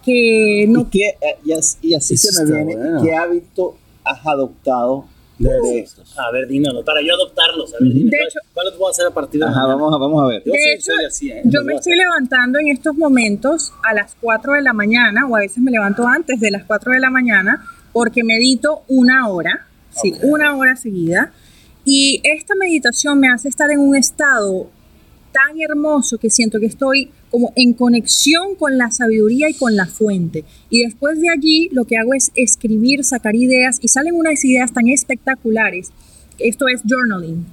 que 0.04 0.66
no... 0.68 0.86
¿Y, 0.92 1.04
eh, 1.04 1.54
así, 1.56 2.18
se 2.18 2.44
me 2.44 2.64
viene, 2.64 2.76
¿qué 3.02 3.14
hábito 3.14 3.78
has 4.04 4.26
adoptado 4.26 5.06
de, 5.48 5.80
estos. 5.80 6.18
A 6.18 6.30
ver, 6.30 6.46
dímelo, 6.46 6.84
para 6.84 7.00
yo 7.02 7.14
adoptarlos. 7.14 7.74
A 7.74 7.78
ver, 7.80 7.92
dime, 7.92 8.10
de 8.10 8.16
¿cuál, 8.16 8.28
hecho, 8.28 8.38
¿cuál 8.54 8.66
voy 8.78 8.88
a 8.88 8.90
hacer 8.90 9.06
a 9.06 9.10
partir 9.10 9.40
de 9.40 9.46
Ajá, 9.46 9.66
vamos, 9.66 9.94
a, 9.94 9.98
vamos 9.98 10.22
a 10.22 10.26
ver. 10.26 10.42
Yo, 10.44 10.52
de 10.52 10.74
hecho, 10.74 10.92
así, 11.06 11.30
¿eh? 11.30 11.42
yo 11.44 11.62
me 11.64 11.74
estoy 11.74 11.96
levantando 11.96 12.58
en 12.58 12.68
estos 12.68 12.94
momentos 12.94 13.72
a 13.82 13.94
las 13.94 14.16
4 14.20 14.54
de 14.54 14.62
la 14.62 14.72
mañana, 14.72 15.26
o 15.26 15.36
a 15.36 15.40
veces 15.40 15.58
me 15.58 15.70
levanto 15.70 16.06
antes 16.06 16.40
de 16.40 16.50
las 16.50 16.64
4 16.64 16.92
de 16.92 17.00
la 17.00 17.10
mañana, 17.10 17.64
porque 17.92 18.24
medito 18.24 18.82
una 18.88 19.28
hora, 19.28 19.66
sí, 19.90 20.14
una 20.22 20.56
hora 20.56 20.76
seguida. 20.76 21.32
Y 21.84 22.20
esta 22.24 22.54
meditación 22.54 23.18
me 23.18 23.28
hace 23.28 23.48
estar 23.48 23.70
en 23.70 23.80
un 23.80 23.96
estado 23.96 24.70
tan 25.32 25.60
hermoso 25.60 26.18
que 26.18 26.30
siento 26.30 26.60
que 26.60 26.66
estoy 26.66 27.10
como 27.30 27.52
en 27.56 27.72
conexión 27.72 28.54
con 28.56 28.78
la 28.78 28.90
sabiduría 28.90 29.48
y 29.48 29.54
con 29.54 29.74
la 29.74 29.86
fuente. 29.86 30.44
Y 30.70 30.84
después 30.84 31.20
de 31.20 31.30
allí 31.30 31.68
lo 31.72 31.84
que 31.84 31.96
hago 31.96 32.14
es 32.14 32.30
escribir, 32.34 33.04
sacar 33.04 33.34
ideas 33.34 33.78
y 33.80 33.88
salen 33.88 34.14
unas 34.14 34.44
ideas 34.44 34.72
tan 34.72 34.88
espectaculares. 34.88 35.90
Esto 36.38 36.68
es 36.68 36.82
journaling. 36.88 37.46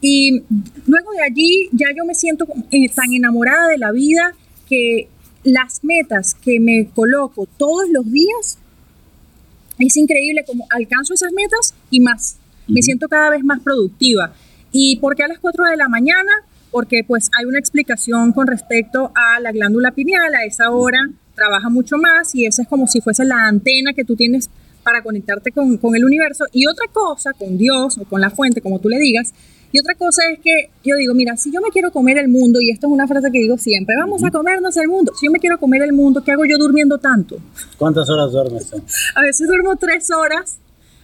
Y 0.00 0.42
luego 0.86 1.12
de 1.12 1.22
allí 1.22 1.68
ya 1.72 1.86
yo 1.96 2.04
me 2.04 2.14
siento 2.14 2.46
eh, 2.70 2.88
tan 2.88 3.12
enamorada 3.12 3.68
de 3.68 3.78
la 3.78 3.92
vida 3.92 4.34
que 4.68 5.08
las 5.44 5.82
metas 5.84 6.34
que 6.34 6.60
me 6.60 6.88
coloco 6.94 7.46
todos 7.56 7.88
los 7.90 8.10
días, 8.10 8.58
es 9.78 9.96
increíble 9.96 10.44
como 10.46 10.66
alcanzo 10.70 11.14
esas 11.14 11.32
metas 11.32 11.74
y 11.90 12.00
más. 12.00 12.38
Me 12.66 12.82
siento 12.82 13.08
cada 13.08 13.30
vez 13.30 13.44
más 13.44 13.60
productiva. 13.60 14.34
¿Y 14.72 14.96
por 14.96 15.16
qué 15.16 15.22
a 15.22 15.28
las 15.28 15.38
4 15.38 15.64
de 15.66 15.76
la 15.76 15.88
mañana? 15.88 16.30
Porque 16.78 17.02
pues 17.04 17.28
hay 17.36 17.44
una 17.44 17.58
explicación 17.58 18.30
con 18.30 18.46
respecto 18.46 19.10
a 19.16 19.40
la 19.40 19.50
glándula 19.50 19.90
pineal, 19.90 20.32
a 20.32 20.44
esa 20.44 20.70
hora 20.70 21.10
trabaja 21.34 21.68
mucho 21.68 21.96
más 21.96 22.36
y 22.36 22.46
esa 22.46 22.62
es 22.62 22.68
como 22.68 22.86
si 22.86 23.00
fuese 23.00 23.24
la 23.24 23.48
antena 23.48 23.94
que 23.94 24.04
tú 24.04 24.14
tienes 24.14 24.48
para 24.84 25.02
conectarte 25.02 25.50
con, 25.50 25.76
con, 25.78 25.96
el 25.96 26.04
universo. 26.04 26.44
Y 26.52 26.68
otra 26.68 26.86
cosa, 26.92 27.32
con 27.32 27.58
Dios 27.58 27.98
o 27.98 28.04
con 28.04 28.20
la 28.20 28.30
fuente, 28.30 28.60
como 28.60 28.78
tú 28.78 28.88
le 28.88 29.00
digas, 29.00 29.34
y 29.72 29.80
otra 29.80 29.96
cosa 29.96 30.22
es 30.32 30.38
que 30.38 30.70
yo 30.84 30.94
digo, 30.94 31.14
mira, 31.14 31.36
si 31.36 31.50
yo 31.50 31.60
me 31.60 31.70
quiero 31.70 31.90
comer 31.90 32.16
el 32.16 32.28
mundo, 32.28 32.60
y 32.60 32.70
esto 32.70 32.86
es 32.86 32.92
una 32.92 33.08
frase 33.08 33.28
que 33.32 33.40
digo 33.40 33.58
siempre, 33.58 33.96
vamos 33.98 34.22
a 34.22 34.30
comernos 34.30 34.76
el 34.76 34.86
mundo, 34.86 35.12
si 35.18 35.26
yo 35.26 35.32
me 35.32 35.40
quiero 35.40 35.58
comer 35.58 35.82
el 35.82 35.92
mundo, 35.92 36.22
¿qué 36.22 36.30
hago 36.30 36.44
yo 36.44 36.58
durmiendo 36.58 36.98
tanto? 36.98 37.38
¿Cuántas 37.76 38.08
horas 38.08 38.30
duermes? 38.30 38.72
a 39.16 39.22
veces 39.22 39.48
duermo 39.48 39.74
tres 39.74 40.12
horas, 40.12 40.58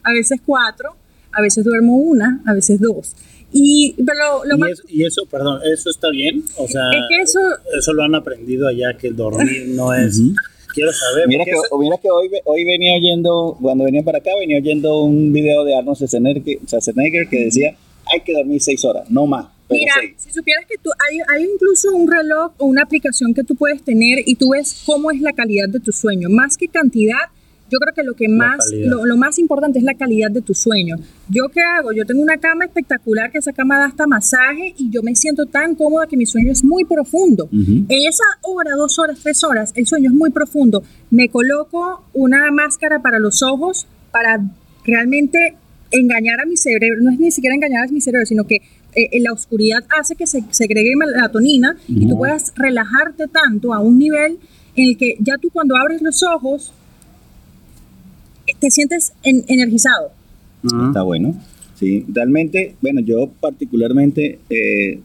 a 0.04 0.12
veces 0.12 0.40
cuatro, 0.46 0.94
a 1.32 1.42
veces 1.42 1.64
duermo 1.64 1.96
una, 1.96 2.40
a 2.46 2.54
veces 2.54 2.78
dos. 2.78 3.16
Y, 3.56 3.94
pero 4.04 4.44
lo 4.44 4.66
¿Y, 4.66 4.72
eso, 4.72 4.82
y, 4.88 5.04
eso, 5.04 5.26
perdón, 5.26 5.60
¿eso 5.72 5.88
está 5.88 6.10
bien? 6.10 6.44
O 6.56 6.66
sea, 6.66 6.90
eso, 7.22 7.38
eso 7.78 7.92
lo 7.92 8.02
han 8.02 8.16
aprendido 8.16 8.66
allá, 8.66 8.96
que 8.98 9.06
el 9.08 9.16
dormir 9.16 9.68
no 9.68 9.94
es... 9.94 10.20
Quiero 10.74 10.92
saber. 10.92 11.28
Mira 11.28 11.44
que, 11.44 11.52
mira 11.78 11.96
que 11.98 12.10
hoy, 12.10 12.28
hoy 12.44 12.64
venía 12.64 12.96
oyendo, 12.96 13.56
cuando 13.62 13.84
venía 13.84 14.02
para 14.02 14.18
acá, 14.18 14.32
venía 14.40 14.58
oyendo 14.58 15.04
un 15.04 15.32
video 15.32 15.64
de 15.64 15.76
Arnold 15.76 15.98
Schwarzenegger, 15.98 17.28
que 17.28 17.44
decía, 17.44 17.76
hay 18.12 18.20
que 18.22 18.32
dormir 18.32 18.60
seis 18.60 18.84
horas, 18.84 19.08
no 19.08 19.24
más. 19.24 19.46
Mira, 19.70 19.94
si 20.16 20.30
supieras 20.30 20.66
que 20.68 20.76
tú, 20.78 20.90
hay, 21.08 21.18
hay 21.32 21.48
incluso 21.50 21.90
un 21.94 22.10
reloj 22.10 22.52
o 22.58 22.66
una 22.66 22.82
aplicación 22.82 23.32
que 23.34 23.44
tú 23.44 23.54
puedes 23.54 23.82
tener 23.82 24.18
y 24.26 24.34
tú 24.34 24.50
ves 24.50 24.82
cómo 24.84 25.10
es 25.10 25.20
la 25.20 25.32
calidad 25.32 25.68
de 25.68 25.80
tu 25.80 25.92
sueño, 25.92 26.28
más 26.28 26.56
que 26.56 26.68
cantidad, 26.68 27.30
yo 27.74 27.78
creo 27.80 27.92
que 27.92 28.04
lo 28.04 28.14
que 28.14 28.28
más, 28.28 28.70
lo, 28.72 29.16
más 29.16 29.38
importante 29.40 29.80
es 29.80 29.84
la 29.84 29.94
calidad 29.94 30.30
de 30.30 30.42
tu 30.42 30.54
sueño. 30.54 30.94
¿Yo 31.28 31.48
qué 31.52 31.60
hago? 31.60 31.92
Yo 31.92 32.04
tengo 32.06 32.22
una 32.22 32.36
cama 32.36 32.66
espectacular 32.66 33.32
que 33.32 33.38
esa 33.38 33.52
cama 33.52 33.78
da 33.78 33.86
hasta 33.86 34.06
masaje 34.06 34.74
y 34.78 34.90
yo 34.90 35.02
me 35.02 35.16
siento 35.16 35.46
tan 35.46 35.74
cómoda 35.74 36.06
que 36.06 36.16
mi 36.16 36.24
sueño 36.24 36.52
es 36.52 36.62
muy 36.62 36.84
profundo. 36.84 37.48
En 37.52 37.86
esa 37.90 38.24
hora, 38.42 38.76
dos 38.76 38.96
horas, 39.00 39.18
tres 39.20 39.42
horas, 39.42 39.72
el 39.74 39.86
sueño 39.86 40.10
es 40.10 40.14
muy 40.14 40.30
profundo. 40.30 40.84
Me 41.10 41.28
coloco 41.28 42.04
una 42.12 42.48
máscara 42.52 43.02
para 43.02 43.18
los 43.18 43.42
ojos 43.42 43.88
para 44.12 44.40
realmente 44.84 45.56
engañar 45.90 46.40
a 46.40 46.46
mi 46.46 46.56
cerebro. 46.56 47.00
No 47.02 47.10
es 47.10 47.18
ni 47.18 47.32
siquiera 47.32 47.56
engañar 47.56 47.88
a 47.88 47.90
mi 47.90 48.00
cerebro, 48.00 48.24
sino 48.24 48.44
que 48.44 48.58
eh, 48.94 49.20
la 49.20 49.32
oscuridad 49.32 49.84
hace 49.98 50.14
que 50.14 50.28
se 50.28 50.44
segregue 50.50 50.94
melatonina 50.94 51.76
y 51.88 52.06
tú 52.06 52.18
puedas 52.18 52.52
relajarte 52.54 53.26
tanto 53.26 53.74
a 53.74 53.80
un 53.80 53.98
nivel 53.98 54.38
en 54.76 54.88
el 54.90 54.96
que 54.96 55.16
ya 55.18 55.38
tú 55.38 55.50
cuando 55.50 55.76
abres 55.76 56.02
los 56.02 56.22
ojos 56.22 56.72
te 58.58 58.70
sientes 58.70 59.12
energizado. 59.22 60.12
Está 60.64 61.02
bueno. 61.02 61.34
Sí, 61.74 62.04
realmente, 62.08 62.76
bueno, 62.80 63.00
yo 63.00 63.30
particularmente, 63.40 64.38
eh, 64.48 65.00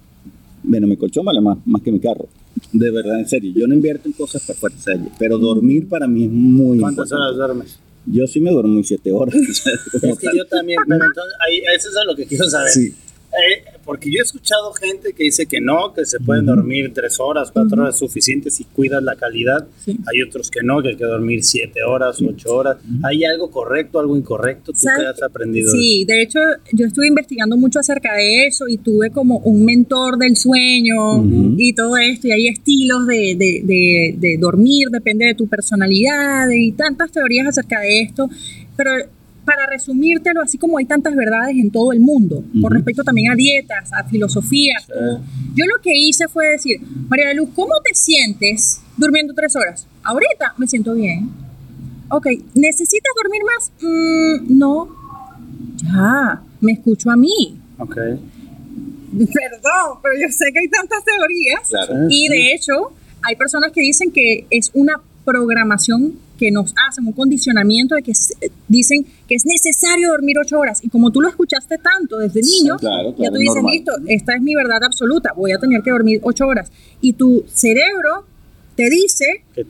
bueno, 0.63 0.87
mi 0.87 0.97
colchón 0.97 1.25
vale 1.25 1.41
más, 1.41 1.57
más 1.65 1.81
que 1.81 1.91
mi 1.91 1.99
carro. 1.99 2.27
De 2.71 2.91
verdad, 2.91 3.19
en 3.19 3.27
serio. 3.27 3.51
Yo 3.55 3.67
no 3.67 3.73
invierto 3.73 4.07
en 4.07 4.13
cosas 4.13 4.43
para 4.45 4.59
fuerza, 4.59 4.91
pero 5.17 5.37
dormir 5.37 5.87
para 5.87 6.07
mí 6.07 6.25
es 6.25 6.31
muy 6.31 6.79
¿Cuántas 6.79 7.11
horas 7.11 7.35
duermes? 7.35 7.79
Yo 8.05 8.27
sí 8.27 8.39
me 8.39 8.51
duermo 8.51 8.77
en 8.77 8.83
siete 8.83 9.11
horas. 9.11 9.35
es 10.01 10.19
que 10.19 10.27
yo 10.35 10.45
también, 10.45 10.79
pero 10.87 11.05
entonces, 11.05 11.33
ahí, 11.47 11.61
eso 11.75 11.89
es 11.89 11.95
lo 12.05 12.15
que 12.15 12.25
quiero 12.25 12.45
saber. 12.49 12.69
Sí. 12.71 12.93
Eh, 13.31 13.78
porque 13.89 14.11
yo 14.11 14.19
he 14.19 14.21
escuchado 14.21 14.71
gente 14.73 15.13
que 15.13 15.23
dice 15.23 15.47
que 15.47 15.59
no, 15.59 15.95
que 15.95 16.05
se 16.05 16.19
pueden 16.19 16.45
dormir 16.45 16.91
tres 16.93 17.19
horas, 17.19 17.49
cuatro 17.51 17.81
horas 17.81 17.97
suficientes 17.97 18.53
si 18.53 18.63
cuidas 18.63 19.01
la 19.01 19.15
calidad. 19.15 19.67
Hay 19.87 20.21
otros 20.21 20.51
que 20.51 20.59
no, 20.61 20.79
que 20.83 20.89
hay 20.89 20.95
que 20.95 21.05
dormir 21.05 21.43
siete 21.43 21.81
horas, 21.81 22.21
ocho 22.21 22.53
horas. 22.53 22.77
¿Hay 23.01 23.25
algo 23.25 23.49
correcto, 23.49 23.99
algo 23.99 24.15
incorrecto? 24.15 24.73
¿Tú 24.73 24.81
qué 24.95 25.07
has 25.07 25.23
aprendido? 25.23 25.71
Sí, 25.71 26.05
de 26.07 26.21
hecho, 26.21 26.37
yo 26.71 26.85
estuve 26.85 27.07
investigando 27.07 27.57
mucho 27.57 27.79
acerca 27.79 28.13
de 28.13 28.45
eso 28.45 28.67
y 28.67 28.77
tuve 28.77 29.09
como 29.09 29.39
un 29.39 29.65
mentor 29.65 30.19
del 30.19 30.35
sueño 30.35 31.25
y 31.57 31.73
todo 31.73 31.97
esto. 31.97 32.27
Y 32.27 32.31
hay 32.31 32.47
estilos 32.47 33.07
de, 33.07 33.35
de, 33.39 34.15
de 34.15 34.37
dormir, 34.37 34.89
depende 34.91 35.25
de 35.25 35.33
tu 35.33 35.47
personalidad 35.47 36.47
y 36.51 36.73
tantas 36.73 37.11
teorías 37.11 37.47
acerca 37.47 37.79
de 37.79 38.01
esto. 38.01 38.29
Pero 38.77 38.91
para 39.49 39.65
resumírtelo, 39.65 40.43
así 40.43 40.59
como 40.59 40.77
hay 40.77 40.85
tantas 40.85 41.15
verdades 41.15 41.55
en 41.55 41.71
todo 41.71 41.91
el 41.91 41.99
mundo, 41.99 42.43
con 42.61 42.71
respecto 42.71 43.03
también 43.03 43.31
a 43.31 43.35
dietas, 43.35 43.91
a 43.91 44.03
filosofías, 44.03 44.85
yo 45.55 45.65
lo 45.65 45.81
que 45.81 45.97
hice 45.97 46.27
fue 46.27 46.49
decir, 46.49 46.79
María 47.09 47.29
de 47.29 47.33
Luz, 47.33 47.49
¿cómo 47.55 47.73
te 47.83 47.95
sientes 47.95 48.79
durmiendo 48.95 49.33
tres 49.33 49.55
horas? 49.55 49.87
Ahorita 50.03 50.53
me 50.57 50.67
siento 50.67 50.93
bien. 50.93 51.31
Ok, 52.09 52.27
¿necesitas 52.53 53.11
dormir 53.15 53.41
más? 53.43 53.71
Mm, 53.81 54.59
no. 54.59 54.87
Ya, 55.77 56.43
me 56.61 56.73
escucho 56.73 57.09
a 57.09 57.15
mí. 57.15 57.59
Ok. 57.79 57.95
Perdón, 57.95 59.97
pero 60.03 60.13
yo 60.21 60.27
sé 60.29 60.45
que 60.53 60.59
hay 60.59 60.67
tantas 60.67 61.03
teorías. 61.03 61.71
Y 62.07 62.27
de 62.27 62.53
hecho, 62.53 62.91
hay 63.23 63.35
personas 63.35 63.71
que 63.71 63.81
dicen 63.81 64.11
que 64.11 64.45
es 64.51 64.69
una 64.75 65.01
programación 65.25 66.19
que 66.39 66.51
nos 66.51 66.73
hacen, 66.87 67.05
un 67.05 67.11
condicionamiento 67.11 67.95
de 67.95 68.01
que 68.01 68.13
dicen 68.67 69.05
que 69.27 69.35
es 69.35 69.45
necesario 69.45 70.09
dormir 70.09 70.37
ocho 70.39 70.57
horas. 70.57 70.79
Y 70.83 70.89
como 70.89 71.11
tú 71.11 71.19
lo 71.19 71.27
escuchaste 71.27 71.77
tanto 71.77 72.17
desde 72.17 72.41
niño, 72.41 72.77
ya 72.79 73.29
tú 73.29 73.37
dices, 73.37 73.63
listo, 73.69 73.91
esta 74.07 74.35
es 74.35 74.41
mi 74.41 74.55
verdad 74.55 74.81
absoluta, 74.83 75.33
voy 75.35 75.51
a 75.51 75.57
tener 75.57 75.81
que 75.81 75.91
dormir 75.91 76.21
ocho 76.23 76.47
horas. 76.47 76.71
Y 77.01 77.13
tu 77.13 77.43
cerebro 77.51 78.25
te 78.75 78.89
dice, 78.89 79.43
que 79.53 79.65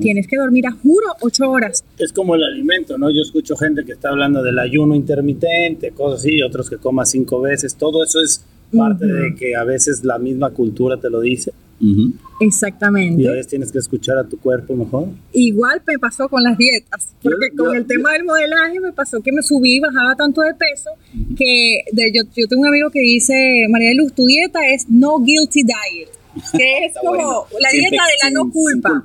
tienes 0.00 0.26
que 0.26 0.36
dormir 0.36 0.66
a 0.66 0.72
juro 0.72 1.06
ocho 1.22 1.50
horas. 1.50 1.82
Es 1.96 2.12
como 2.12 2.34
el 2.34 2.44
alimento, 2.44 2.98
¿no? 2.98 3.08
Yo 3.10 3.22
escucho 3.22 3.56
gente 3.56 3.86
que 3.86 3.92
está 3.92 4.10
hablando 4.10 4.42
del 4.42 4.58
ayuno 4.58 4.94
intermitente, 4.94 5.92
cosas 5.92 6.20
así, 6.20 6.42
otros 6.42 6.68
que 6.68 6.76
coma 6.76 7.06
cinco 7.06 7.40
veces, 7.40 7.76
todo 7.76 8.04
eso 8.04 8.20
es 8.20 8.44
parte 8.76 9.06
de 9.06 9.34
que 9.34 9.56
a 9.56 9.64
veces 9.64 10.04
la 10.04 10.18
misma 10.18 10.50
cultura 10.50 10.96
te 10.96 11.10
lo 11.10 11.20
dice. 11.20 11.52
Exactamente. 12.40 13.22
Y 13.22 13.26
a 13.26 13.32
veces 13.32 13.48
tienes 13.48 13.72
que 13.72 13.78
escuchar 13.78 14.18
a 14.18 14.24
tu 14.24 14.38
cuerpo 14.38 14.74
mejor. 14.74 15.08
Igual 15.32 15.82
me 15.86 15.98
pasó 15.98 16.28
con 16.28 16.42
las 16.42 16.56
dietas, 16.58 17.08
porque 17.22 17.50
con 17.56 17.74
el 17.74 17.86
tema 17.86 18.12
del 18.12 18.24
modelaje 18.24 18.80
me 18.80 18.92
pasó 18.92 19.20
que 19.20 19.32
me 19.32 19.42
subí 19.42 19.76
y 19.76 19.80
bajaba 19.80 20.14
tanto 20.14 20.42
de 20.42 20.54
peso 20.54 20.90
que 21.36 21.84
de, 21.92 22.12
yo, 22.14 22.22
yo 22.36 22.46
tengo 22.48 22.62
un 22.62 22.68
amigo 22.68 22.90
que 22.90 23.00
dice, 23.00 23.66
María 23.70 23.94
Luz, 23.94 24.12
tu 24.12 24.26
dieta 24.26 24.58
es 24.68 24.88
no 24.88 25.20
guilty 25.20 25.62
diet 25.62 26.20
que 26.56 26.78
es 26.86 26.92
como 27.00 27.46
la 27.58 27.70
dieta 27.70 28.02
de 28.04 28.24
la 28.24 28.30
no 28.30 28.50
culpa. 28.50 29.04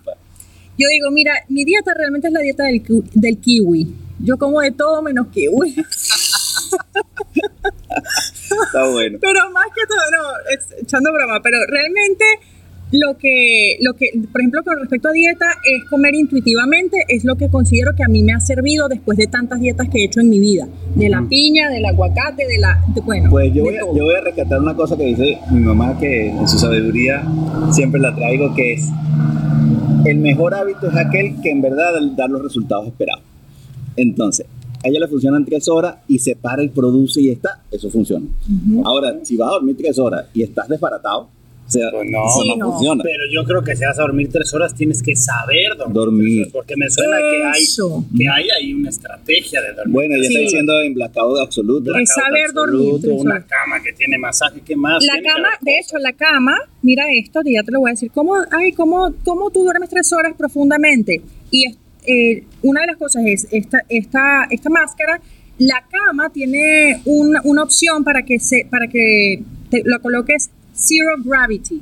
Yo 0.78 0.88
digo, 0.90 1.10
mira, 1.12 1.32
mi 1.48 1.64
dieta 1.64 1.94
realmente 1.94 2.28
es 2.28 2.34
la 2.34 2.42
dieta 2.42 2.66
del, 2.66 2.84
del 3.14 3.38
kiwi. 3.38 3.94
Yo 4.20 4.38
como 4.38 4.60
de 4.62 4.72
todo 4.72 5.02
menos 5.02 5.28
kiwi. 5.28 5.76
Está 8.64 8.88
bueno. 8.90 9.18
Pero 9.22 9.50
más 9.52 9.66
que 9.76 9.82
todo, 9.88 10.00
no, 10.12 10.82
echando 10.82 11.12
broma, 11.12 11.42
pero 11.42 11.58
realmente 11.68 12.26
lo 12.92 13.18
que, 13.18 13.78
lo 13.82 13.94
que, 13.94 14.10
por 14.32 14.42
ejemplo, 14.42 14.64
con 14.64 14.80
respecto 14.80 15.10
a 15.10 15.12
dieta, 15.12 15.46
es 15.64 15.90
comer 15.90 16.14
intuitivamente, 16.16 16.98
es 17.08 17.24
lo 17.24 17.36
que 17.36 17.50
considero 17.50 17.96
que 17.96 18.04
a 18.04 18.08
mí 18.08 18.24
me 18.24 18.34
ha 18.34 18.40
servido 18.40 18.88
después 18.88 19.18
de 19.18 19.28
tantas 19.28 19.60
dietas 19.60 19.90
que 19.90 20.00
he 20.00 20.06
hecho 20.06 20.22
en 20.22 20.30
mi 20.30 20.40
vida. 20.40 20.68
De 20.96 21.10
la 21.10 21.24
piña, 21.28 21.70
del 21.70 21.86
aguacate, 21.86 22.46
de 22.48 22.58
la. 22.60 22.84
bueno. 23.04 23.30
Pues 23.30 23.54
yo 23.54 23.64
voy, 23.64 23.76
a, 23.76 23.82
yo 23.82 24.04
voy 24.04 24.16
a 24.16 24.22
rescatar 24.22 24.60
una 24.60 24.76
cosa 24.76 24.96
que 24.96 25.06
dice 25.06 25.40
mi 25.52 25.62
mamá, 25.62 25.98
que 26.00 26.28
en 26.30 26.48
su 26.48 26.58
sabiduría 26.58 27.24
siempre 27.72 28.00
la 28.00 28.16
traigo, 28.16 28.54
que 28.54 28.74
es: 28.74 28.88
el 30.06 30.20
mejor 30.20 30.54
hábito 30.54 30.88
es 30.88 30.96
aquel 30.96 31.42
que 31.42 31.50
en 31.50 31.62
verdad 31.62 31.94
da 32.16 32.28
los 32.28 32.44
resultados 32.44 32.88
esperados. 32.88 33.24
Entonces, 33.98 34.46
a 34.86 34.90
ella 34.90 35.00
le 35.00 35.08
funcionan 35.08 35.44
tres 35.44 35.68
horas 35.68 35.96
y 36.08 36.20
se 36.20 36.36
para 36.36 36.62
y 36.62 36.70
produce 36.70 37.20
y 37.20 37.30
está, 37.30 37.64
eso 37.72 37.90
funciona. 37.90 38.28
Ahora, 38.84 39.18
si 39.24 39.36
vas 39.36 39.50
a 39.50 39.54
dormir 39.54 39.76
tres 39.78 39.98
horas 39.98 40.28
y 40.34 40.44
estás 40.44 40.70
desbaratado, 40.70 41.30
o 41.68 41.72
sea, 41.72 41.90
pues 41.90 42.08
no, 42.12 42.24
no, 42.58 42.72
funciona. 42.74 43.04
Pero 43.04 43.24
yo 43.34 43.44
creo 43.44 43.64
que 43.64 43.76
si 43.76 43.84
vas 43.84 43.98
a 43.98 44.04
dormir 44.04 44.30
tres 44.32 44.54
horas 44.54 44.76
tienes 44.76 45.02
que 45.02 45.16
saber 45.16 45.76
dormir. 45.92 46.50
porque 46.52 46.76
me 46.78 46.88
suena 46.88 47.18
que 47.18 47.44
hay, 47.44 47.66
que 48.16 48.30
hay 48.30 48.48
ahí 48.52 48.74
una 48.76 48.90
estrategia 48.90 49.62
de 49.64 49.74
dormir. 49.74 49.94
Bueno, 49.94 50.16
ya 50.18 50.28
está 50.28 50.40
diciendo 50.40 50.80
en 50.82 50.94
blackout 50.94 51.40
absoluto. 51.40 51.96
es 51.96 52.10
saber 52.14 52.54
dormir. 52.54 52.94
Una 53.10 53.44
cama 53.44 53.82
que 53.84 53.92
tiene 53.94 54.20
masaje, 54.20 54.62
¿qué 54.64 54.76
más? 54.76 55.04
La 55.04 55.20
cama, 55.24 55.50
de 55.62 55.80
hecho, 55.80 55.98
la 55.98 56.14
cama, 56.14 56.56
mira 56.84 57.06
esto, 57.12 57.42
ya 57.44 57.64
te 57.64 57.72
lo 57.72 57.80
voy 57.80 57.90
a 57.90 57.94
decir. 57.94 58.12
¿Cómo, 58.14 58.36
ay, 58.52 58.72
cómo, 58.74 59.16
cómo 59.24 59.50
tú 59.50 59.64
duermes 59.64 59.90
tres 59.90 60.14
horas 60.14 60.36
profundamente? 60.38 61.24
Y 61.50 61.66
eh, 62.08 62.44
una 62.62 62.82
de 62.82 62.88
las 62.88 62.98
cosas 62.98 63.24
es 63.26 63.48
esta, 63.52 63.84
esta, 63.90 64.48
esta 64.50 64.70
máscara. 64.70 65.22
La 65.58 65.86
cama 65.90 66.30
tiene 66.32 67.02
una, 67.06 67.42
una 67.44 67.64
opción 67.64 68.04
para 68.04 68.24
que, 68.24 68.40
se, 68.40 68.68
para 68.70 68.88
que 68.88 69.42
te 69.70 69.84
lo 69.86 70.02
coloques 70.02 70.50
Zero 70.74 71.16
Gravity, 71.24 71.82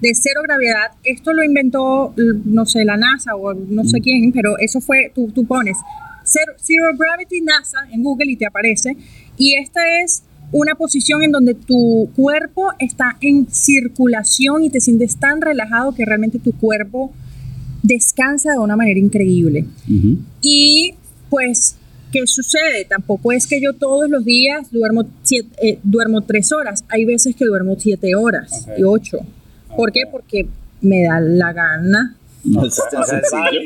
de 0.00 0.14
cero 0.14 0.42
gravedad. 0.44 0.92
Esto 1.04 1.32
lo 1.32 1.42
inventó, 1.42 2.14
no 2.16 2.66
sé, 2.66 2.84
la 2.84 2.96
NASA 2.96 3.34
o 3.34 3.54
no 3.54 3.84
sé 3.84 3.98
mm. 3.98 4.02
quién, 4.02 4.32
pero 4.32 4.58
eso 4.58 4.80
fue, 4.80 5.10
tú, 5.14 5.30
tú 5.32 5.44
pones 5.44 5.76
Zero, 6.24 6.96
Gravity 6.96 7.40
NASA 7.40 7.78
en 7.92 8.02
Google 8.02 8.30
y 8.30 8.36
te 8.36 8.46
aparece. 8.46 8.96
Y 9.36 9.56
esta 9.56 9.80
es 10.02 10.22
una 10.52 10.74
posición 10.74 11.22
en 11.22 11.32
donde 11.32 11.54
tu 11.54 12.10
cuerpo 12.14 12.72
está 12.78 13.16
en 13.20 13.46
circulación 13.50 14.64
y 14.64 14.70
te 14.70 14.80
sientes 14.80 15.16
tan 15.16 15.40
relajado 15.40 15.94
que 15.94 16.04
realmente 16.04 16.38
tu 16.38 16.52
cuerpo 16.52 17.12
descansa 17.82 18.52
de 18.52 18.58
una 18.58 18.76
manera 18.76 18.98
increíble. 18.98 19.64
Y 20.42 20.94
pues 21.28 21.76
¿Qué 22.12 22.26
sucede? 22.26 22.84
Tampoco 22.88 23.30
es 23.30 23.46
que 23.46 23.60
yo 23.60 23.72
todos 23.72 24.10
los 24.10 24.24
días 24.24 24.70
duermo, 24.72 25.02
eh, 25.62 25.78
duermo 25.82 26.22
tres 26.22 26.50
horas. 26.52 26.84
Hay 26.88 27.04
veces 27.04 27.36
que 27.36 27.44
duermo 27.44 27.76
siete 27.78 28.16
horas 28.16 28.66
y 28.76 28.82
ocho. 28.82 29.18
¿Por 29.76 29.92
qué? 29.92 30.02
Porque 30.10 30.48
me 30.80 31.04
da 31.04 31.20
la 31.20 31.52
gana. 31.52 32.16
No, 32.42 32.66
es 32.66 32.80
tan 32.90 33.04
sencillo. 33.04 33.60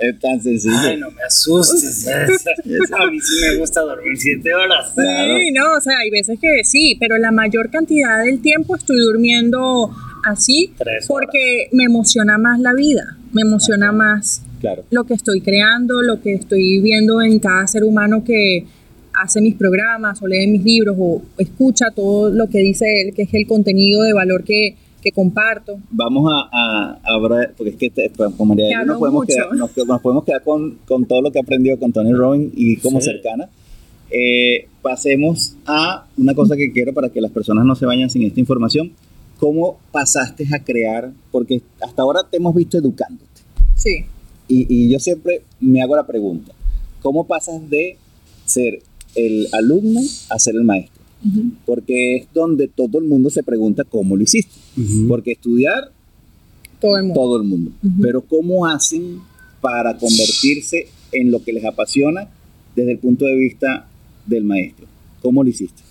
Es 0.00 0.20
tan 0.20 0.42
sencillo. 0.42 0.74
Ay, 0.78 0.96
no 0.96 1.10
me 1.10 1.22
asustes. 1.22 2.08
A 2.08 3.06
mí 3.06 3.20
sí 3.20 3.40
me 3.42 3.56
gusta 3.56 3.82
dormir 3.82 4.16
siete 4.16 4.52
horas. 4.54 4.92
Sí, 4.96 5.52
no, 5.52 5.76
o 5.76 5.80
sea, 5.80 5.98
hay 5.98 6.10
veces 6.10 6.38
que 6.40 6.64
sí, 6.64 6.96
pero 6.98 7.18
la 7.18 7.30
mayor 7.30 7.70
cantidad 7.70 8.24
del 8.24 8.40
tiempo 8.40 8.74
estoy 8.74 8.98
durmiendo 8.98 9.94
así 10.24 10.72
porque 11.08 11.68
me 11.72 11.84
emociona 11.84 12.38
más 12.38 12.60
la 12.60 12.74
vida, 12.74 13.16
me 13.32 13.42
emociona 13.42 13.92
más 13.92 14.42
lo 14.90 15.04
que 15.04 15.14
estoy 15.14 15.40
creando, 15.40 16.02
lo 16.02 16.20
que 16.20 16.34
estoy 16.34 16.80
viendo 16.80 17.20
en 17.22 17.38
cada 17.38 17.66
ser 17.66 17.84
humano 17.84 18.22
que 18.24 18.66
hace 19.14 19.40
mis 19.40 19.54
programas 19.54 20.22
o 20.22 20.26
lee 20.26 20.46
mis 20.46 20.64
libros 20.64 20.96
o 20.98 21.22
escucha 21.38 21.90
todo 21.90 22.30
lo 22.30 22.48
que 22.48 22.58
dice 22.58 23.02
él, 23.02 23.14
que 23.14 23.22
es 23.22 23.34
el 23.34 23.46
contenido 23.46 24.02
de 24.02 24.12
valor 24.12 24.44
que, 24.44 24.76
comparto. 25.14 25.80
Vamos 25.90 26.32
a, 26.32 26.98
a, 27.02 27.20
porque 27.56 27.70
es 27.70 27.76
que 27.76 27.90
pues, 28.16 28.34
como 28.36 28.54
nos 28.54 28.98
podemos, 28.98 29.26
quedar, 29.26 29.52
nos, 29.52 30.00
podemos 30.00 30.24
quedar 30.24 30.44
con, 30.44 30.78
todo 31.08 31.22
lo 31.22 31.32
que 31.32 31.40
aprendió 31.40 31.76
con 31.76 31.92
Tony 31.92 32.12
Robbins 32.12 32.52
y 32.54 32.76
como 32.76 33.00
cercana. 33.00 33.48
Eh, 34.12 34.68
pasemos 34.80 35.56
a 35.66 36.06
una 36.16 36.34
cosa 36.34 36.56
que 36.56 36.70
quiero 36.70 36.92
para 36.92 37.08
que 37.08 37.20
las 37.20 37.32
personas 37.32 37.64
no 37.64 37.74
se 37.74 37.84
vayan 37.84 38.10
sin 38.10 38.22
esta 38.22 38.38
información. 38.38 38.92
¿Cómo 39.42 39.80
pasaste 39.90 40.46
a 40.54 40.62
crear? 40.62 41.12
Porque 41.32 41.62
hasta 41.80 42.02
ahora 42.02 42.20
te 42.30 42.36
hemos 42.36 42.54
visto 42.54 42.78
educándote. 42.78 43.26
Sí. 43.74 44.04
Y, 44.46 44.88
yo 44.88 45.00
siempre 45.00 45.42
me 45.58 45.82
hago 45.82 45.96
la 45.96 46.06
pregunta, 46.06 46.52
¿cómo 47.00 47.26
pasas 47.26 47.68
de 47.68 47.96
ser 48.44 48.80
el 49.16 49.48
alumno 49.50 50.00
a 50.30 50.38
ser 50.38 50.54
el 50.54 50.62
maestro? 50.62 51.02
Porque 51.66 52.18
es 52.18 52.26
donde 52.32 52.68
todo 52.68 53.00
el 53.00 53.06
mundo 53.06 53.30
se 53.30 53.42
pregunta 53.42 53.82
cómo 53.82 54.16
lo 54.16 54.22
hiciste. 54.22 54.54
Porque 55.08 55.32
estudiar, 55.32 55.90
todo 56.80 57.36
el 57.36 57.42
mundo. 57.42 57.72
Pero 58.00 58.20
¿cómo 58.20 58.66
hacen 58.66 59.22
para 59.60 59.98
convertirse 59.98 60.86
en 61.10 61.32
lo 61.32 61.42
que 61.42 61.52
les 61.52 61.64
apasiona 61.64 62.28
desde 62.76 62.92
el 62.92 62.98
punto 62.98 63.24
de 63.24 63.34
vista 63.34 63.88
del 64.24 64.44
maestro? 64.44 64.86
¿Cómo 65.20 65.42
lo 65.42 65.50
hiciste? 65.50 65.82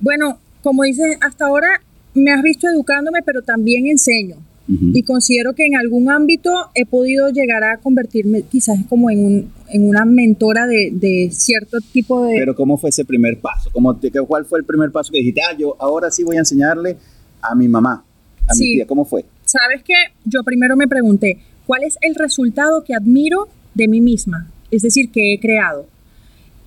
Bueno, 0.00 0.38
como 0.62 0.82
dices, 0.82 1.16
hasta 1.22 1.46
ahora 1.46 1.80
me 2.14 2.32
has 2.32 2.42
visto 2.42 2.66
educándome, 2.68 3.20
pero 3.24 3.42
también 3.42 3.86
enseño. 3.86 4.36
Y 4.68 5.02
considero 5.02 5.52
que 5.54 5.66
en 5.66 5.74
algún 5.74 6.10
ámbito 6.10 6.50
he 6.76 6.86
podido 6.86 7.28
llegar 7.30 7.64
a 7.64 7.78
convertirme 7.78 8.42
quizás 8.42 8.78
como 8.88 9.10
en, 9.10 9.24
un, 9.24 9.52
en 9.68 9.88
una 9.88 10.04
mentora 10.04 10.68
de, 10.68 11.28
cierto 11.32 11.78
tipo 11.92 12.24
de... 12.24 12.36
Pero 12.36 12.54
¿cómo 12.54 12.78
fue 12.78 12.90
ese 12.90 13.04
primer 13.04 13.38
paso? 13.40 13.68
¿Cómo 13.72 13.98
¿Cuál 14.28 14.44
fue 14.44 14.60
el 14.60 14.64
primer 14.64 14.92
paso 14.92 15.10
que 15.10 15.18
dijiste, 15.18 15.40
ah, 15.42 15.56
yo 15.58 15.74
ahora 15.80 16.08
sí 16.12 16.22
voy 16.22 16.36
a 16.36 16.40
enseñarle 16.40 16.96
a 17.42 17.56
mi 17.56 17.66
mamá, 17.66 18.04
a 18.46 18.54
mi 18.54 18.74
tía? 18.74 18.86
¿Cómo 18.86 19.04
fue? 19.04 19.24
Sabes 19.44 19.82
que 19.82 19.94
yo 20.24 20.44
primero 20.44 20.76
me 20.76 20.86
pregunté, 20.86 21.40
¿cuál 21.66 21.82
es 21.82 21.98
el 22.00 22.14
resultado 22.14 22.84
que 22.84 22.94
admiro 22.94 23.48
de 23.74 23.88
mí 23.88 24.00
misma? 24.00 24.52
Es 24.70 24.82
decir, 24.82 25.10
que 25.10 25.34
he 25.34 25.40
creado. 25.40 25.86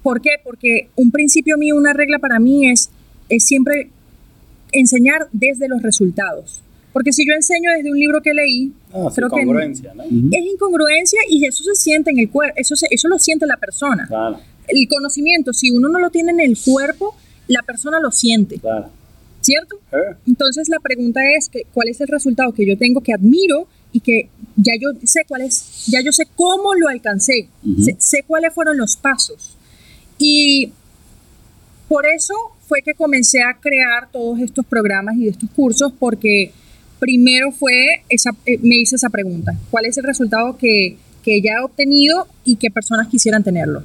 ¿Por 0.02 0.20
qué? 0.20 0.32
Porque 0.44 0.90
un 0.98 1.12
principio 1.12 1.58
mío, 1.58 1.78
una 1.78 1.94
regla 1.94 2.20
para 2.20 2.38
mí 2.40 2.70
es, 2.70 2.90
es 3.30 3.46
siempre 3.46 3.92
enseñar 4.74 5.28
desde 5.32 5.68
los 5.68 5.82
resultados. 5.82 6.62
Porque 6.94 7.12
si 7.12 7.26
yo 7.26 7.34
enseño 7.34 7.72
desde 7.76 7.90
un 7.90 7.98
libro 7.98 8.22
que 8.22 8.34
leí, 8.34 8.72
ah, 8.94 9.10
creo 9.14 9.30
que 9.30 9.44
¿no? 9.44 9.60
es 9.60 10.46
incongruencia 10.46 11.20
y 11.28 11.44
eso 11.46 11.64
se 11.64 11.76
siente 11.76 12.12
en 12.12 12.20
el 12.20 12.30
cuerpo, 12.30 12.54
eso, 12.58 12.76
eso 12.90 13.08
lo 13.08 13.18
siente 13.18 13.48
la 13.48 13.58
persona. 13.58 14.08
El 14.68 14.88
conocimiento, 14.88 15.54
si 15.54 15.72
uno 15.72 15.90
no 15.90 16.00
lo 16.00 16.12
tiene 16.12 16.32
en 16.32 16.40
el 16.40 16.58
cuerpo, 16.64 17.16
la 17.48 17.64
persona 17.64 18.00
lo 18.00 18.12
siente. 18.12 18.62
¿Cierto? 19.42 19.76
Eh. 19.92 20.16
Entonces 20.28 20.70
la 20.70 20.80
pregunta 20.80 21.20
es 21.36 21.50
que, 21.50 21.64
cuál 21.74 21.90
es 21.90 22.00
el 22.00 22.08
resultado 22.08 22.54
que 22.54 22.66
yo 22.66 22.78
tengo 22.78 23.02
que 23.02 23.12
admiro 23.12 23.68
y 23.92 24.00
que 24.00 24.30
ya 24.56 24.74
yo 24.80 24.90
sé 25.04 25.22
cuál 25.28 25.42
es, 25.42 25.88
ya 25.88 26.00
yo 26.02 26.12
sé 26.14 26.28
cómo 26.36 26.76
lo 26.76 26.88
alcancé, 26.88 27.50
sé, 27.84 27.96
sé 28.00 28.24
cuáles 28.26 28.54
fueron 28.54 28.78
los 28.78 28.96
pasos. 28.96 29.58
Y 30.18 30.72
por 31.90 32.06
eso 32.06 32.34
fue 32.74 32.82
que 32.82 32.96
comencé 32.96 33.44
a 33.44 33.54
crear 33.60 34.10
todos 34.12 34.40
estos 34.40 34.66
programas 34.66 35.16
y 35.16 35.28
estos 35.28 35.48
cursos 35.52 35.94
porque 36.00 36.52
primero 36.98 37.52
fue, 37.52 38.02
esa, 38.10 38.32
eh, 38.48 38.58
me 38.64 38.78
hice 38.78 38.96
esa 38.96 39.12
pregunta, 39.12 39.56
¿cuál 39.70 39.86
es 39.86 39.96
el 40.00 40.04
resultado 40.04 40.58
que, 40.58 40.98
que 41.22 41.40
ya 41.40 41.52
he 41.60 41.64
obtenido 41.64 42.26
y 42.44 42.56
qué 42.56 42.72
personas 42.72 43.10
quisieran 43.10 43.44
tenerlo? 43.44 43.84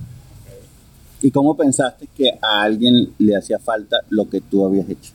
¿Y 1.20 1.30
cómo 1.30 1.54
pensaste 1.54 2.08
que 2.16 2.30
a 2.40 2.62
alguien 2.62 3.10
le 3.18 3.36
hacía 3.36 3.58
falta 3.58 3.98
lo 4.08 4.26
que 4.30 4.40
tú 4.40 4.64
habías 4.64 4.88
hecho? 4.88 5.12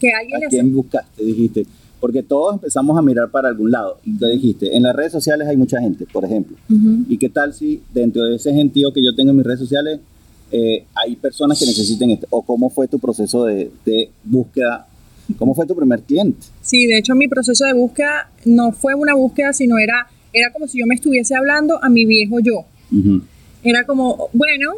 Que 0.00 0.12
alguien 0.14 0.44
¿A 0.46 0.48
quién 0.48 0.74
buscaste? 0.74 1.22
Dijiste, 1.22 1.66
Porque 2.00 2.22
todos 2.22 2.54
empezamos 2.54 2.96
a 2.96 3.02
mirar 3.02 3.28
para 3.30 3.48
algún 3.48 3.70
lado. 3.70 3.98
Y 4.02 4.16
te 4.16 4.30
dijiste, 4.30 4.74
en 4.74 4.84
las 4.84 4.96
redes 4.96 5.12
sociales 5.12 5.46
hay 5.46 5.58
mucha 5.58 5.78
gente, 5.78 6.06
por 6.10 6.24
ejemplo. 6.24 6.56
¿Y 7.06 7.18
qué 7.18 7.28
tal 7.28 7.52
si 7.52 7.82
dentro 7.92 8.24
de 8.24 8.36
ese 8.36 8.54
gentío 8.54 8.94
que 8.94 9.04
yo 9.04 9.14
tengo 9.14 9.32
en 9.32 9.36
mis 9.36 9.44
redes 9.44 9.60
sociales 9.60 10.00
eh, 10.56 10.84
hay 10.94 11.16
personas 11.16 11.58
que 11.58 11.66
necesiten 11.66 12.12
esto? 12.12 12.28
¿O 12.30 12.40
cómo 12.42 12.70
fue 12.70 12.86
tu 12.86 13.00
proceso 13.00 13.44
de, 13.44 13.72
búsqueda? 14.22 14.86
¿Cómo 15.36 15.52
fue 15.52 15.66
tu 15.66 15.74
primer 15.74 16.00
cliente? 16.02 16.46
Sí, 16.62 16.86
de 16.86 16.98
hecho 16.98 17.16
mi 17.16 17.26
proceso 17.26 17.64
de 17.64 17.72
búsqueda 17.72 18.30
no 18.44 18.70
fue 18.70 18.94
una 18.94 19.14
búsqueda, 19.14 19.52
sino 19.52 19.78
era, 19.78 20.06
era 20.32 20.52
como 20.52 20.68
si 20.68 20.78
yo 20.78 20.86
me 20.86 20.94
estuviese 20.94 21.34
hablando 21.34 21.82
a 21.82 21.88
mi 21.88 22.04
viejo 22.04 22.38
yo. 22.38 22.66
Era 23.64 23.84
como, 23.84 24.28
bueno, 24.32 24.74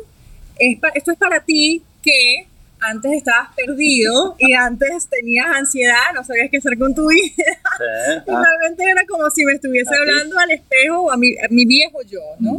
esto 0.59 1.13
es 1.13 1.19
para 1.19 1.45
ti 1.45 1.83
que 2.03 2.47
antes 2.81 3.13
estabas 3.13 3.51
perdido 3.55 4.35
y 4.39 4.55
antes 4.55 5.09
tenías 5.11 5.47
ansiedad, 5.55 6.15
no 6.15 6.25
sabías 6.25 6.49
qué 6.51 6.57
hacer 6.57 6.79
con 6.79 6.95
tu 6.95 7.09
vida. 7.09 7.27
y 8.27 8.31
realmente 8.31 8.83
era 8.91 9.05
como 9.07 9.29
si 9.29 9.45
me 9.45 9.53
estuviese 9.53 9.95
hablando 9.95 10.39
al 10.39 10.53
espejo 10.53 11.01
o 11.03 11.11
a 11.11 11.19
mi, 11.19 11.35
mi 11.51 11.67
viejo 11.67 11.99
yo, 12.09 12.21
¿no? 12.41 12.57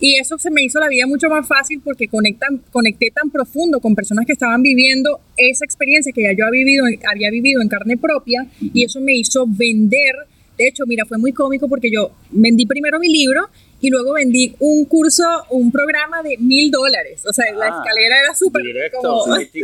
Y 0.00 0.18
eso 0.18 0.38
se 0.38 0.50
me 0.50 0.62
hizo 0.62 0.80
la 0.80 0.88
vida 0.88 1.06
mucho 1.06 1.28
más 1.28 1.46
fácil 1.46 1.82
porque 1.84 2.08
conectan, 2.08 2.62
conecté 2.72 3.10
tan 3.14 3.30
profundo 3.30 3.80
con 3.80 3.94
personas 3.94 4.24
que 4.24 4.32
estaban 4.32 4.62
viviendo 4.62 5.20
esa 5.36 5.66
experiencia 5.66 6.10
que 6.12 6.22
ya 6.22 6.32
yo 6.36 6.46
había 6.46 6.64
vivido, 6.64 6.86
había 7.06 7.30
vivido 7.30 7.60
en 7.60 7.68
carne 7.68 7.98
propia 7.98 8.46
y 8.60 8.84
eso 8.84 9.00
me 9.00 9.14
hizo 9.14 9.44
vender. 9.46 10.14
De 10.56 10.68
hecho, 10.68 10.84
mira, 10.86 11.04
fue 11.04 11.18
muy 11.18 11.32
cómico 11.32 11.68
porque 11.68 11.90
yo 11.90 12.12
vendí 12.30 12.64
primero 12.64 12.98
mi 12.98 13.10
libro 13.10 13.48
y 13.82 13.90
luego 13.90 14.14
vendí 14.14 14.54
un 14.58 14.86
curso, 14.86 15.24
un 15.50 15.70
programa 15.70 16.22
de 16.22 16.36
mil 16.38 16.70
dólares. 16.70 17.22
O 17.26 17.32
sea, 17.32 17.52
la 17.52 17.66
ah, 17.66 17.82
escalera 17.82 18.20
era 18.20 18.34
súper... 18.34 18.62
Directo, 18.62 19.24
sí, 19.52 19.62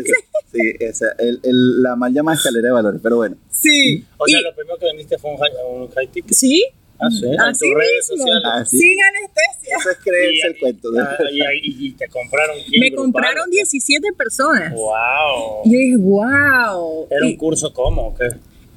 sí, 0.52 0.60
esa, 0.80 1.06
el, 1.18 1.40
el, 1.42 1.82
la 1.82 1.96
mal 1.96 2.12
llamada 2.12 2.36
escalera 2.36 2.68
de 2.68 2.72
valores, 2.72 3.00
pero 3.02 3.16
bueno. 3.16 3.36
Sí. 3.50 4.04
O 4.18 4.26
sea, 4.26 4.40
lo 4.40 4.54
primero 4.54 4.78
que 4.78 4.86
vendiste 4.86 5.18
fue 5.18 5.30
un 5.30 5.38
high, 5.38 5.52
un 5.70 5.88
high 5.88 6.08
ticket. 6.08 6.32
Sí. 6.32 6.64
Ah, 6.98 7.10
sí, 7.10 7.26
en 7.26 7.52
tus 7.52 7.74
redes 7.74 8.06
sociales. 8.06 8.42
Ah, 8.44 8.64
Sin 8.64 8.96
anestesia. 9.02 9.76
Eso 9.78 9.90
es 9.90 9.98
creerse 9.98 10.46
el 10.46 10.58
cuento. 10.58 10.90
Ah, 10.98 11.16
y, 11.62 11.92
te 11.92 12.08
compraron 12.08 12.56
Me 12.80 12.92
compraron 12.92 13.50
17 13.50 14.12
personas. 14.12 14.72
¡Wow! 14.72 15.62
Y 15.64 15.72
yo 15.72 15.78
dije, 15.78 15.96
¡wow! 15.96 17.06
¿Era 17.10 17.26
un 17.26 17.36
curso 17.36 17.72
cómo? 17.72 18.14
¿Qué? 18.14 18.28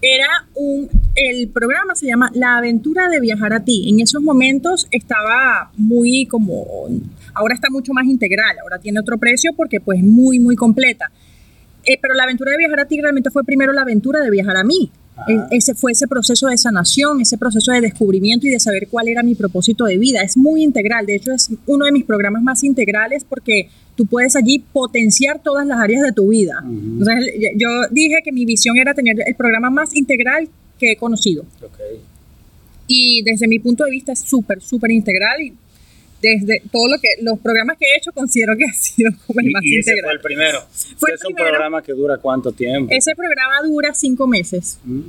era 0.01 0.47
un, 0.55 0.89
el 1.15 1.49
programa 1.49 1.95
se 1.95 2.07
llama 2.07 2.29
La 2.33 2.57
aventura 2.57 3.09
de 3.09 3.19
viajar 3.19 3.53
a 3.53 3.63
ti. 3.63 3.89
En 3.89 3.99
esos 3.99 4.21
momentos 4.21 4.87
estaba 4.91 5.71
muy 5.75 6.25
como, 6.25 6.87
ahora 7.33 7.53
está 7.53 7.69
mucho 7.69 7.93
más 7.93 8.05
integral, 8.05 8.57
ahora 8.61 8.79
tiene 8.79 8.99
otro 8.99 9.17
precio 9.17 9.51
porque 9.55 9.79
pues 9.79 10.01
muy, 10.01 10.39
muy 10.39 10.55
completa. 10.55 11.11
Eh, 11.85 11.97
pero 12.01 12.13
la 12.13 12.23
aventura 12.23 12.51
de 12.51 12.57
viajar 12.57 12.81
a 12.81 12.85
ti 12.85 13.01
realmente 13.01 13.29
fue 13.29 13.43
primero 13.43 13.73
la 13.73 13.81
aventura 13.81 14.19
de 14.19 14.29
viajar 14.29 14.57
a 14.57 14.63
mí. 14.63 14.91
Ese 15.51 15.75
fue 15.75 15.91
ese 15.91 16.07
proceso 16.07 16.47
de 16.47 16.57
sanación, 16.57 17.21
ese 17.21 17.37
proceso 17.37 17.71
de 17.71 17.81
descubrimiento 17.81 18.47
y 18.47 18.51
de 18.51 18.59
saber 18.59 18.87
cuál 18.89 19.07
era 19.07 19.23
mi 19.23 19.35
propósito 19.35 19.85
de 19.85 19.97
vida. 19.97 20.21
Es 20.21 20.37
muy 20.37 20.63
integral, 20.63 21.05
de 21.05 21.15
hecho 21.15 21.31
es 21.31 21.49
uno 21.67 21.85
de 21.85 21.91
mis 21.91 22.05
programas 22.05 22.41
más 22.41 22.63
integrales 22.63 23.23
porque 23.23 23.69
tú 23.95 24.05
puedes 24.05 24.35
allí 24.35 24.59
potenciar 24.59 25.41
todas 25.41 25.65
las 25.67 25.79
áreas 25.79 26.03
de 26.03 26.11
tu 26.11 26.29
vida. 26.29 26.63
yo 26.63 27.67
dije 27.91 28.17
que 28.23 28.31
mi 28.31 28.45
visión 28.45 28.77
era 28.77 28.93
tener 28.93 29.17
el 29.25 29.35
programa 29.35 29.69
más 29.69 29.95
integral 29.95 30.49
que 30.79 30.93
he 30.93 30.95
conocido. 30.95 31.45
Y 32.87 33.21
desde 33.23 33.47
mi 33.47 33.59
punto 33.59 33.83
de 33.83 33.91
vista 33.91 34.13
es 34.13 34.19
súper, 34.19 34.61
súper 34.61 34.91
integral 34.91 35.41
y 35.41 35.53
desde 36.21 36.61
todo 36.71 36.87
lo 36.87 36.97
que 36.99 37.07
los 37.21 37.39
programas 37.39 37.77
que 37.77 37.85
he 37.85 37.97
hecho 37.97 38.11
considero 38.11 38.55
que 38.57 38.65
ha 38.69 38.73
sido 38.73 39.11
como 39.25 39.39
el 39.39 39.51
más 39.51 39.63
y 39.63 39.77
ese 39.77 40.01
fue 40.01 40.11
el 40.11 40.21
primero. 40.21 40.59
es 40.71 41.25
un 41.25 41.35
programa 41.35 41.81
que 41.81 41.93
dura 41.93 42.17
cuánto 42.17 42.51
tiempo? 42.51 42.93
Ese 42.93 43.15
programa 43.15 43.61
dura 43.63 43.93
cinco 43.93 44.27
meses. 44.27 44.79
Mm. 44.83 45.01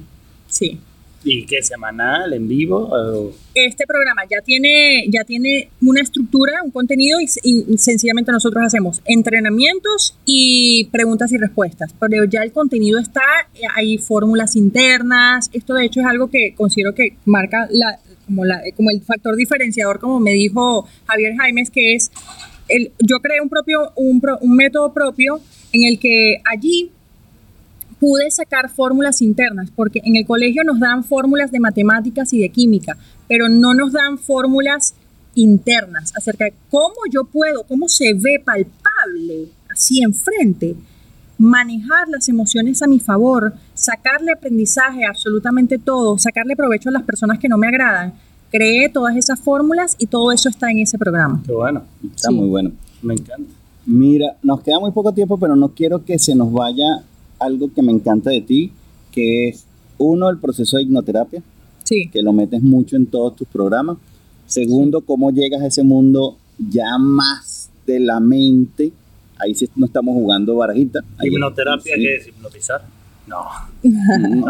Sí. 0.49 0.81
¿Y 1.23 1.45
qué 1.45 1.63
semanal, 1.63 2.33
en 2.33 2.49
vivo? 2.49 3.33
Este 3.55 3.87
programa 3.87 4.23
ya 4.31 4.41
tiene, 4.41 5.05
ya 5.09 5.23
tiene 5.25 5.69
una 5.83 6.01
estructura, 6.01 6.63
un 6.65 6.71
contenido 6.71 7.19
y, 7.21 7.27
sencillamente 7.77 8.33
nosotros 8.33 8.65
hacemos 8.65 9.03
entrenamientos 9.05 10.17
y 10.25 10.85
preguntas 10.91 11.31
y 11.33 11.37
respuestas. 11.37 11.95
Pero 12.01 12.25
ya 12.25 12.43
el 12.43 12.53
contenido 12.53 12.99
está, 12.99 13.21
hay 13.75 13.99
fórmulas 13.99 14.57
internas. 14.57 15.51
Esto 15.53 15.75
de 15.75 15.85
hecho 15.85 16.01
es 16.01 16.07
algo 16.07 16.31
que 16.31 16.55
considero 16.57 16.95
que 16.95 17.17
marca 17.27 17.69
la, 17.71 17.99
como, 18.25 18.47
la, 18.47 18.63
como 18.75 18.91
el 18.91 19.03
factor 19.03 19.37
diferenciador, 19.37 20.01
como 20.01 20.21
me 20.21 20.33
dijo 20.33 20.89
Javier 21.07 21.37
Jaimes, 21.37 21.71
que 21.71 21.95
es, 21.97 22.11
el, 22.69 22.93
yo 22.99 23.19
creé 23.21 23.43
un, 23.43 23.51
propio, 23.51 23.93
un, 23.97 24.23
un 24.41 24.57
método 24.57 24.95
propio 24.95 25.41
en 25.73 25.85
el 25.85 25.99
que 25.99 26.41
allí 26.51 26.91
pude 28.01 28.31
sacar 28.31 28.71
fórmulas 28.71 29.21
internas, 29.21 29.71
porque 29.77 30.01
en 30.03 30.17
el 30.17 30.27
colegio 30.27 30.65
nos 30.65 30.81
dan 30.81 31.05
fórmulas 31.05 31.53
de 31.53 31.61
matemáticas 31.61 32.33
y 32.33 32.41
de 32.41 32.49
química, 32.49 32.97
pero 33.29 33.49
no 33.49 33.75
nos 33.75 33.93
dan 33.93 34.19
fórmulas 34.19 34.95
internas 35.35 36.13
acerca 36.17 36.47
de 36.47 36.55
cómo 36.71 36.95
yo 37.13 37.25
puedo, 37.25 37.63
cómo 37.65 37.89
se 37.89 38.15
ve 38.15 38.43
palpable 38.45 39.49
así 39.71 40.03
enfrente, 40.03 40.75
manejar 41.39 42.09
las 42.09 42.29
emociones 42.29 42.83
a 42.83 42.87
mi 42.87 42.99
favor, 42.99 43.55
sacarle 43.75 44.33
aprendizaje 44.33 45.05
a 45.05 45.11
absolutamente 45.11 45.79
todo, 45.79 46.19
sacarle 46.19 46.57
provecho 46.57 46.89
a 46.89 46.93
las 46.93 47.03
personas 47.03 47.39
que 47.39 47.49
no 47.49 47.57
me 47.57 47.69
agradan. 47.69 48.15
Creé 48.51 48.89
todas 48.89 49.17
esas 49.17 49.39
fórmulas 49.39 49.95
y 49.99 50.07
todo 50.07 50.33
eso 50.33 50.49
está 50.49 50.71
en 50.71 50.81
ese 50.81 50.99
programa. 50.99 51.41
Qué 51.47 51.53
bueno. 51.53 51.85
Está 52.15 52.31
muy 52.31 52.49
bueno. 52.49 52.73
Me 53.01 53.15
encanta. 53.15 53.53
Mira, 53.87 54.37
nos 54.43 54.61
queda 54.61 54.81
muy 54.81 54.91
poco 54.91 55.13
tiempo, 55.13 55.39
pero 55.39 55.55
no 55.55 55.69
quiero 55.69 56.05
que 56.05 56.19
se 56.19 56.35
nos 56.35 56.53
vaya 56.53 57.05
algo 57.41 57.73
que 57.73 57.83
me 57.83 57.93
encanta 57.93 58.31
de 58.31 58.43
ti, 58.43 58.73
que 59.11 59.49
es 59.49 59.65
uno, 59.99 60.31
el 60.31 60.39
proceso 60.39 60.77
de 60.77 60.85
hipnoterapia, 60.85 61.43
sí. 61.85 62.09
que 62.13 62.23
lo 62.23 62.33
metes 62.33 62.63
mucho 62.63 62.97
en 62.97 63.07
todos 63.07 63.37
tus 63.37 63.49
programas. 63.49 63.99
Segundo, 64.47 65.01
cómo 65.01 65.31
llegas 65.31 65.63
a 65.63 65.67
ese 65.67 65.83
mundo 65.83 66.37
ya 66.59 66.99
más 66.99 67.71
de 67.87 68.01
la 68.01 68.21
mente 68.21 68.93
ahí 69.41 69.55
sí 69.55 69.69
no 69.77 69.87
estamos 69.87 70.15
jugando 70.15 70.57
barajita. 70.57 71.01
¿Hipnoterapia 71.23 71.95
qué 71.97 72.17
es? 72.17 72.29
¿Hipnotizar? 72.29 72.83
No. 73.27 73.45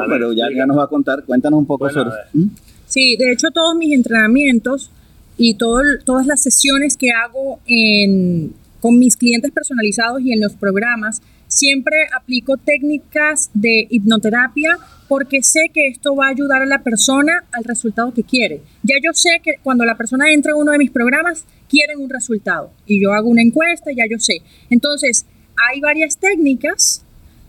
pero 0.08 0.32
ya, 0.32 0.46
ya 0.54 0.66
nos 0.66 0.78
va 0.78 0.84
a 0.84 0.88
contar, 0.88 1.24
cuéntanos 1.24 1.58
un 1.58 1.66
poco 1.66 1.90
sobre 1.90 2.10
¿Mm? 2.32 2.48
Sí, 2.86 3.16
de 3.16 3.32
hecho 3.32 3.50
todos 3.50 3.76
mis 3.76 3.94
entrenamientos 3.94 4.90
y 5.36 5.54
todo, 5.54 5.80
todas 6.04 6.26
las 6.26 6.42
sesiones 6.42 6.96
que 6.96 7.10
hago 7.10 7.60
en, 7.66 8.52
con 8.80 8.98
mis 8.98 9.16
clientes 9.16 9.50
personalizados 9.52 10.22
y 10.22 10.32
en 10.32 10.40
los 10.40 10.54
programas, 10.54 11.22
siempre 11.50 12.06
aplico 12.16 12.56
técnicas 12.56 13.50
de 13.52 13.86
hipnoterapia 13.90 14.78
porque 15.08 15.42
sé 15.42 15.70
que 15.74 15.88
esto 15.88 16.14
va 16.14 16.28
a 16.28 16.30
ayudar 16.30 16.62
a 16.62 16.66
la 16.66 16.82
persona 16.82 17.44
al 17.52 17.64
resultado 17.64 18.14
que 18.14 18.22
quiere. 18.22 18.62
Ya 18.84 18.94
yo 19.04 19.12
sé 19.12 19.40
que 19.42 19.56
cuando 19.62 19.84
la 19.84 19.96
persona 19.96 20.32
entra 20.32 20.52
a 20.52 20.56
uno 20.56 20.70
de 20.70 20.78
mis 20.78 20.92
programas, 20.92 21.44
quieren 21.68 21.98
un 21.98 22.08
resultado 22.08 22.70
y 22.86 23.02
yo 23.02 23.12
hago 23.12 23.28
una 23.28 23.42
encuesta, 23.42 23.90
ya 23.90 24.04
yo 24.08 24.18
sé. 24.18 24.42
Entonces, 24.70 25.26
hay 25.68 25.80
varias 25.80 26.16
técnicas 26.16 27.04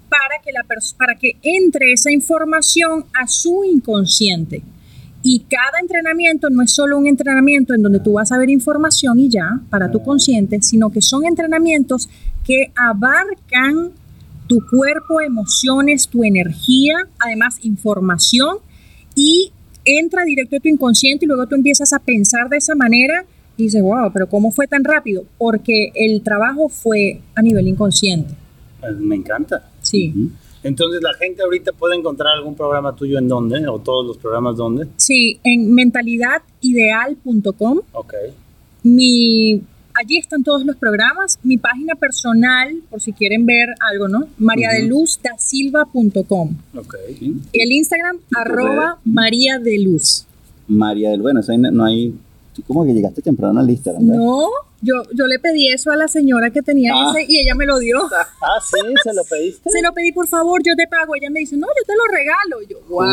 para 0.09 0.41
que, 0.43 0.51
la 0.51 0.65
para 0.97 1.15
que 1.15 1.37
entre 1.43 1.93
esa 1.93 2.11
información 2.11 3.05
a 3.13 3.27
su 3.27 3.63
inconsciente. 3.63 4.63
Y 5.23 5.41
cada 5.41 5.79
entrenamiento 5.79 6.49
no 6.49 6.63
es 6.63 6.73
solo 6.73 6.97
un 6.97 7.05
entrenamiento 7.05 7.75
en 7.75 7.83
donde 7.83 7.99
tú 7.99 8.13
vas 8.13 8.31
a 8.31 8.39
ver 8.39 8.49
información 8.49 9.19
y 9.19 9.29
ya 9.29 9.61
para 9.69 9.91
tu 9.91 10.01
consciente, 10.01 10.61
sino 10.63 10.89
que 10.89 11.01
son 11.01 11.25
entrenamientos 11.25 12.09
que 12.51 12.71
abarcan 12.75 13.93
tu 14.47 14.59
cuerpo, 14.69 15.21
emociones, 15.21 16.09
tu 16.09 16.25
energía, 16.25 16.95
además 17.19 17.63
información 17.63 18.57
y 19.15 19.53
entra 19.85 20.25
directo 20.25 20.57
a 20.57 20.59
tu 20.59 20.67
inconsciente 20.67 21.23
y 21.23 21.29
luego 21.29 21.47
tú 21.47 21.55
empiezas 21.55 21.93
a 21.93 21.99
pensar 21.99 22.49
de 22.49 22.57
esa 22.57 22.75
manera 22.75 23.23
y 23.55 23.63
dices, 23.63 23.81
wow, 23.81 24.11
pero 24.11 24.27
¿cómo 24.27 24.51
fue 24.51 24.67
tan 24.67 24.83
rápido? 24.83 25.23
Porque 25.37 25.93
el 25.95 26.21
trabajo 26.21 26.67
fue 26.67 27.21
a 27.33 27.41
nivel 27.41 27.69
inconsciente. 27.69 28.33
Pues, 28.81 28.97
me 28.97 29.15
encanta. 29.15 29.69
Sí. 29.81 30.13
Entonces, 30.61 31.01
¿la 31.01 31.13
gente 31.13 31.43
ahorita 31.43 31.71
puede 31.71 31.95
encontrar 31.95 32.35
algún 32.35 32.55
programa 32.55 32.93
tuyo 32.93 33.19
en 33.19 33.29
dónde? 33.29 33.65
¿O 33.69 33.79
todos 33.79 34.05
los 34.05 34.17
programas 34.17 34.57
dónde? 34.57 34.87
Sí, 34.97 35.39
en 35.45 35.73
mentalidadideal.com. 35.73 37.79
Ok. 37.93 38.15
Mi 38.83 39.61
allí 39.95 40.17
están 40.17 40.43
todos 40.43 40.65
los 40.65 40.75
programas. 40.75 41.39
Mi 41.43 41.57
página 41.57 41.95
personal, 41.95 42.81
por 42.89 43.01
si 43.01 43.13
quieren 43.13 43.45
ver 43.45 43.69
algo, 43.91 44.07
¿no? 44.07 44.27
mariadeluzdasilva.com. 44.37 46.55
Ok. 46.75 46.95
El 47.53 47.71
Instagram, 47.71 48.17
arroba 48.35 48.97
María 49.05 49.59
de 49.59 49.77
Luz. 49.79 50.25
María 50.67 51.11
del, 51.11 51.21
bueno, 51.21 51.41
no 51.71 51.85
hay 51.85 52.15
¿Cómo 52.67 52.85
que 52.85 52.93
llegaste 52.93 53.21
temprano 53.21 53.59
a 53.59 53.63
la 53.63 53.67
lista? 53.67 53.91
No, 53.99 54.49
yo, 54.81 54.93
yo 55.13 55.27
le 55.27 55.39
pedí 55.39 55.67
eso 55.67 55.91
a 55.91 55.95
la 55.95 56.07
señora 56.07 56.49
que 56.49 56.61
tenía 56.61 56.93
ah. 56.95 57.13
ese 57.15 57.25
y 57.31 57.39
ella 57.39 57.55
me 57.55 57.65
lo 57.65 57.77
dio. 57.79 57.99
Ah, 58.41 58.59
sí, 58.63 58.77
¿se 59.03 59.13
lo 59.13 59.23
pediste? 59.23 59.69
Se 59.71 59.81
lo 59.81 59.93
pedí, 59.93 60.11
por 60.11 60.27
favor, 60.27 60.61
yo 60.65 60.75
te 60.75 60.87
pago. 60.87 61.15
Ella 61.15 61.29
me 61.29 61.41
dice, 61.41 61.55
no, 61.55 61.67
yo 61.67 61.83
te 61.85 61.93
lo 61.95 62.03
regalo. 62.11 62.67
yo, 62.67 62.77
wow. 62.89 63.05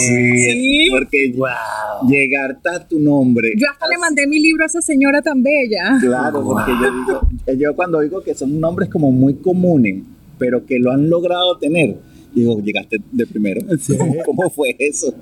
Sí, 0.00 0.88
porque 0.90 1.32
wow. 1.36 2.08
llegar 2.08 2.58
a 2.64 2.88
tu 2.88 2.98
nombre. 2.98 3.52
Yo 3.56 3.66
hasta 3.70 3.86
le 3.88 3.98
mandé 3.98 4.26
mi 4.26 4.40
libro 4.40 4.64
a 4.64 4.66
esa 4.66 4.82
señora 4.82 5.22
tan 5.22 5.42
bella. 5.42 5.98
Claro, 6.00 6.42
porque 6.42 6.72
yo 6.72 6.92
digo, 6.92 7.28
yo 7.56 7.76
cuando 7.76 8.00
digo 8.00 8.22
que 8.22 8.34
son 8.34 8.58
nombres 8.60 8.88
como 8.88 9.12
muy 9.12 9.34
comunes, 9.34 10.02
pero 10.38 10.66
que 10.66 10.78
lo 10.78 10.90
han 10.90 11.08
logrado 11.08 11.58
tener, 11.58 11.96
digo, 12.34 12.60
llegaste 12.60 12.98
de 13.12 13.26
primero. 13.26 13.60
¿Cómo, 14.24 14.50
fue 14.50 14.74
eso? 14.78 15.14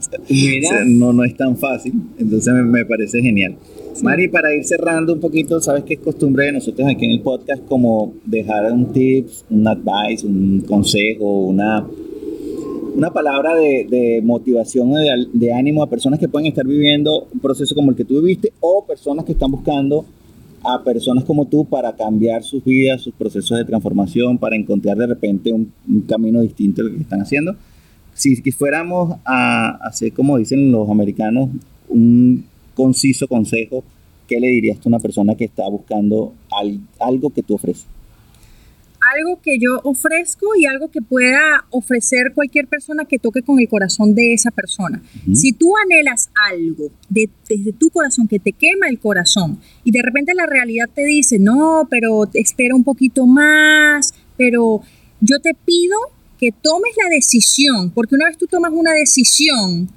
no, 0.87 1.13
no 1.13 1.25
es 1.25 1.37
tan 1.37 1.57
fácil. 1.57 1.93
Entonces 2.19 2.53
me, 2.55 2.85
parece 2.85 3.21
genial. 3.21 3.57
Mari, 4.03 4.29
para 4.29 4.55
ir 4.55 4.65
cerrando 4.65 5.13
un 5.13 5.21
poquito, 5.21 5.61
sabes 5.61 5.85
que 5.85 5.95
es 5.95 6.01
costumbre 6.01 6.47
de 6.47 6.53
nosotros 6.53 6.89
aquí 6.89 7.05
en 7.05 7.13
el 7.13 7.21
podcast 7.21 7.65
como 7.67 8.15
dejar 8.25 8.73
un 8.73 8.93
tips, 8.93 9.45
un 9.51 9.69
advice, 9.69 10.27
un 10.27 10.63
consejo, 10.63 11.47
una, 11.47 11.87
una 12.97 13.13
palabra 13.13 13.55
de, 13.55 14.21
motivación, 14.25 14.93
de, 14.93 15.27
de 15.33 15.53
ánimo 15.53 15.83
a 15.83 15.91
personas 15.91 16.19
que 16.19 16.29
pueden 16.29 16.49
estar 16.49 16.67
viviendo 16.67 17.29
un 17.33 17.41
proceso 17.41 17.75
como 17.75 17.91
el 17.91 17.97
que 17.97 18.05
tú 18.05 18.21
viviste 18.21 18.53
o 18.61 18.85
personas 18.87 19.25
que 19.25 19.33
están 19.33 19.51
buscando 19.51 20.07
a 20.65 20.83
personas 20.83 21.25
como 21.25 21.47
tú 21.47 21.65
para 21.65 21.95
cambiar 21.95 22.43
sus 22.43 22.65
vidas, 22.65 23.03
sus 23.03 23.15
procesos 23.15 23.59
de 23.59 23.65
transformación, 23.65 24.39
para 24.39 24.57
encontrar 24.57 24.97
de 24.97 25.07
repente 25.07 25.53
un, 25.53 25.73
camino 26.07 26.41
distinto 26.41 26.83
al 26.83 26.95
que 26.95 27.03
están 27.03 27.21
haciendo. 27.21 27.57
Si, 28.15 28.37
fuéramos 28.53 29.17
a 29.25 29.71
hacer, 29.87 30.13
como 30.13 30.39
dicen 30.39 30.71
los 30.71 30.89
americanos, 30.89 31.51
un 31.89 32.45
conciso 32.75 33.27
consejo, 33.27 33.83
¿qué 34.29 34.39
le 34.39 34.49
dirías 34.49 34.79
a 34.79 34.89
una 34.89 34.99
persona 34.99 35.35
que 35.35 35.45
está 35.45 35.69
buscando 35.69 36.33
algo 36.99 37.31
que 37.31 37.43
tú 37.43 37.55
ofreces? 37.55 37.87
Algo 39.17 39.41
que 39.41 39.59
yo 39.59 39.81
ofrezco 39.85 40.55
y 40.57 40.67
algo 40.67 40.91
que 40.91 41.03
pueda 41.03 41.67
ofrecer 41.71 42.33
cualquier 42.35 42.67
persona 42.67 43.05
que 43.05 43.19
toque 43.19 43.43
con 43.43 43.59
el 43.61 43.69
corazón 43.69 44.15
de 44.15 44.35
esa 44.35 44.51
persona. 44.51 45.03
Si 45.35 45.53
tú 45.53 45.73
anhelas 45.77 46.31
algo 46.51 46.91
desde 47.09 47.73
tu 47.73 47.91
corazón 47.91 48.29
que 48.29 48.39
te 48.39 48.53
quema 48.53 48.89
el 48.89 48.99
corazón 48.99 49.61
y 49.85 49.91
de 49.91 50.03
repente 50.03 50.35
la 50.35 50.47
realidad 50.47 50.89
te 50.95 51.05
dice, 51.05 51.39
no, 51.39 51.87
pero 51.91 52.29
espera 52.35 52.75
un 52.75 52.85
poquito 52.85 53.27
más, 53.27 54.15
pero 54.37 54.83
yo 55.21 55.39
te 55.41 55.55
pido 55.55 55.99
que 56.39 56.51
tomes 56.51 56.93
la 57.03 57.09
decisión, 57.09 57.91
porque 57.91 58.15
una 58.15 58.27
vez 58.27 58.37
tú 58.37 58.47
tomas 58.47 58.73
una 58.73 58.93
decisión 58.93 59.89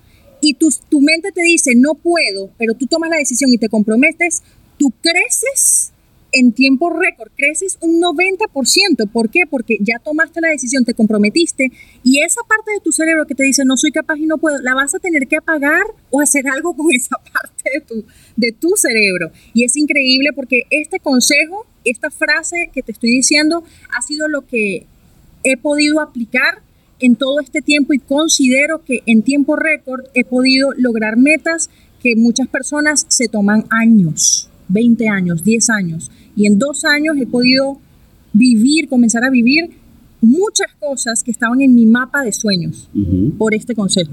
y 0.42 0.54
tu, 0.54 0.70
tu 0.90 1.02
mente 1.02 1.32
te 1.32 1.42
dice, 1.42 1.74
no 1.76 1.96
puedo, 1.96 2.52
pero 2.58 2.76
tú 2.76 2.86
tomas 2.86 3.10
la 3.10 3.18
decisión 3.18 3.52
y 3.52 3.58
te 3.58 3.70
comprometes, 3.70 4.44
tú 4.78 4.94
creces 5.02 5.92
en 6.36 6.52
tiempo 6.52 6.90
récord, 6.90 7.32
creces 7.36 7.78
un 7.80 8.02
90%. 8.02 9.10
¿Por 9.10 9.30
qué? 9.30 9.42
Porque 9.50 9.78
ya 9.80 10.00
tomaste 10.00 10.42
la 10.42 10.50
decisión, 10.50 10.84
te 10.84 10.94
comprometiste 10.94 11.72
y 12.04 12.20
esa 12.20 12.42
parte 12.48 12.72
de 12.72 12.82
tu 12.82 12.92
cerebro 12.92 13.26
que 13.26 13.36
te 13.36 13.44
dice 13.44 13.64
no 13.66 13.78
soy 13.78 13.92
capaz 13.92 14.18
y 14.18 14.26
no 14.26 14.38
puedo, 14.38 14.60
la 14.62 14.76
vas 14.76 14.94
a 14.94 15.00
tener 15.00 15.28
que 15.28 15.38
apagar 15.38 15.84
o 16.10 16.22
hacer 16.22 16.48
algo 16.50 16.76
con 16.76 16.88
esa 16.94 17.18
parte 17.18 17.72
de 17.74 17.82
tu, 17.82 18.06
de 18.36 18.52
tu 18.52 18.72
cerebro. 18.76 19.32
Y 19.54 19.64
es 19.64 19.78
increíble 19.78 20.32
porque 20.36 20.64
este 20.70 21.00
consejo, 21.00 21.66
esta 21.86 22.12
frase 22.12 22.70
que 22.74 22.84
te 22.84 22.92
estoy 22.92 23.12
diciendo, 23.12 23.64
ha 23.98 24.02
sido 24.02 24.28
lo 24.28 24.46
que 24.46 24.86
he 25.46 25.56
podido 25.56 26.02
aplicar 26.02 26.62
en 27.00 27.16
todo 27.16 27.40
este 27.40 27.62
tiempo 27.62 27.94
y 27.94 28.00
considero 28.00 28.84
que 28.84 29.04
en 29.06 29.22
tiempo 29.22 29.56
récord 29.56 30.06
he 30.14 30.26
podido 30.26 30.74
lograr 30.76 31.18
metas 31.18 31.70
que 32.02 32.16
muchas 32.16 32.48
personas 32.48 33.06
se 33.08 33.28
toman 33.28 33.66
años, 33.70 34.50
20 34.68 35.08
años, 35.08 35.44
10 35.44 35.70
años. 35.70 36.12
Y 36.36 36.48
en 36.48 36.60
dos 36.60 36.86
años 36.86 37.18
he 37.20 37.26
podido 37.26 37.80
vivir, 38.34 38.88
comenzar 38.90 39.24
a 39.24 39.30
vivir 39.30 39.70
muchas 40.22 40.74
cosas 40.80 41.24
que 41.24 41.32
estaban 41.32 41.62
en 41.62 41.74
mi 41.76 41.86
mapa 41.86 42.24
de 42.24 42.32
sueños 42.32 42.90
por 43.38 43.54
este 43.54 43.76
consejo. 43.76 44.12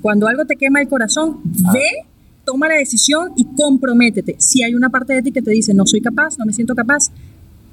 Cuando 0.00 0.28
algo 0.28 0.44
te 0.44 0.56
quema 0.56 0.80
el 0.80 0.88
corazón, 0.88 1.38
ah. 1.64 1.72
ve, 1.72 2.06
toma 2.44 2.68
la 2.68 2.76
decisión 2.76 3.32
y 3.36 3.44
comprométete. 3.44 4.36
Si 4.38 4.62
hay 4.62 4.74
una 4.74 4.88
parte 4.88 5.12
de 5.14 5.22
ti 5.22 5.32
que 5.32 5.42
te 5.42 5.50
dice, 5.50 5.74
no 5.74 5.84
soy 5.86 6.00
capaz, 6.00 6.38
no 6.38 6.46
me 6.46 6.52
siento 6.52 6.74
capaz, 6.74 7.10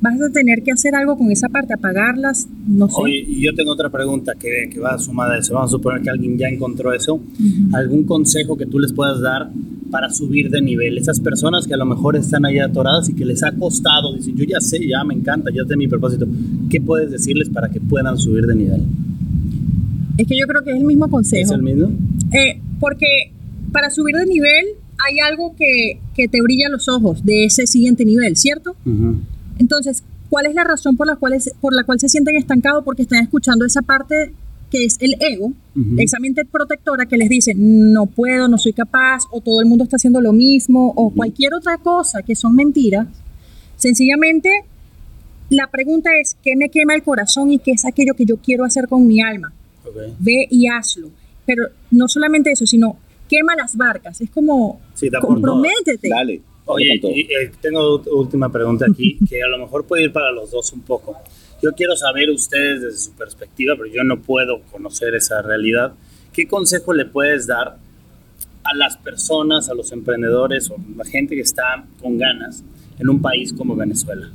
vas 0.03 0.19
a 0.21 0.29
tener 0.29 0.63
que 0.63 0.71
hacer 0.73 0.93
algo 0.95 1.17
con 1.17 1.31
esa 1.31 1.47
parte, 1.47 1.73
apagarlas, 1.73 2.45
no 2.67 2.89
sé. 2.89 2.95
Oye, 2.97 3.23
y 3.25 3.41
yo 3.41 3.55
tengo 3.55 3.71
otra 3.71 3.89
pregunta 3.89 4.33
que, 4.37 4.69
que 4.69 4.77
va 4.77 4.99
sumada 4.99 5.35
a 5.35 5.37
eso. 5.37 5.53
Vamos 5.53 5.71
a 5.71 5.77
suponer 5.77 6.01
que 6.01 6.09
alguien 6.09 6.37
ya 6.37 6.47
encontró 6.47 6.91
eso. 6.93 7.21
¿Algún 7.71 8.03
consejo 8.03 8.57
que 8.57 8.65
tú 8.65 8.79
les 8.79 8.91
puedas 8.91 9.21
dar 9.21 9.49
para 9.89 10.09
subir 10.09 10.49
de 10.49 10.59
nivel. 10.59 10.97
Esas 10.97 11.19
personas 11.19 11.67
que 11.67 11.75
a 11.75 11.77
lo 11.77 11.85
mejor 11.85 12.15
están 12.15 12.45
ahí 12.45 12.57
atoradas 12.57 13.07
y 13.09 13.13
que 13.13 13.25
les 13.25 13.43
ha 13.43 13.51
costado, 13.51 14.13
dicen, 14.15 14.35
yo 14.35 14.43
ya 14.43 14.59
sé, 14.59 14.79
ya 14.85 15.03
me 15.03 15.13
encanta, 15.13 15.51
ya 15.55 15.63
sé 15.65 15.77
mi 15.77 15.87
propósito. 15.87 16.27
¿Qué 16.69 16.81
puedes 16.81 17.11
decirles 17.11 17.47
para 17.49 17.69
que 17.69 17.79
puedan 17.79 18.17
subir 18.17 18.47
de 18.47 18.55
nivel? 18.55 18.81
Es 20.17 20.27
que 20.27 20.37
yo 20.37 20.47
creo 20.47 20.63
que 20.63 20.71
es 20.71 20.77
el 20.77 20.83
mismo 20.83 21.07
consejo. 21.09 21.43
¿Es 21.43 21.51
el 21.51 21.61
mismo? 21.61 21.91
Eh, 22.31 22.59
porque 22.79 23.05
para 23.71 23.91
subir 23.91 24.15
de 24.15 24.25
nivel 24.25 24.65
hay 24.97 25.19
algo 25.19 25.55
que, 25.55 25.99
que, 26.15 26.27
te 26.27 26.41
brilla 26.41 26.69
los 26.69 26.89
ojos 26.89 27.23
de 27.23 27.45
ese 27.45 27.67
siguiente 27.67 28.03
nivel, 28.03 28.35
¿cierto? 28.35 28.75
Entonces, 29.59 30.03
¿cuál 30.29 30.45
es 30.45 30.55
la 30.55 30.63
razón 30.63 30.97
por 30.97 31.07
la, 31.07 31.15
cual 31.15 31.33
por 31.61 31.73
la 31.73 31.83
cual 31.83 31.99
se 31.99 32.09
sienten 32.09 32.35
estancados? 32.35 32.83
Porque 32.83 33.03
están 33.03 33.23
escuchando 33.23 33.65
esa 33.65 33.81
parte 33.81 34.33
que 34.69 34.85
es 34.85 34.97
el 35.01 35.15
ego, 35.19 35.53
esa 35.99 36.17
mente 36.19 36.45
protectora 36.45 37.05
que 37.05 37.15
les 37.15 37.29
dice, 37.29 37.53
no 37.55 38.07
puedo, 38.07 38.47
no 38.47 38.57
soy 38.57 38.73
capaz, 38.73 39.19
o 39.29 39.39
todo 39.39 39.61
el 39.61 39.67
mundo 39.67 39.83
está 39.83 39.97
haciendo 39.97 40.19
lo 40.19 40.33
mismo, 40.33 40.91
o 40.95 41.11
cualquier 41.11 41.53
otra 41.53 41.77
cosa 41.77 42.23
que 42.23 42.35
son 42.35 42.55
mentiras, 42.55 43.07
sencillamente 43.75 44.49
la 45.51 45.69
pregunta 45.69 46.09
es, 46.19 46.35
¿qué 46.43 46.55
me 46.55 46.69
quema 46.69 46.95
el 46.95 47.03
corazón 47.03 47.51
y 47.51 47.59
qué 47.59 47.71
es 47.71 47.85
aquello 47.85 48.15
que 48.15 48.25
yo 48.25 48.37
quiero 48.37 48.65
hacer 48.65 48.87
con 48.87 49.05
mi 49.05 49.21
alma? 49.21 49.53
Ve 50.17 50.47
y 50.49 50.67
hazlo. 50.67 51.11
Pero 51.45 51.67
no 51.91 52.07
solamente 52.07 52.51
eso, 52.51 52.65
sino 52.65 52.97
quema 53.29 53.55
las 53.55 53.75
barcas. 53.75 54.21
Es 54.21 54.29
como, 54.29 54.81
comprométete. 55.21 56.09
Dale. 56.09 56.41
Oye, 56.65 56.93
eh, 56.95 57.51
tengo 57.61 58.01
última 58.11 58.51
pregunta 58.51 58.85
aquí, 58.89 59.17
que 59.29 59.43
a 59.43 59.47
lo 59.47 59.57
mejor 59.57 59.85
puede 59.85 60.03
ir 60.03 60.13
para 60.13 60.31
los 60.31 60.51
dos 60.51 60.71
un 60.73 60.81
poco. 60.81 61.17
Yo 61.61 61.71
quiero 61.73 61.95
saber 61.95 62.29
ustedes 62.29 62.81
desde 62.81 62.97
su 62.97 63.11
perspectiva, 63.13 63.75
pero 63.77 63.89
yo 63.89 64.03
no 64.03 64.21
puedo 64.21 64.61
conocer 64.71 65.15
esa 65.15 65.41
realidad. 65.41 65.93
¿Qué 66.33 66.47
consejo 66.47 66.93
le 66.93 67.05
puedes 67.05 67.47
dar 67.47 67.77
a 68.63 68.75
las 68.75 68.97
personas, 68.97 69.69
a 69.69 69.73
los 69.73 69.91
emprendedores 69.91 70.69
o 70.69 70.77
la 70.95 71.05
gente 71.05 71.35
que 71.35 71.41
está 71.41 71.85
con 72.01 72.17
ganas 72.17 72.63
en 72.99 73.09
un 73.09 73.21
país 73.21 73.53
como 73.53 73.75
Venezuela? 73.75 74.29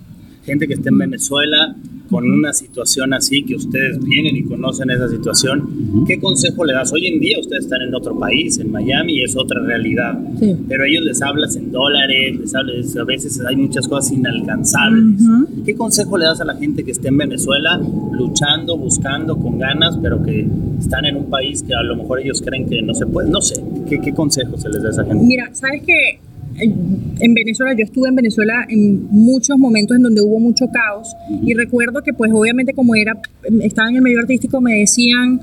Gente 0.49 0.67
que 0.67 0.73
esté 0.73 0.89
en 0.89 0.97
Venezuela 0.97 1.77
con 2.09 2.25
una 2.25 2.55
situación 2.55 3.13
así, 3.13 3.43
que 3.43 3.55
ustedes 3.55 4.03
vienen 4.03 4.35
y 4.35 4.45
conocen 4.45 4.89
esa 4.89 5.07
situación, 5.07 6.07
¿qué 6.07 6.19
consejo 6.19 6.65
le 6.65 6.73
das? 6.73 6.91
Hoy 6.91 7.07
en 7.07 7.21
día 7.21 7.39
ustedes 7.39 7.65
están 7.65 7.83
en 7.83 7.95
otro 7.95 8.19
país, 8.19 8.57
en 8.57 8.73
Miami, 8.73 9.23
es 9.23 9.37
otra 9.37 9.61
realidad, 9.63 10.19
pero 10.67 10.85
a 10.85 10.87
ellos 10.87 11.05
les 11.05 11.21
hablas 11.21 11.55
en 11.57 11.71
dólares, 11.71 12.41
les 12.41 12.55
hablas, 12.55 12.97
a 12.97 13.05
veces 13.05 13.39
hay 13.47 13.57
muchas 13.57 13.87
cosas 13.87 14.11
inalcanzables. 14.11 15.21
¿Qué 15.67 15.75
consejo 15.77 16.17
le 16.17 16.25
das 16.25 16.41
a 16.41 16.47
la 16.47 16.55
gente 16.55 16.83
que 16.83 16.93
esté 16.93 17.09
en 17.09 17.19
Venezuela 17.19 17.79
luchando, 18.13 18.79
buscando, 18.79 19.37
con 19.37 19.59
ganas, 19.59 19.99
pero 20.01 20.23
que 20.23 20.49
están 20.79 21.05
en 21.05 21.17
un 21.17 21.29
país 21.29 21.63
que 21.63 21.75
a 21.75 21.83
lo 21.83 21.95
mejor 21.95 22.21
ellos 22.21 22.41
creen 22.41 22.67
que 22.67 22.81
no 22.81 22.95
se 22.95 23.05
puede? 23.05 23.29
No 23.29 23.43
sé, 23.43 23.63
¿qué, 23.87 24.01
qué 24.01 24.15
consejo 24.15 24.57
se 24.57 24.71
les 24.71 24.83
da 24.83 24.89
a 24.89 24.93
esa 24.93 25.05
gente? 25.05 25.27
Mira, 25.27 25.51
¿sabes 25.53 25.83
qué? 25.87 26.21
En 26.61 27.35
Venezuela, 27.35 27.75
yo 27.75 27.85
estuve 27.85 28.09
en 28.09 28.17
Venezuela 28.17 28.67
en 28.69 29.07
muchos 29.11 29.59
momentos 29.59 29.97
en 29.97 30.03
donde 30.03 30.21
hubo 30.21 30.39
mucho 30.39 30.67
caos. 30.69 31.15
Y 31.43 31.55
recuerdo 31.55 32.03
que 32.03 32.13
pues 32.13 32.31
obviamente 32.33 32.75
como 32.75 32.95
era, 32.95 33.21
estaba 33.63 33.89
en 33.89 33.97
el 33.97 34.03
medio 34.03 34.21
artístico 34.21 34.61
me 34.61 34.81
decían, 34.81 35.41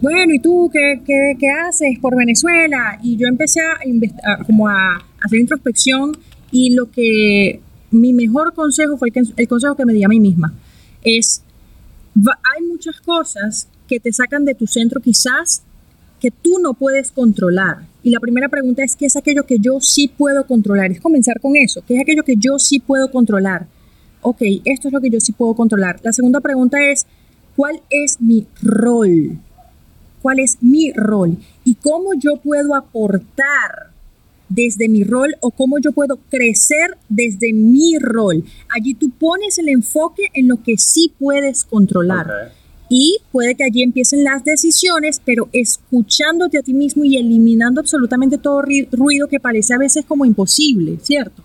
bueno, 0.00 0.32
¿y 0.32 0.38
tú 0.38 0.70
qué, 0.72 1.00
qué, 1.04 1.36
qué 1.38 1.48
haces 1.50 1.98
por 2.00 2.16
Venezuela? 2.16 2.98
Y 3.02 3.16
yo 3.16 3.26
empecé 3.26 3.60
a, 3.60 4.44
como 4.44 4.68
a, 4.68 5.04
hacer 5.20 5.40
introspección 5.40 6.16
y 6.52 6.70
lo 6.70 6.90
que 6.90 7.60
mi 7.90 8.12
mejor 8.12 8.54
consejo 8.54 8.96
fue 8.96 9.08
el, 9.12 9.34
el 9.36 9.48
consejo 9.48 9.74
que 9.74 9.84
me 9.84 9.92
di 9.92 10.04
a 10.04 10.08
mí 10.08 10.20
misma, 10.20 10.54
es, 11.02 11.42
hay 12.14 12.66
muchas 12.66 13.00
cosas 13.00 13.68
que 13.88 13.98
te 13.98 14.12
sacan 14.12 14.44
de 14.44 14.54
tu 14.54 14.66
centro 14.66 15.00
quizás 15.00 15.62
que 16.20 16.30
tú 16.30 16.58
no 16.62 16.74
puedes 16.74 17.10
controlar 17.10 17.87
y 18.08 18.10
la 18.10 18.20
primera 18.20 18.48
pregunta 18.48 18.82
es, 18.82 18.96
¿qué 18.96 19.04
es 19.04 19.16
aquello 19.16 19.44
que 19.44 19.58
yo 19.58 19.80
sí 19.82 20.08
puedo 20.08 20.46
controlar? 20.46 20.90
Es 20.90 20.98
comenzar 20.98 21.40
con 21.40 21.56
eso. 21.56 21.82
¿Qué 21.86 21.94
es 21.94 22.00
aquello 22.00 22.22
que 22.22 22.36
yo 22.36 22.58
sí 22.58 22.80
puedo 22.80 23.10
controlar? 23.10 23.66
Ok, 24.22 24.40
esto 24.64 24.88
es 24.88 24.94
lo 24.94 25.02
que 25.02 25.10
yo 25.10 25.20
sí 25.20 25.32
puedo 25.32 25.54
controlar. 25.54 26.00
La 26.02 26.14
segunda 26.14 26.40
pregunta 26.40 26.78
es, 26.90 27.06
¿cuál 27.54 27.82
es 27.90 28.18
mi 28.18 28.46
rol? 28.62 29.38
¿Cuál 30.22 30.38
es 30.38 30.56
mi 30.62 30.90
rol? 30.92 31.36
¿Y 31.64 31.74
cómo 31.74 32.14
yo 32.18 32.36
puedo 32.36 32.74
aportar 32.74 33.92
desde 34.48 34.88
mi 34.88 35.04
rol 35.04 35.36
o 35.40 35.50
cómo 35.50 35.78
yo 35.78 35.92
puedo 35.92 36.16
crecer 36.30 36.96
desde 37.10 37.52
mi 37.52 37.98
rol? 37.98 38.42
Allí 38.74 38.94
tú 38.94 39.10
pones 39.10 39.58
el 39.58 39.68
enfoque 39.68 40.22
en 40.32 40.48
lo 40.48 40.62
que 40.62 40.78
sí 40.78 41.12
puedes 41.18 41.66
controlar 41.66 42.54
y 42.88 43.18
puede 43.32 43.54
que 43.54 43.64
allí 43.64 43.82
empiecen 43.82 44.24
las 44.24 44.44
decisiones, 44.44 45.20
pero 45.24 45.48
escuchándote 45.52 46.58
a 46.58 46.62
ti 46.62 46.72
mismo 46.72 47.04
y 47.04 47.16
eliminando 47.16 47.80
absolutamente 47.80 48.38
todo 48.38 48.62
ruido 48.62 49.28
que 49.28 49.40
parece 49.40 49.74
a 49.74 49.78
veces 49.78 50.04
como 50.06 50.24
imposible, 50.24 50.98
¿cierto? 51.02 51.42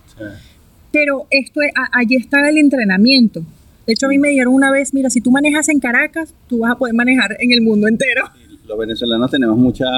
Pero 0.90 1.26
esto 1.30 1.60
allí 1.92 2.16
está 2.16 2.48
el 2.48 2.58
entrenamiento. 2.58 3.44
De 3.86 3.92
hecho, 3.92 4.06
a 4.06 4.08
mí 4.08 4.18
me 4.18 4.30
dijeron 4.30 4.54
una 4.54 4.70
vez, 4.70 4.94
mira, 4.94 5.10
si 5.10 5.20
tú 5.20 5.30
manejas 5.30 5.68
en 5.68 5.78
Caracas, 5.78 6.32
tú 6.48 6.60
vas 6.60 6.72
a 6.72 6.78
poder 6.78 6.94
manejar 6.94 7.36
en 7.38 7.52
el 7.52 7.60
mundo 7.60 7.88
entero. 7.88 8.24
Los 8.66 8.78
venezolanos 8.78 9.30
tenemos 9.30 9.58
muchas 9.58 9.90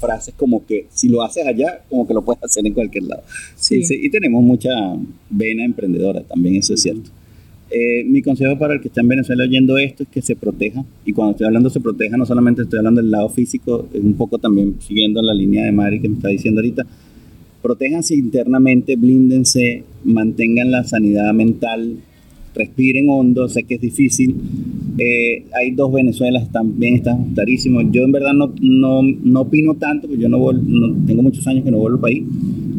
frases 0.00 0.34
como 0.34 0.64
que 0.64 0.86
si 0.90 1.10
lo 1.10 1.22
haces 1.22 1.46
allá, 1.46 1.82
como 1.90 2.06
que 2.06 2.14
lo 2.14 2.22
puedes 2.22 2.42
hacer 2.42 2.66
en 2.66 2.72
cualquier 2.72 3.04
lado. 3.04 3.22
Sí, 3.54 3.84
sí, 3.84 4.00
y 4.02 4.08
tenemos 4.08 4.42
mucha 4.42 4.70
vena 5.28 5.62
emprendedora 5.62 6.22
también, 6.22 6.56
eso 6.56 6.72
es 6.72 6.80
cierto. 6.80 7.10
Eh, 7.76 8.04
mi 8.04 8.22
consejo 8.22 8.56
para 8.56 8.74
el 8.74 8.80
que 8.80 8.86
está 8.86 9.00
en 9.00 9.08
Venezuela 9.08 9.42
oyendo 9.42 9.76
esto 9.78 10.04
es 10.04 10.08
que 10.08 10.22
se 10.22 10.36
proteja. 10.36 10.84
Y 11.04 11.12
cuando 11.12 11.32
estoy 11.32 11.48
hablando 11.48 11.70
se 11.70 11.80
proteja, 11.80 12.16
no 12.16 12.24
solamente 12.24 12.62
estoy 12.62 12.78
hablando 12.78 13.02
del 13.02 13.10
lado 13.10 13.28
físico, 13.30 13.88
un 13.94 14.14
poco 14.14 14.38
también 14.38 14.76
siguiendo 14.78 15.20
la 15.20 15.34
línea 15.34 15.64
de 15.64 15.72
Mari 15.72 15.98
que 15.98 16.08
me 16.08 16.14
está 16.14 16.28
diciendo 16.28 16.60
ahorita. 16.60 16.86
Protéjanse 17.62 18.14
internamente, 18.14 18.94
blíndense, 18.94 19.82
mantengan 20.04 20.70
la 20.70 20.84
sanidad 20.84 21.34
mental, 21.34 21.96
respiren 22.54 23.08
hondo, 23.08 23.48
sé 23.48 23.64
que 23.64 23.74
es 23.74 23.80
difícil. 23.80 24.36
Eh, 24.96 25.46
hay 25.52 25.72
dos 25.72 25.92
Venezuelas, 25.92 26.52
también 26.52 26.94
están 26.94 27.34
clarísimos. 27.34 27.86
Yo 27.90 28.04
en 28.04 28.12
verdad 28.12 28.34
no, 28.34 28.52
no, 28.60 29.02
no 29.02 29.40
opino 29.40 29.74
tanto, 29.74 30.06
porque 30.06 30.22
yo 30.22 30.28
no, 30.28 30.52
no, 30.52 31.06
tengo 31.06 31.22
muchos 31.22 31.44
años 31.48 31.64
que 31.64 31.72
no 31.72 31.78
vuelvo 31.78 31.96
al 31.96 32.02
país, 32.02 32.22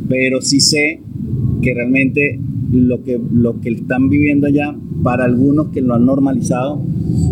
pero 0.07 0.41
sí 0.41 0.61
sé 0.61 1.01
que 1.61 1.73
realmente 1.73 2.39
lo 2.72 3.03
que, 3.03 3.20
lo 3.32 3.59
que 3.61 3.70
están 3.70 4.09
viviendo 4.09 4.47
allá, 4.47 4.76
para 5.03 5.26
algunos 5.26 5.68
que 5.68 5.82
lo 5.82 5.95
han 5.95 6.05
normalizado, 6.05 6.82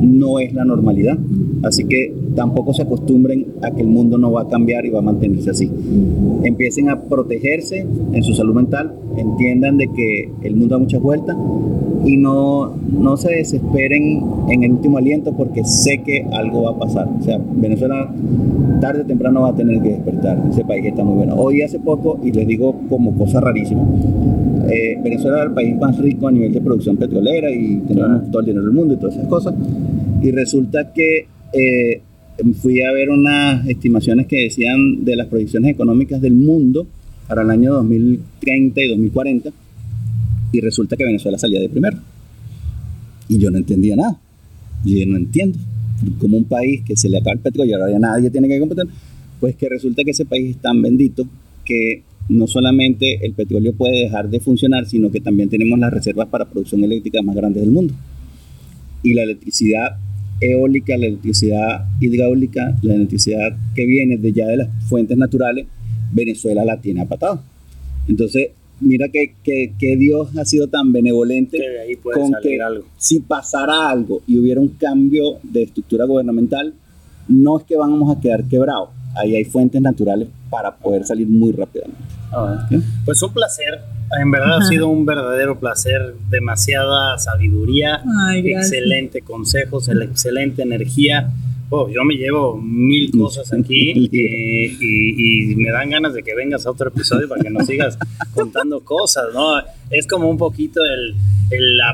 no 0.01 0.39
es 0.39 0.53
la 0.53 0.65
normalidad. 0.65 1.17
Así 1.63 1.85
que 1.85 2.13
tampoco 2.35 2.73
se 2.73 2.81
acostumbren 2.81 3.45
a 3.61 3.71
que 3.71 3.81
el 3.81 3.87
mundo 3.87 4.17
no 4.17 4.31
va 4.31 4.43
a 4.43 4.47
cambiar 4.47 4.85
y 4.85 4.89
va 4.89 4.99
a 4.99 5.03
mantenerse 5.03 5.49
así. 5.49 5.69
Empiecen 6.43 6.89
a 6.89 7.01
protegerse 7.01 7.85
en 8.11 8.23
su 8.23 8.33
salud 8.33 8.53
mental, 8.53 8.93
entiendan 9.17 9.77
de 9.77 9.87
que 9.87 10.29
el 10.43 10.55
mundo 10.55 10.75
da 10.75 10.79
muchas 10.79 11.01
vueltas 11.01 11.37
y 12.05 12.17
no, 12.17 12.73
no 12.75 13.15
se 13.15 13.31
desesperen 13.31 14.23
en 14.49 14.63
el 14.63 14.73
último 14.73 14.97
aliento 14.97 15.33
porque 15.37 15.63
sé 15.63 16.01
que 16.03 16.25
algo 16.33 16.63
va 16.63 16.71
a 16.71 16.79
pasar. 16.79 17.07
O 17.19 17.23
sea, 17.23 17.39
Venezuela 17.55 18.13
tarde 18.81 19.01
o 19.03 19.05
temprano 19.05 19.43
va 19.43 19.49
a 19.49 19.55
tener 19.55 19.81
que 19.81 19.89
despertar. 19.89 20.43
Ese 20.49 20.65
país 20.65 20.85
está 20.85 21.03
muy 21.03 21.15
bueno. 21.15 21.35
Hoy 21.35 21.61
hace 21.61 21.79
poco, 21.79 22.19
y 22.21 22.31
les 22.33 22.45
digo 22.45 22.75
como 22.89 23.15
cosa 23.15 23.39
rarísima, 23.39 23.81
eh, 24.69 24.97
Venezuela 25.03 25.41
es 25.41 25.47
el 25.47 25.53
país 25.53 25.75
más 25.75 25.97
rico 25.97 26.27
a 26.27 26.31
nivel 26.31 26.53
de 26.53 26.61
producción 26.61 26.97
petrolera 26.97 27.51
y 27.51 27.79
tenemos 27.87 28.29
todo 28.31 28.39
el 28.39 28.45
dinero 28.45 28.65
del 28.65 28.73
mundo 28.73 28.93
y 28.93 28.97
todas 28.97 29.15
esas 29.15 29.27
cosas. 29.27 29.53
Y 30.21 30.31
resulta 30.31 30.93
que 30.93 31.27
eh, 31.53 32.01
fui 32.61 32.81
a 32.81 32.91
ver 32.91 33.09
unas 33.09 33.67
estimaciones 33.67 34.27
que 34.27 34.43
decían 34.43 35.03
de 35.03 35.15
las 35.15 35.27
proyecciones 35.27 35.71
económicas 35.71 36.21
del 36.21 36.33
mundo 36.33 36.87
para 37.27 37.41
el 37.41 37.49
año 37.49 37.73
2030 37.73 38.81
y 38.81 38.87
2040 38.89 39.49
y 40.51 40.61
resulta 40.61 40.95
que 40.95 41.03
Venezuela 41.03 41.37
salía 41.37 41.59
de 41.59 41.69
primero. 41.69 41.97
Y 43.27 43.37
yo 43.37 43.51
no 43.51 43.57
entendía 43.57 43.95
nada. 43.95 44.19
Yo 44.85 45.05
no 45.05 45.17
entiendo. 45.17 45.57
Como 46.19 46.37
un 46.37 46.43
país 46.45 46.81
que 46.85 46.95
se 46.95 47.09
le 47.09 47.17
acaba 47.17 47.33
el 47.33 47.39
petróleo 47.39 47.71
y 47.71 47.73
ahora 47.73 47.91
ya 47.91 47.99
nadie 47.99 48.29
tiene 48.29 48.47
que 48.47 48.59
competir, 48.59 48.85
pues 49.39 49.55
que 49.55 49.69
resulta 49.69 50.03
que 50.03 50.11
ese 50.11 50.25
país 50.25 50.55
es 50.55 50.61
tan 50.61 50.81
bendito 50.81 51.25
que 51.63 52.03
no 52.29 52.47
solamente 52.47 53.25
el 53.25 53.33
petróleo 53.33 53.73
puede 53.73 54.03
dejar 54.03 54.29
de 54.29 54.39
funcionar, 54.39 54.85
sino 54.85 55.11
que 55.11 55.19
también 55.19 55.49
tenemos 55.49 55.77
las 55.79 55.93
reservas 55.93 56.27
para 56.29 56.45
producción 56.45 56.83
eléctrica 56.83 57.21
más 57.21 57.35
grandes 57.35 57.61
del 57.61 57.71
mundo. 57.71 57.93
Y 59.01 59.13
la 59.13 59.23
electricidad 59.23 59.97
eólica, 60.39 60.97
la 60.97 61.07
electricidad 61.07 61.85
hidráulica, 61.99 62.77
la 62.81 62.95
electricidad 62.95 63.55
que 63.75 63.85
viene 63.85 64.17
de 64.17 64.31
ya 64.31 64.47
de 64.47 64.57
las 64.57 64.69
fuentes 64.87 65.17
naturales, 65.17 65.67
Venezuela 66.13 66.63
la 66.63 66.79
tiene 66.79 67.01
apatado. 67.01 67.41
Entonces, 68.07 68.49
mira 68.79 69.07
que, 69.09 69.33
que, 69.43 69.97
Dios 69.97 70.35
ha 70.37 70.45
sido 70.45 70.67
tan 70.67 70.91
benevolente 70.91 71.59
con 72.01 72.33
que 72.41 72.59
si 72.97 73.19
pasara 73.19 73.89
algo 73.89 74.21
y 74.27 74.37
hubiera 74.37 74.59
un 74.59 74.69
cambio 74.69 75.37
de 75.43 75.63
estructura 75.63 76.05
gubernamental, 76.05 76.73
no 77.27 77.59
es 77.59 77.63
que 77.65 77.77
vamos 77.77 78.15
a 78.15 78.19
quedar 78.19 78.45
quebrados. 78.45 78.89
Ahí 79.15 79.35
hay 79.35 79.45
fuentes 79.45 79.81
naturales 79.81 80.27
para 80.49 80.75
poder 80.75 81.05
salir 81.05 81.27
muy 81.27 81.51
rápidamente. 81.51 82.01
Ah, 82.31 82.67
pues 83.05 83.21
un 83.21 83.33
placer. 83.33 83.81
En 84.19 84.31
verdad 84.31 84.57
ha 84.57 84.61
sido 84.63 84.87
un 84.87 85.05
verdadero 85.05 85.59
placer. 85.59 86.15
Demasiada 86.29 87.17
sabiduría, 87.17 88.03
excelente 88.43 89.21
consejos, 89.21 89.89
excelente 89.89 90.61
energía. 90.61 91.31
Oh, 91.69 91.89
yo 91.89 92.03
me 92.03 92.15
llevo 92.15 92.55
mil 92.57 93.09
cosas 93.11 93.51
aquí 93.51 93.91
y, 94.11 95.55
me 95.55 95.71
dan 95.71 95.89
ganas 95.89 96.13
de 96.13 96.21
que 96.21 96.35
vengas 96.35 96.65
a 96.67 96.71
otro 96.71 96.89
episodio 96.89 97.27
para 97.27 97.41
que 97.41 97.49
nos 97.49 97.65
sigas 97.65 97.97
contando 98.33 98.81
cosas, 98.81 99.25
¿no? 99.33 99.59
Es 99.89 100.05
como 100.05 100.29
un 100.29 100.37
poquito 100.37 100.81
el, 100.85 101.15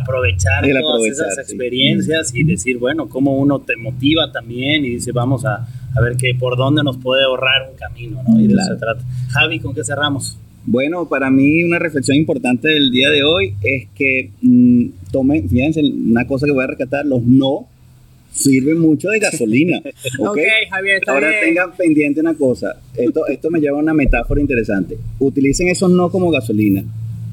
aprovechar 0.02 0.66
todas 0.82 1.06
esas 1.06 1.38
experiencias 1.38 2.34
y 2.34 2.44
decir, 2.44 2.78
bueno, 2.78 3.08
cómo 3.08 3.38
uno 3.38 3.60
te 3.60 3.76
motiva 3.78 4.32
también 4.32 4.86
y 4.86 4.90
dice, 4.92 5.12
vamos 5.12 5.46
a, 5.46 5.68
ver 6.02 6.18
que 6.18 6.34
por 6.36 6.58
dónde 6.58 6.84
nos 6.84 6.98
puede 6.98 7.24
ahorrar 7.24 7.70
un 7.72 7.78
camino, 7.78 8.22
¿no? 8.28 8.40
Y 8.40 8.48
de 8.48 8.54
eso 8.54 8.74
se 8.74 8.80
trata. 8.80 9.04
Javi, 9.30 9.60
¿con 9.60 9.74
qué 9.74 9.84
cerramos? 9.84 10.38
Bueno, 10.66 11.08
para 11.08 11.30
mí 11.32 11.64
una 11.64 11.80
reflexión 11.80 12.18
importante 12.18 12.68
del 12.68 12.92
día 12.92 13.10
de 13.10 13.24
hoy 13.24 13.56
es 13.62 13.88
que 13.96 14.32
mm, 14.42 14.86
tomen, 15.12 15.50
fíjense, 15.50 15.82
una 15.82 16.28
cosa 16.28 16.46
que 16.46 16.52
voy 16.52 16.64
a 16.64 16.68
rescatar, 16.68 17.06
los 17.06 17.24
no 17.24 17.68
sirve 18.32 18.76
mucho 18.76 19.10
de 19.10 19.20
gasolina. 19.20 19.82
¿ok? 20.20 20.38
Javier, 20.70 21.02
Ahora 21.08 21.32
tengan 21.42 21.76
pendiente 21.76 22.22
una 22.22 22.34
cosa. 22.34 22.78
Esto, 22.96 23.28
esto 23.28 23.50
me 23.50 23.60
lleva 23.60 23.78
a 23.78 23.82
una 23.82 23.94
metáfora 23.94 24.42
interesante. 24.42 24.98
Utilicen 25.20 25.70
esos 25.70 25.90
no 25.92 26.12
como 26.12 26.30
gasolina, 26.30 26.84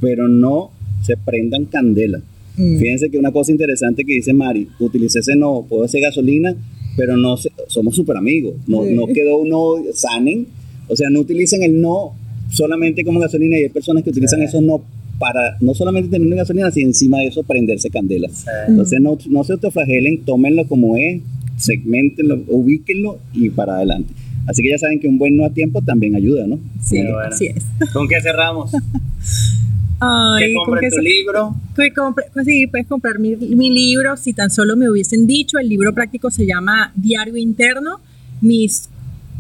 pero 0.01 0.29
no 0.29 0.71
se 1.03 1.17
prendan 1.17 1.67
candela. 1.67 2.21
Mm. 2.57 2.79
Fíjense 2.79 3.11
que 3.11 3.19
una 3.19 3.33
cosa 3.33 3.53
interesante 3.53 4.05
que 4.05 4.14
dice 4.14 4.33
Mari, 4.33 4.69
utilice 4.79 5.19
ese 5.19 5.37
no, 5.37 5.67
puedo 5.69 5.87
ser 5.89 6.01
gasolina, 6.01 6.55
pero 6.97 7.16
no 7.16 7.36
somos 7.68 7.94
súper 7.94 8.16
amigos. 8.16 8.55
No, 8.66 8.84
no 8.84 9.07
quedó 9.07 9.38
uno 9.38 9.82
sanen. 9.92 10.47
O 10.88 10.97
sea, 10.97 11.11
no 11.11 11.20
utilicen 11.20 11.62
el 11.62 11.80
no 11.80 12.12
solamente 12.51 13.05
como 13.05 13.20
gasolina 13.20 13.59
y 13.59 13.64
hay 13.64 13.68
personas 13.68 14.03
que 14.05 14.11
utilizan 14.11 14.42
esos 14.42 14.62
no 14.62 14.82
para 15.18 15.57
no 15.61 15.74
solamente 15.74 16.11
tener 16.11 16.26
una 16.26 16.36
gasolina, 16.36 16.70
sino 16.70 16.88
encima 16.88 17.18
de 17.18 17.28
eso 17.28 17.42
prenderse 17.42 17.90
candelas. 17.90 18.44
Entonces 18.68 19.01
no, 19.01 19.18
no 19.28 19.44
se 19.44 19.55
autoflagelen, 19.55 20.24
tómenlo 20.24 20.66
como 20.66 20.97
es, 20.97 21.22
segmentenlo, 21.57 22.42
ubíquenlo 22.49 23.18
y 23.32 23.51
para 23.51 23.76
adelante. 23.76 24.12
Así 24.47 24.62
que 24.62 24.70
ya 24.70 24.78
saben 24.78 25.01
que 25.01 25.09
un 25.09 25.18
buen 25.18 25.36
no 25.36 25.44
a 25.44 25.51
tiempo 25.51 25.82
también 25.82 26.14
ayuda, 26.14 26.47
¿no? 26.47 26.61
Sí, 26.82 26.99
así 27.01 27.47
es. 27.47 27.64
¿Con 27.92 28.07
qué 28.07 28.20
cerramos? 28.20 28.70
Ay, 30.01 30.49
que 30.49 30.55
compre 30.55 30.90
tu 30.90 30.99
libro. 30.99 31.55
Que 31.74 31.92
compre, 31.92 32.26
pues 32.32 32.47
sí, 32.47 32.66
puedes 32.66 32.86
comprar 32.86 33.18
mi, 33.18 33.36
mi, 33.36 33.70
libro. 33.70 34.16
Si 34.16 34.32
tan 34.32 34.51
solo 34.51 34.76
me 34.76 34.90
hubiesen 34.90 35.26
dicho, 35.26 35.59
el 35.59 35.68
libro 35.68 35.94
práctico 35.94 36.30
se 36.30 36.47
llama 36.47 36.92
Diario 36.94 37.36
Interno. 37.36 38.01
Mis 38.40 38.88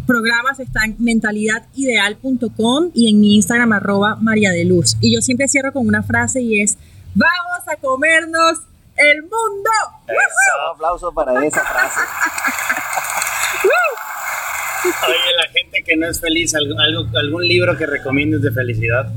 programas 0.06 0.60
están 0.60 0.92
en 0.92 0.96
mentalidadideal.com 0.98 2.90
y 2.94 3.10
en 3.10 3.20
mi 3.20 3.36
Instagram 3.36 3.72
arroba 3.72 4.16
María 4.16 4.50
de 4.50 4.64
Luz. 4.64 4.96
Y 5.00 5.14
yo 5.14 5.20
siempre 5.20 5.48
cierro 5.48 5.72
con 5.72 5.86
una 5.86 6.02
frase 6.02 6.40
y 6.40 6.60
es, 6.60 6.78
vamos 7.14 7.68
a 7.70 7.76
comernos 7.76 8.60
el 8.96 9.22
mundo. 9.22 9.70
Un 10.08 10.74
aplauso 10.74 11.12
para 11.12 11.44
esa 11.44 11.64
frase. 11.64 12.00
Oye, 14.84 15.36
la 15.36 15.52
gente 15.52 15.82
que 15.84 15.96
no 15.96 16.06
es 16.06 16.20
feliz, 16.20 16.54
¿algo, 16.54 16.74
algún 17.18 17.46
libro 17.46 17.76
que 17.76 17.86
recomiendes 17.86 18.42
de 18.42 18.52
felicidad? 18.52 19.12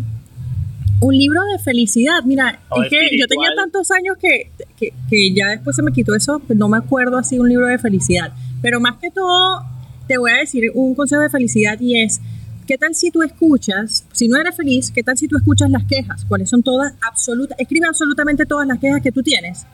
Un 1.01 1.17
libro 1.17 1.41
de 1.53 1.59
felicidad, 1.59 2.23
mira, 2.25 2.59
es 2.83 2.89
que 2.89 3.17
yo 3.17 3.25
tenía 3.27 3.49
tantos 3.55 3.89
años 3.91 4.17
que, 4.17 4.51
que, 4.77 4.93
que 5.09 5.33
ya 5.33 5.47
después 5.47 5.75
se 5.75 5.81
me 5.81 5.91
quitó 5.91 6.13
eso, 6.13 6.39
pues 6.39 6.57
no 6.59 6.67
me 6.67 6.77
acuerdo 6.77 7.17
así 7.17 7.39
un 7.39 7.47
libro 7.47 7.67
de 7.67 7.77
felicidad. 7.77 8.33
Pero 8.61 8.79
más 8.79 8.97
que 8.97 9.09
todo, 9.09 9.63
te 10.07 10.17
voy 10.17 10.31
a 10.31 10.37
decir 10.37 10.71
un 10.73 10.95
consejo 10.95 11.21
de 11.21 11.29
felicidad 11.29 11.79
y 11.79 12.01
es, 12.01 12.19
¿qué 12.67 12.77
tal 12.77 12.95
si 12.95 13.11
tú 13.11 13.23
escuchas, 13.23 14.05
si 14.11 14.27
no 14.27 14.37
eres 14.37 14.55
feliz, 14.55 14.91
qué 14.91 15.03
tal 15.03 15.17
si 15.17 15.27
tú 15.27 15.37
escuchas 15.37 15.69
las 15.69 15.85
quejas? 15.85 16.25
¿Cuáles 16.25 16.49
son 16.49 16.63
todas? 16.63 16.93
Absoluta, 17.01 17.55
escribe 17.57 17.87
absolutamente 17.87 18.45
todas 18.45 18.67
las 18.67 18.79
quejas 18.79 19.01
que 19.01 19.11
tú 19.11 19.23
tienes. 19.23 19.65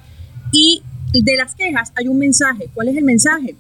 Y 0.52 0.84
de 1.14 1.38
las 1.38 1.56
quejas 1.56 1.92
hay 1.96 2.08
un 2.08 2.20
mensaje. 2.20 2.70
¿Cuál 2.74 2.90
es 2.90 2.98
el 2.98 3.04
mensaje? 3.04 3.56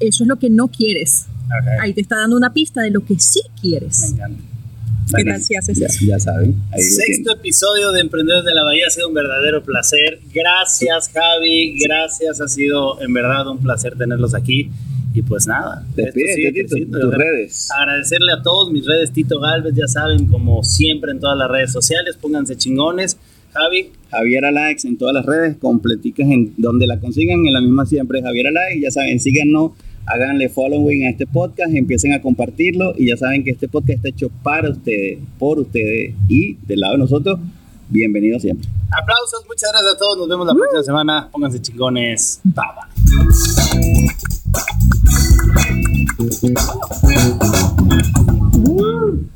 Eso 0.00 0.24
es 0.24 0.28
lo 0.28 0.38
que 0.38 0.48
no 0.48 0.68
quieres. 0.68 1.26
Ahí 1.80 1.92
te 1.92 2.00
está 2.00 2.16
dando 2.16 2.36
una 2.36 2.52
pista 2.52 2.80
de 2.80 2.90
lo 2.90 3.04
que 3.04 3.18
sí 3.18 3.42
quieres. 3.60 4.00
Me 4.00 4.16
encanta. 4.16 4.53
¿Qué 5.16 5.24
tal 5.24 5.42
si 5.42 5.54
haces 5.54 5.80
eso? 5.80 6.04
Ya 6.06 6.18
saben. 6.18 6.54
Sexto 6.78 7.32
episodio 7.32 7.92
de 7.92 8.00
Emprendedores 8.00 8.44
de 8.44 8.54
la 8.54 8.64
Bahía 8.64 8.86
ha 8.86 8.90
sido 8.90 9.08
un 9.08 9.14
verdadero 9.14 9.62
placer. 9.62 10.20
Gracias, 10.32 11.10
Javi. 11.12 11.78
Gracias. 11.78 12.40
Ha 12.40 12.48
sido 12.48 13.00
en 13.00 13.12
verdad 13.12 13.48
un 13.48 13.58
placer 13.58 13.96
tenerlos 13.96 14.34
aquí. 14.34 14.70
Y 15.14 15.22
pues 15.22 15.46
nada, 15.46 15.86
Despide, 15.94 16.64
tus 16.64 17.14
redes. 17.14 17.68
Agradecerle 17.70 18.32
a 18.32 18.42
todos 18.42 18.72
mis 18.72 18.84
redes, 18.84 19.12
Tito 19.12 19.38
Galvez, 19.38 19.72
ya 19.76 19.86
saben, 19.86 20.26
como 20.26 20.64
siempre 20.64 21.12
en 21.12 21.20
todas 21.20 21.38
las 21.38 21.48
redes 21.48 21.70
sociales, 21.70 22.16
pónganse 22.20 22.56
chingones. 22.56 23.16
Javi. 23.52 23.92
Javier 24.10 24.44
Alax 24.44 24.84
en 24.84 24.98
todas 24.98 25.14
las 25.14 25.24
redes, 25.24 25.56
completicas 25.58 26.28
en 26.28 26.54
donde 26.56 26.88
la 26.88 26.98
consigan, 26.98 27.46
en 27.46 27.52
la 27.52 27.60
misma 27.60 27.86
siempre 27.86 28.20
Javier 28.22 28.48
Alax, 28.48 28.80
ya 28.82 28.90
saben, 28.90 29.20
síganos, 29.20 29.72
háganle 30.06 30.48
following 30.48 31.06
a 31.06 31.10
este 31.10 31.26
podcast, 31.26 31.74
empiecen 31.74 32.12
a 32.12 32.22
compartirlo 32.22 32.94
y 32.96 33.08
ya 33.08 33.16
saben 33.16 33.44
que 33.44 33.50
este 33.50 33.68
podcast 33.68 33.96
está 33.96 34.08
hecho 34.08 34.30
para 34.42 34.70
ustedes, 34.70 35.18
por 35.38 35.58
ustedes 35.58 36.14
y 36.28 36.54
del 36.66 36.80
lado 36.80 36.94
de 36.94 36.98
nosotros, 36.98 37.38
bienvenidos 37.88 38.42
siempre. 38.42 38.68
Aplausos, 38.90 39.44
muchas 39.48 39.70
gracias 39.72 39.94
a 39.94 39.98
todos, 39.98 40.18
nos 40.18 40.28
vemos 40.28 40.46
la 40.46 40.54
próxima 40.54 40.82
semana, 40.82 41.28
pónganse 41.32 41.60
chingones, 41.60 42.40
bye 42.44 42.64
bye. 49.16 49.33